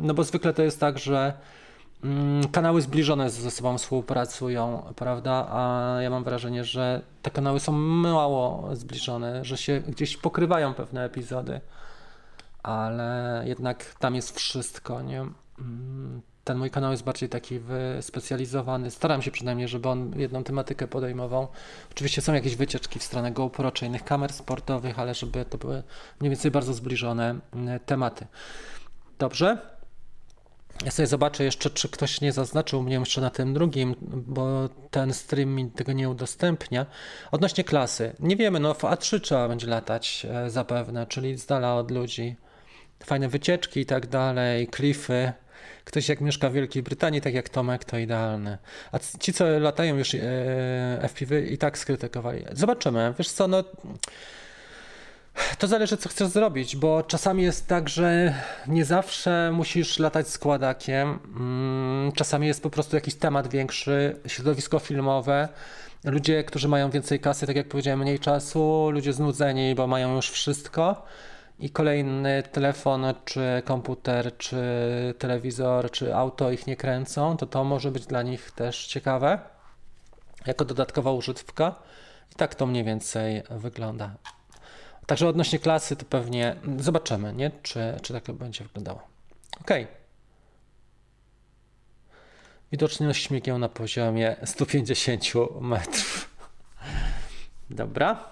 No 0.00 0.14
bo 0.14 0.24
zwykle 0.24 0.52
to 0.52 0.62
jest 0.62 0.80
tak, 0.80 0.98
że 0.98 1.32
kanały 2.52 2.82
zbliżone 2.82 3.30
ze 3.30 3.50
sobą 3.50 3.78
współpracują, 3.78 4.92
prawda? 4.96 5.46
A 5.50 5.96
ja 6.02 6.10
mam 6.10 6.24
wrażenie, 6.24 6.64
że 6.64 7.02
te 7.22 7.30
kanały 7.30 7.60
są 7.60 7.72
mało 7.72 8.76
zbliżone, 8.76 9.44
że 9.44 9.56
się 9.56 9.80
gdzieś 9.80 10.16
pokrywają 10.16 10.74
pewne 10.74 11.04
epizody, 11.04 11.60
ale 12.62 13.42
jednak 13.46 13.84
tam 13.98 14.14
jest 14.14 14.36
wszystko, 14.36 15.02
nie? 15.02 15.20
Mm, 15.58 16.22
ten 16.44 16.58
mój 16.58 16.70
kanał 16.70 16.90
jest 16.90 17.04
bardziej 17.04 17.28
taki 17.28 17.58
wyspecjalizowany. 17.58 18.90
Staram 18.90 19.22
się 19.22 19.30
przynajmniej, 19.30 19.68
żeby 19.68 19.88
on 19.88 20.12
jedną 20.16 20.44
tematykę 20.44 20.86
podejmował. 20.88 21.48
Oczywiście 21.90 22.22
są 22.22 22.34
jakieś 22.34 22.56
wycieczki 22.56 22.98
w 22.98 23.02
stronę 23.02 23.32
GoPro 23.32 23.72
czy 23.72 23.86
innych 23.86 24.04
kamer 24.04 24.32
sportowych, 24.32 24.98
ale 24.98 25.14
żeby 25.14 25.44
to 25.44 25.58
były 25.58 25.82
mniej 26.20 26.30
więcej 26.30 26.50
bardzo 26.50 26.74
zbliżone 26.74 27.34
mm, 27.54 27.80
tematy. 27.80 28.26
Dobrze? 29.18 29.79
Ja 30.84 30.90
sobie 30.90 31.06
zobaczę 31.06 31.44
jeszcze, 31.44 31.70
czy 31.70 31.88
ktoś 31.88 32.20
nie 32.20 32.32
zaznaczył 32.32 32.82
mnie 32.82 32.94
jeszcze 32.94 33.20
na 33.20 33.30
tym 33.30 33.54
drugim, 33.54 33.94
bo 34.00 34.68
ten 34.90 35.12
stream 35.12 35.50
mi 35.50 35.70
tego 35.70 35.92
nie 35.92 36.10
udostępnia. 36.10 36.86
Odnośnie 37.30 37.64
klasy. 37.64 38.12
Nie 38.20 38.36
wiemy, 38.36 38.60
no 38.60 38.74
w 38.74 38.82
A3 38.82 39.20
trzeba 39.20 39.48
będzie 39.48 39.66
latać 39.66 40.26
e, 40.30 40.50
zapewne, 40.50 41.06
czyli 41.06 41.38
z 41.38 41.46
dala 41.46 41.74
od 41.74 41.90
ludzi. 41.90 42.36
Fajne 43.04 43.28
wycieczki 43.28 43.80
i 43.80 43.86
tak 43.86 44.06
dalej, 44.06 44.68
klify 44.68 45.32
ktoś 45.84 46.08
jak 46.08 46.20
mieszka 46.20 46.50
w 46.50 46.52
Wielkiej 46.52 46.82
Brytanii, 46.82 47.20
tak 47.20 47.34
jak 47.34 47.48
Tomek, 47.48 47.84
to 47.84 47.98
idealne. 47.98 48.58
A 48.92 48.98
ci, 49.20 49.32
co 49.32 49.58
latają 49.58 49.96
już 49.96 50.14
e, 50.14 50.18
FPV 51.08 51.40
i 51.40 51.58
tak 51.58 51.78
skrytykowali. 51.78 52.44
Zobaczymy. 52.52 53.14
Wiesz 53.18 53.30
co, 53.30 53.48
no... 53.48 53.64
To 55.58 55.66
zależy, 55.66 55.96
co 55.96 56.08
chcesz 56.08 56.28
zrobić, 56.28 56.76
bo 56.76 57.02
czasami 57.02 57.42
jest 57.42 57.66
tak, 57.66 57.88
że 57.88 58.34
nie 58.66 58.84
zawsze 58.84 59.50
musisz 59.52 59.98
latać 59.98 60.28
składakiem. 60.28 61.18
Mm, 61.36 62.12
czasami 62.12 62.46
jest 62.46 62.62
po 62.62 62.70
prostu 62.70 62.96
jakiś 62.96 63.14
temat 63.14 63.48
większy, 63.48 64.20
środowisko 64.26 64.78
filmowe. 64.78 65.48
Ludzie, 66.04 66.44
którzy 66.44 66.68
mają 66.68 66.90
więcej 66.90 67.20
kasy, 67.20 67.46
tak 67.46 67.56
jak 67.56 67.68
powiedziałem, 67.68 68.00
mniej 68.00 68.18
czasu, 68.18 68.90
ludzie 68.90 69.12
znudzeni, 69.12 69.74
bo 69.74 69.86
mają 69.86 70.14
już 70.16 70.30
wszystko 70.30 71.02
i 71.58 71.70
kolejny 71.70 72.42
telefon, 72.42 73.04
czy 73.24 73.62
komputer, 73.64 74.36
czy 74.36 74.58
telewizor, 75.18 75.90
czy 75.90 76.14
auto 76.14 76.50
ich 76.50 76.66
nie 76.66 76.76
kręcą, 76.76 77.36
to 77.36 77.46
to 77.46 77.64
może 77.64 77.90
być 77.90 78.06
dla 78.06 78.22
nich 78.22 78.50
też 78.50 78.86
ciekawe, 78.86 79.38
jako 80.46 80.64
dodatkowa 80.64 81.12
użytkowka. 81.12 81.74
I 82.32 82.34
tak 82.34 82.54
to 82.54 82.66
mniej 82.66 82.84
więcej 82.84 83.42
wygląda. 83.50 84.14
Także 85.10 85.28
odnośnie 85.28 85.58
klasy 85.58 85.96
to 85.96 86.04
pewnie 86.04 86.56
zobaczymy, 86.78 87.32
nie? 87.32 87.50
Czy, 87.62 87.80
czy 88.02 88.12
tak 88.12 88.24
to 88.24 88.32
będzie 88.32 88.64
wyglądało. 88.64 89.02
Ok. 89.60 89.70
Widoczność 92.72 93.24
śmigieł 93.24 93.58
na 93.58 93.68
poziomie 93.68 94.36
150 94.44 95.24
metrów. 95.60 96.30
Dobra. 97.70 98.24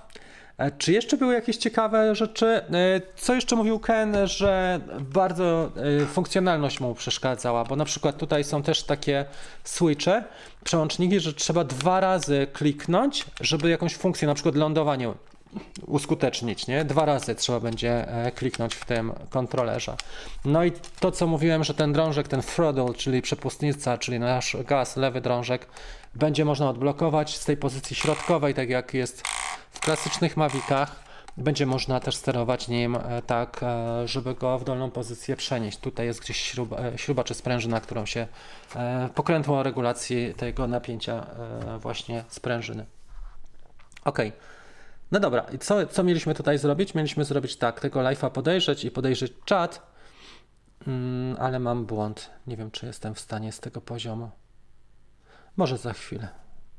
E, 0.59 0.70
czy 0.70 0.93
jeszcze 0.93 1.16
były 1.16 1.35
jakieś 1.35 1.57
ciekawe 1.57 2.14
rzeczy? 2.14 2.47
E, 2.47 2.62
co 3.16 3.35
jeszcze 3.35 3.57
mówił 3.57 3.81
Ken, 3.81 4.16
że 4.24 4.81
bardzo 5.01 5.72
e, 6.03 6.07
funkcjonalność 6.07 6.81
mu 6.81 6.95
przeszkadzała, 6.95 7.64
bo 7.64 7.76
na 7.76 7.85
przykład 7.85 8.16
tutaj 8.16 8.45
są 8.45 8.62
też 8.62 8.83
takie 8.83 9.24
switche, 9.64 10.24
przełączniki, 10.64 11.20
że 11.20 11.35
trzeba 11.35 11.64
dwa 11.64 12.01
razy 12.01 12.47
kliknąć, 12.53 13.26
żeby 13.41 13.70
jakąś 13.70 13.97
funkcję, 13.97 14.29
na 14.29 14.35
przykład 14.35 14.55
lądowanie 14.55 15.12
uskutecznić, 15.86 16.66
nie? 16.66 16.84
Dwa 16.84 17.05
razy 17.05 17.34
trzeba 17.34 17.61
będzie 17.61 18.07
kliknąć 18.34 18.74
w 18.74 18.84
tym 18.84 19.12
kontrolerze. 19.30 19.96
No 20.44 20.64
i 20.64 20.72
to, 21.01 21.12
co 21.12 21.26
mówiłem, 21.26 21.64
że 21.64 21.74
ten 21.74 21.92
drążek, 21.92 22.28
ten 22.28 22.42
throttle, 22.42 22.94
czyli 22.94 23.22
przepustnica, 23.22 23.99
czyli 23.99 24.18
nasz 24.18 24.57
gaz, 24.66 24.96
lewy 24.96 25.20
drążek, 25.20 25.66
będzie 26.14 26.44
można 26.44 26.70
odblokować 26.70 27.36
z 27.36 27.44
tej 27.44 27.57
pozycji 27.57 27.96
środkowej, 27.96 28.55
tak 28.55 28.68
jak 28.68 28.94
jest 28.94 29.22
w 29.70 29.80
klasycznych 29.80 30.36
Mavicach 30.36 31.09
będzie 31.38 31.66
można 31.66 32.01
też 32.01 32.16
sterować 32.16 32.68
nim 32.68 32.96
e, 32.96 33.22
tak, 33.26 33.61
e, 33.62 34.09
żeby 34.09 34.34
go 34.34 34.59
w 34.59 34.64
dolną 34.64 34.90
pozycję 34.90 35.36
przenieść. 35.36 35.78
Tutaj 35.78 36.07
jest 36.07 36.20
gdzieś 36.20 36.36
śruba, 36.36 36.76
e, 36.78 36.99
śruba 36.99 37.24
czy 37.24 37.34
sprężyna, 37.34 37.80
którą 37.80 38.07
się 38.07 38.26
pokrętło 39.14 39.62
regulacji 39.62 40.34
tego 40.36 40.66
napięcia 40.66 41.26
właśnie 41.78 42.24
sprężyny. 42.28 42.86
Ok. 44.05 44.18
No 45.11 45.21
dobra, 45.21 45.47
i 45.53 45.59
co, 45.59 45.87
co 45.87 46.05
mieliśmy 46.05 46.35
tutaj 46.35 46.59
zrobić? 46.59 46.95
Mieliśmy 46.95 47.25
zrobić 47.25 47.57
tak, 47.57 47.81
tego 47.81 48.01
live'a 48.01 48.31
podejrzeć 48.31 48.85
i 48.85 48.91
podejrzeć 48.91 49.33
czat, 49.45 49.83
mm, 50.87 51.37
ale 51.41 51.59
mam 51.59 51.87
błąd. 51.87 52.31
Nie 52.47 52.57
wiem, 52.57 52.71
czy 52.71 52.87
jestem 52.87 53.15
w 53.15 53.21
stanie 53.21 53.53
z 53.53 53.61
tego 53.61 53.81
poziomu. 53.81 54.31
Może 55.57 55.79
za 55.79 55.93
chwilę. 55.93 56.29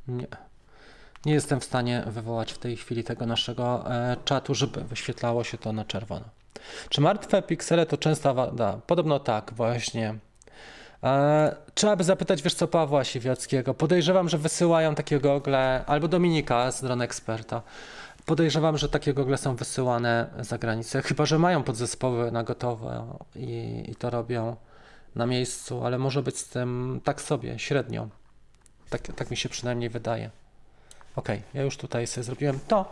Nie. 0.07 0.27
Nie 1.25 1.33
jestem 1.33 1.59
w 1.59 1.63
stanie 1.63 2.03
wywołać 2.07 2.53
w 2.53 2.57
tej 2.57 2.77
chwili 2.77 3.03
tego 3.03 3.25
naszego 3.25 3.91
e, 3.91 4.17
czatu, 4.25 4.55
żeby 4.55 4.83
wyświetlało 4.83 5.43
się 5.43 5.57
to 5.57 5.73
na 5.73 5.85
czerwono. 5.85 6.25
Czy 6.89 7.01
martwe 7.01 7.41
piksele 7.41 7.85
to 7.85 7.97
częsta 7.97 8.33
wada? 8.33 8.79
Podobno 8.87 9.19
tak, 9.19 9.53
właśnie. 9.53 10.15
E, 11.03 11.55
trzeba 11.73 11.95
by 11.95 12.03
zapytać, 12.03 12.41
wiesz 12.41 12.53
co, 12.53 12.67
Pawła 12.67 13.03
Siwiockiego. 13.03 13.73
Podejrzewam, 13.73 14.29
że 14.29 14.37
wysyłają 14.37 14.95
takie 14.95 15.19
gogle, 15.19 15.83
albo 15.87 16.07
Dominika 16.07 16.71
z 16.71 16.81
Dron 16.81 17.01
Experta. 17.01 17.61
Podejrzewam, 18.29 18.77
że 18.77 18.89
takie 18.89 19.13
gogle 19.13 19.37
są 19.37 19.55
wysyłane 19.55 20.29
za 20.39 20.57
granicę, 20.57 21.01
chyba 21.01 21.25
że 21.25 21.39
mają 21.39 21.63
podzespoły 21.63 22.31
na 22.31 22.43
gotowe 22.43 23.17
i, 23.35 23.83
i 23.87 23.95
to 23.95 24.09
robią 24.09 24.55
na 25.15 25.25
miejscu, 25.25 25.85
ale 25.85 25.97
może 25.97 26.23
być 26.23 26.37
z 26.37 26.49
tym 26.49 27.01
tak 27.03 27.21
sobie, 27.21 27.59
średnio. 27.59 28.07
Tak, 28.89 29.01
tak 29.01 29.31
mi 29.31 29.37
się 29.37 29.49
przynajmniej 29.49 29.89
wydaje. 29.89 30.29
Ok, 31.15 31.27
ja 31.53 31.61
już 31.61 31.77
tutaj 31.77 32.07
sobie 32.07 32.23
zrobiłem 32.23 32.59
to. 32.67 32.91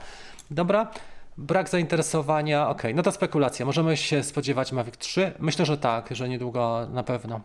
Dobra, 0.52 0.92
brak 1.38 1.70
zainteresowania. 1.70 2.70
Ok, 2.70 2.84
no 2.96 3.04
to 3.04 3.12
spekulacja. 3.12 3.66
Możemy 3.66 3.98
się 3.98 4.24
spodziewać 4.24 4.72
Mavic 4.72 4.98
3? 4.98 5.32
Myślę, 5.40 5.66
że 5.66 5.78
tak, 5.78 6.16
że 6.16 6.30
niedługo 6.30 6.88
na 6.92 7.04
pewno. 7.04 7.42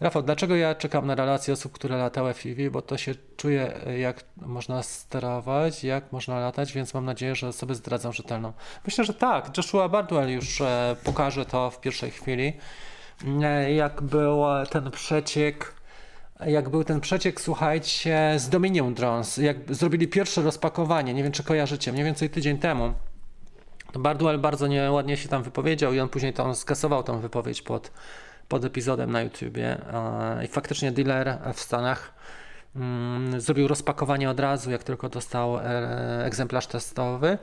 Rafał, 0.00 0.22
dlaczego 0.22 0.56
ja 0.56 0.74
czekam 0.74 1.06
na 1.06 1.14
relacje 1.14 1.54
osób, 1.54 1.72
które 1.72 1.96
latały 1.96 2.34
FPV? 2.34 2.70
Bo 2.70 2.82
to 2.82 2.96
się 2.96 3.14
czuje, 3.36 3.72
jak 3.98 4.24
można 4.36 4.82
sterować, 4.82 5.84
jak 5.84 6.12
można 6.12 6.40
latać, 6.40 6.72
więc 6.72 6.94
mam 6.94 7.04
nadzieję, 7.04 7.34
że 7.34 7.48
osoby 7.48 7.74
zdradzą 7.74 8.12
rzetelną. 8.12 8.52
Myślę, 8.84 9.04
że 9.04 9.14
tak. 9.14 9.56
Joshua 9.56 9.88
Bardwell 9.88 10.30
już 10.30 10.60
e, 10.60 10.96
pokaże 11.04 11.46
to 11.46 11.70
w 11.70 11.80
pierwszej 11.80 12.10
chwili. 12.10 12.52
E, 13.42 13.72
jak 13.72 14.02
był 14.02 14.42
ten 14.70 14.90
przeciek 14.90 15.76
jak 16.46 16.68
był 16.68 16.84
ten 16.84 17.00
przeciek, 17.00 17.40
słuchajcie, 17.40 18.34
z 18.36 18.48
Dominion 18.48 18.94
Drones, 18.94 19.36
jak 19.36 19.74
zrobili 19.74 20.08
pierwsze 20.08 20.42
rozpakowanie, 20.42 21.14
nie 21.14 21.22
wiem 21.22 21.32
czy 21.32 21.44
kojarzycie, 21.44 21.92
mniej 21.92 22.04
więcej 22.04 22.30
tydzień 22.30 22.58
temu, 22.58 22.92
to 23.92 24.00
Bardwell 24.00 24.38
bardzo 24.38 24.66
nieładnie 24.66 25.16
się 25.16 25.28
tam 25.28 25.42
wypowiedział 25.42 25.92
i 25.92 26.00
on 26.00 26.08
później 26.08 26.32
tam 26.32 26.54
skasował 26.54 27.02
tą 27.02 27.20
wypowiedź 27.20 27.62
pod, 27.62 27.90
pod 28.48 28.64
epizodem 28.64 29.12
na 29.12 29.22
YouTubie 29.22 29.78
i 30.44 30.46
faktycznie 30.46 30.92
dealer 30.92 31.38
w 31.54 31.60
Stanach 31.60 32.12
mm, 32.76 33.40
zrobił 33.40 33.68
rozpakowanie 33.68 34.30
od 34.30 34.40
razu, 34.40 34.70
jak 34.70 34.84
tylko 34.84 35.08
dostał 35.08 35.58
e, 35.58 36.24
egzemplarz 36.24 36.66
testowy 36.66 37.38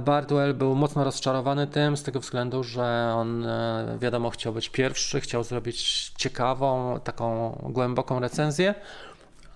Bardwell 0.00 0.54
był 0.54 0.74
mocno 0.74 1.04
rozczarowany 1.04 1.66
tym, 1.66 1.96
z 1.96 2.02
tego 2.02 2.20
względu, 2.20 2.62
że 2.62 3.12
on, 3.16 3.46
e, 3.46 3.98
wiadomo, 4.00 4.30
chciał 4.30 4.52
być 4.52 4.68
pierwszy, 4.68 5.20
chciał 5.20 5.44
zrobić 5.44 6.08
ciekawą, 6.16 7.00
taką 7.04 7.50
głęboką 7.70 8.20
recenzję, 8.20 8.74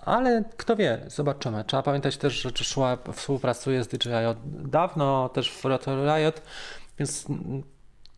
ale 0.04 0.44
kto 0.56 0.76
wie, 0.76 1.00
zobaczymy. 1.06 1.64
Trzeba 1.64 1.82
pamiętać 1.82 2.16
też, 2.16 2.32
że 2.42 2.50
Joshua 2.58 2.98
współpracuje 3.12 3.84
z 3.84 3.88
DJI 3.88 4.26
od 4.30 4.38
dawno, 4.70 5.28
też 5.28 5.52
w 5.52 5.64
Rotor 5.64 5.98
Riot, 5.98 6.42
więc 6.98 7.26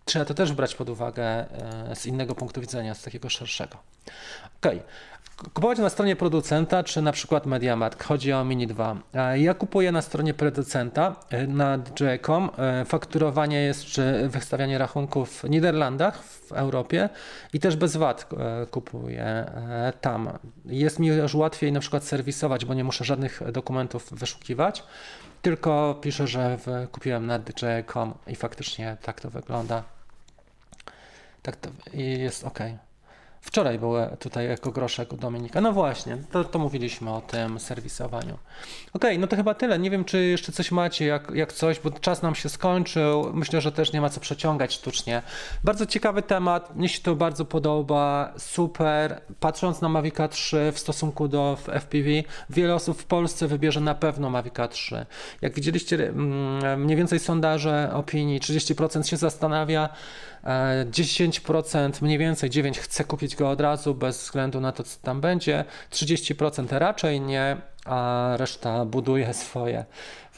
trzeba 0.05 0.24
to 0.24 0.34
też 0.34 0.53
brać 0.53 0.74
pod 0.74 0.88
uwagę 0.88 1.24
e, 1.24 1.96
z 1.96 2.07
innego 2.07 2.34
punktu 2.34 2.61
widzenia, 2.61 2.94
z 2.94 3.03
takiego 3.03 3.28
szerszego. 3.28 3.78
Ok, 4.61 4.72
kupować 5.55 5.78
na 5.78 5.88
stronie 5.88 6.16
producenta, 6.16 6.84
czy 6.84 7.03
na 7.03 7.12
przykład 7.12 7.46
MediaMarkt. 7.46 8.05
Chodzi 8.05 8.32
o 8.32 8.44
Mini 8.44 8.66
2. 8.66 8.96
Ja 9.34 9.55
kupuję 9.55 9.92
na 9.92 10.03
stronie 10.03 10.34
producenta 10.34 11.16
e, 11.30 11.46
na 11.46 11.78
DJ.com. 11.78 12.50
E, 12.59 12.84
fakturowanie 12.84 13.61
jest, 13.61 13.84
czy 13.84 14.28
wystawianie 14.28 14.78
rachunków 14.78 15.42
w 15.42 15.50
Niderlandach, 15.50 16.22
w 16.22 16.53
Europie 16.53 17.09
i 17.53 17.61
też 17.61 17.76
bez 17.76 17.96
VAT 17.96 18.28
kupuję 18.70 19.44
tam. 20.00 20.38
Jest 20.64 20.98
mi 20.98 21.07
już 21.07 21.34
łatwiej 21.34 21.72
na 21.72 21.80
przykład 21.80 22.05
serwisować, 22.05 22.64
bo 22.64 22.74
nie 22.74 22.84
muszę 22.84 23.05
żadnych 23.05 23.42
dokumentów 23.53 24.12
wyszukiwać, 24.12 24.84
tylko 25.43 25.99
piszę, 26.01 26.26
że 26.26 26.59
kupiłem 26.93 27.26
na 27.26 27.38
DJ.com 27.38 28.14
i 28.26 28.36
faktycznie 28.36 28.97
tak 29.03 29.20
to 29.20 29.30
wygląda. 29.30 29.84
Tak 31.43 31.57
to 31.57 31.70
jest 31.93 32.45
ok. 32.45 32.59
Wczoraj 33.43 33.78
były 33.78 34.16
tutaj 34.18 34.49
jako 34.49 34.70
groszek 34.70 35.12
u 35.12 35.16
Dominika. 35.16 35.61
No 35.61 35.72
właśnie, 35.72 36.18
to, 36.30 36.45
to 36.45 36.59
mówiliśmy 36.59 37.11
o 37.11 37.20
tym 37.20 37.61
serwisowaniu. 37.61 38.38
Okej, 38.93 39.18
no 39.18 39.26
to 39.26 39.36
chyba 39.36 39.55
tyle. 39.55 39.78
Nie 39.78 39.90
wiem, 39.90 40.05
czy 40.05 40.24
jeszcze 40.24 40.53
coś 40.53 40.70
macie, 40.70 41.07
jak, 41.07 41.30
jak 41.34 41.53
coś, 41.53 41.80
bo 41.80 41.90
czas 41.90 42.22
nam 42.22 42.34
się 42.34 42.49
skończył. 42.49 43.32
Myślę, 43.34 43.61
że 43.61 43.72
też 43.72 43.93
nie 43.93 44.01
ma 44.01 44.09
co 44.09 44.20
przeciągać 44.20 44.74
sztucznie. 44.74 45.22
Bardzo 45.64 45.86
ciekawy 45.86 46.22
temat, 46.22 46.76
mnie 46.76 46.88
się 46.88 47.01
to 47.03 47.16
bardzo 47.16 47.45
podoba, 47.45 48.32
super. 48.38 49.20
Patrząc 49.40 49.80
na 49.80 49.88
Mavica 49.88 50.28
3 50.28 50.72
w 50.74 50.78
stosunku 50.78 51.28
do 51.28 51.59
FPV, 51.80 52.09
wiele 52.51 52.74
osób 52.74 52.99
w 52.99 53.05
Polsce 53.05 53.49
wybierze 53.49 53.80
na 53.80 53.95
pewno 53.95 54.30
Mavica 54.30 54.68
3. 54.68 55.07
Jak 55.40 55.55
widzieliście 55.55 56.09
mm, 56.09 56.82
mniej 56.82 56.97
więcej 56.97 57.18
sondaże 57.18 57.90
opinii, 57.95 58.40
30% 58.40 59.03
się 59.03 59.16
zastanawia, 59.16 59.88
10% 60.90 62.03
mniej 62.03 62.18
więcej 62.18 62.51
9 62.51 62.78
chce 62.78 63.05
kupić 63.05 63.36
go 63.36 63.51
od 63.51 63.61
razu 63.61 63.95
bez 63.95 64.22
względu 64.22 64.61
na 64.61 64.72
to, 64.72 64.82
co 64.82 65.01
tam 65.03 65.20
będzie, 65.20 65.64
30% 65.90 66.78
raczej 66.78 67.20
nie, 67.20 67.57
a 67.84 68.30
reszta 68.36 68.84
buduje 68.84 69.34
swoje. 69.34 69.84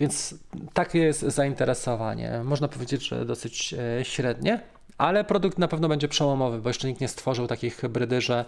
Więc 0.00 0.34
takie 0.72 0.98
jest 0.98 1.20
zainteresowanie. 1.20 2.40
Można 2.44 2.68
powiedzieć, 2.68 3.08
że 3.08 3.24
dosyć 3.24 3.74
e, 4.00 4.04
średnie. 4.04 4.60
Ale 4.98 5.24
produkt 5.24 5.58
na 5.58 5.68
pewno 5.68 5.88
będzie 5.88 6.08
przełomowy, 6.08 6.58
bo 6.58 6.70
jeszcze 6.70 6.88
nikt 6.88 7.00
nie 7.00 7.08
stworzył 7.08 7.46
takiej 7.46 7.70
hybrydy, 7.70 8.20
że 8.20 8.44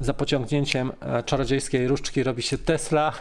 za 0.00 0.14
pociągnięciem 0.14 0.92
e, 1.00 1.22
czarodziejskiej 1.22 1.88
różdżki 1.88 2.22
robi 2.22 2.42
się 2.42 2.58
Tesla, 2.58 3.12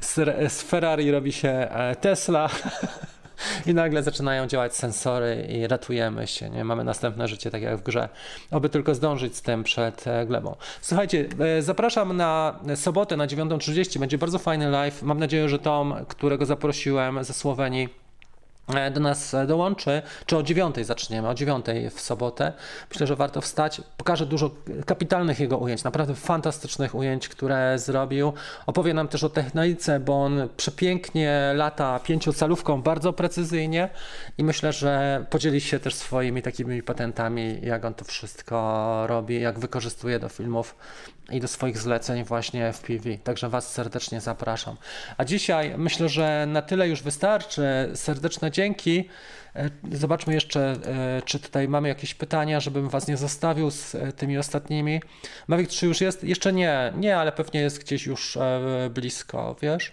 z, 0.00 0.62
Ferrari 0.62 1.10
robi 1.10 1.32
się 1.32 1.48
e, 1.48 1.96
Tesla. 1.96 2.48
I 3.66 3.74
nagle 3.74 4.02
zaczynają 4.02 4.46
działać 4.46 4.76
sensory 4.76 5.46
i 5.50 5.66
ratujemy 5.66 6.26
się, 6.26 6.50
nie? 6.50 6.64
Mamy 6.64 6.84
następne 6.84 7.28
życie, 7.28 7.50
tak 7.50 7.62
jak 7.62 7.76
w 7.76 7.82
grze. 7.82 8.08
Oby 8.50 8.68
tylko 8.68 8.94
zdążyć 8.94 9.36
z 9.36 9.42
tym 9.42 9.64
przed 9.64 10.06
e, 10.06 10.26
glebą. 10.26 10.56
Słuchajcie, 10.80 11.28
e, 11.38 11.62
zapraszam 11.62 12.16
na 12.16 12.60
sobotę 12.74 13.16
na 13.16 13.26
9.30, 13.26 13.98
będzie 13.98 14.18
bardzo 14.18 14.38
fajny 14.38 14.70
live. 14.70 15.02
Mam 15.02 15.18
nadzieję, 15.18 15.48
że 15.48 15.58
Tom, 15.58 15.94
którego 16.08 16.46
zaprosiłem 16.46 17.24
ze 17.24 17.32
Słowenii, 17.32 17.88
do 18.92 19.00
nas 19.00 19.36
dołączy, 19.46 20.02
czy 20.26 20.36
o 20.36 20.42
dziewiątej 20.42 20.84
zaczniemy, 20.84 21.28
o 21.28 21.34
dziewiątej 21.34 21.90
w 21.90 22.00
sobotę. 22.00 22.52
Myślę, 22.90 23.06
że 23.06 23.16
warto 23.16 23.40
wstać. 23.40 23.80
Pokażę 23.96 24.26
dużo 24.26 24.50
kapitalnych 24.86 25.40
jego 25.40 25.58
ujęć, 25.58 25.84
naprawdę 25.84 26.14
fantastycznych 26.14 26.94
ujęć, 26.94 27.28
które 27.28 27.78
zrobił. 27.78 28.32
Opowie 28.66 28.94
nam 28.94 29.08
też 29.08 29.24
o 29.24 29.28
technice, 29.28 30.00
bo 30.00 30.22
on 30.22 30.48
przepięknie 30.56 31.52
lata 31.54 32.00
pięciocalówką, 32.00 32.82
bardzo 32.82 33.12
precyzyjnie 33.12 33.88
i 34.38 34.44
myślę, 34.44 34.72
że 34.72 35.24
podzieli 35.30 35.60
się 35.60 35.80
też 35.80 35.94
swoimi 35.94 36.42
takimi 36.42 36.82
patentami, 36.82 37.58
jak 37.62 37.84
on 37.84 37.94
to 37.94 38.04
wszystko 38.04 39.04
robi, 39.06 39.40
jak 39.40 39.58
wykorzystuje 39.58 40.18
do 40.18 40.28
filmów 40.28 40.74
i 41.30 41.40
do 41.40 41.48
swoich 41.48 41.78
zleceń 41.78 42.24
właśnie 42.24 42.72
w 42.72 42.80
PV. 42.80 43.18
Także 43.24 43.48
Was 43.48 43.72
serdecznie 43.72 44.20
zapraszam. 44.20 44.76
A 45.16 45.24
dzisiaj 45.24 45.74
myślę, 45.78 46.08
że 46.08 46.46
na 46.48 46.62
tyle 46.62 46.88
już 46.88 47.02
wystarczy. 47.02 47.90
Serdeczne 47.94 48.50
dzięki. 48.50 49.08
E, 49.56 49.70
Zobaczmy 49.92 50.34
jeszcze, 50.34 50.60
e, 50.70 51.22
czy 51.24 51.40
tutaj 51.40 51.68
mamy 51.68 51.88
jakieś 51.88 52.14
pytania, 52.14 52.60
żebym 52.60 52.88
Was 52.88 53.08
nie 53.08 53.16
zostawił 53.16 53.70
z 53.70 53.94
e, 53.94 54.12
tymi 54.12 54.38
ostatnimi. 54.38 55.00
Mavic 55.48 55.70
3 55.70 55.86
już 55.86 56.00
jest? 56.00 56.24
Jeszcze 56.24 56.52
nie, 56.52 56.92
nie, 56.96 57.16
ale 57.16 57.32
pewnie 57.32 57.60
jest 57.60 57.80
gdzieś 57.80 58.06
już 58.06 58.38
blisko, 58.90 59.56
wiesz? 59.62 59.92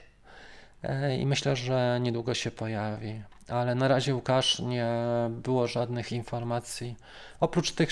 I 1.20 1.26
myślę, 1.26 1.56
że 1.56 2.00
niedługo 2.02 2.34
się 2.34 2.52
pojawi. 2.52 3.22
Ale 3.48 3.76
na 3.76 3.88
razie, 3.88 4.16
Łukasz, 4.16 4.60
nie 4.60 4.90
było 5.30 5.68
żadnych 5.68 6.12
informacji. 6.12 6.96
Oprócz 7.40 7.72
tych 7.72 7.90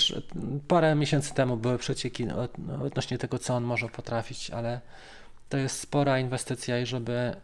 parę 0.68 0.96
miesięcy 0.96 1.34
temu 1.34 1.58
były 1.58 1.78
przecieki 1.78 2.30
od- 2.30 2.56
odnośnie 2.86 3.18
tego, 3.18 3.40
co 3.40 3.56
on 3.56 3.64
może 3.64 3.90
potrafić, 3.90 4.50
ale 4.50 4.82
to 5.50 5.58
jest 5.58 5.80
spora 5.80 6.20
inwestycja 6.20 6.80
i 6.80 6.86
żeby 6.86 7.14
e, 7.14 7.36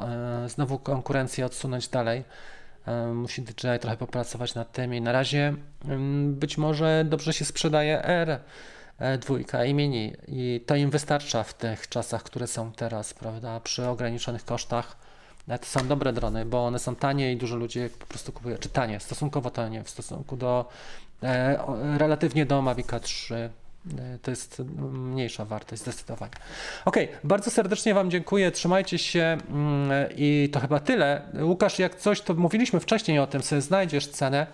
znowu 0.49 0.80
konkurencję 0.80 1.45
odsunąć 1.45 1.88
dalej, 1.88 2.24
e, 2.86 3.05
musi 3.07 3.41
DJI 3.41 3.80
trochę 3.82 3.97
popracować 3.97 4.55
nad 4.55 4.72
tym 4.72 4.93
i 4.93 5.01
na 5.01 5.12
razie 5.12 5.53
mm, 5.86 6.36
być 6.36 6.57
może 6.57 7.05
dobrze 7.10 7.34
się 7.34 7.45
sprzedaje 7.45 8.03
R 8.03 8.39
e, 8.99 9.18
dwójka 9.18 9.66
i 9.66 9.74
mini 9.74 10.14
i 10.28 10.64
to 10.66 10.76
im 10.76 10.89
wystarcza 10.89 11.43
w 11.43 11.53
tych 11.53 11.89
czasach, 11.89 12.24
które 12.24 12.47
są 12.47 12.72
teraz, 12.72 13.14
prawda, 13.14 13.60
przy 13.60 13.88
ograniczonych 13.88 14.45
kosztach. 14.45 15.09
E, 15.50 15.60
To 15.60 15.66
są 15.66 15.88
dobre 15.88 16.14
drony, 16.14 16.45
bo 16.45 16.66
one 16.66 16.80
są 16.80 16.95
tanie 16.95 17.34
i 17.34 17.38
dużo 17.38 17.56
ludzi 17.56 17.80
po 18.00 18.06
prostu 18.06 18.32
kupuje, 18.32 18.58
czy 18.58 18.70
tanie, 18.70 19.00
stosunkowo 19.00 19.52
tanie 19.52 19.84
w 19.84 19.89
stosunku 19.89 20.38
do, 20.38 20.70
e, 21.24 21.60
relatywnie 21.97 22.45
do 22.45 22.62
Mavica 22.62 23.00
3. 23.00 23.36
e, 23.36 23.50
To 24.22 24.32
jest 24.32 24.60
mniejsza 24.91 25.45
wartość 25.45 25.82
zdecydowanie. 25.82 26.32
Okej, 26.86 27.08
bardzo 27.24 27.52
serdecznie 27.52 27.93
Wam 27.93 28.12
dziękuję, 28.12 28.52
trzymajcie 28.52 28.97
się 28.97 29.38
mm, 29.50 29.91
i 30.18 30.50
to 30.52 30.60
chyba 30.60 30.80
tyle. 30.80 31.22
Łukasz, 31.41 31.80
jak 31.80 31.95
coś, 31.95 32.22
to 32.22 32.34
mówiliśmy 32.34 32.80
wcześniej 32.80 33.20
o 33.20 33.28
tym, 33.28 33.43
sobie 33.43 33.62
znajdziesz 33.62 34.08
cenę 34.08 34.47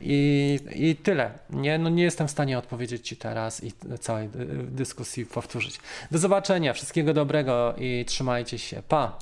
i, 0.00 0.58
i 0.74 0.96
tyle. 0.96 1.30
Nie, 1.50 1.78
no 1.78 1.88
nie 1.90 2.02
jestem 2.02 2.28
w 2.28 2.30
stanie 2.30 2.58
odpowiedzieć 2.58 3.08
Ci 3.08 3.16
teraz 3.16 3.64
i 3.64 3.72
całej 4.00 4.28
dy- 4.28 4.46
dyskusji 4.70 5.26
powtórzyć. 5.26 5.78
Do 6.10 6.18
zobaczenia, 6.18 6.72
wszystkiego 6.72 7.14
dobrego 7.14 7.74
i 7.78 8.04
trzymajcie 8.08 8.58
się. 8.58 8.82
Pa! 8.88 9.18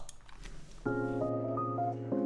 Thank 0.85 0.97
you. 2.13 2.22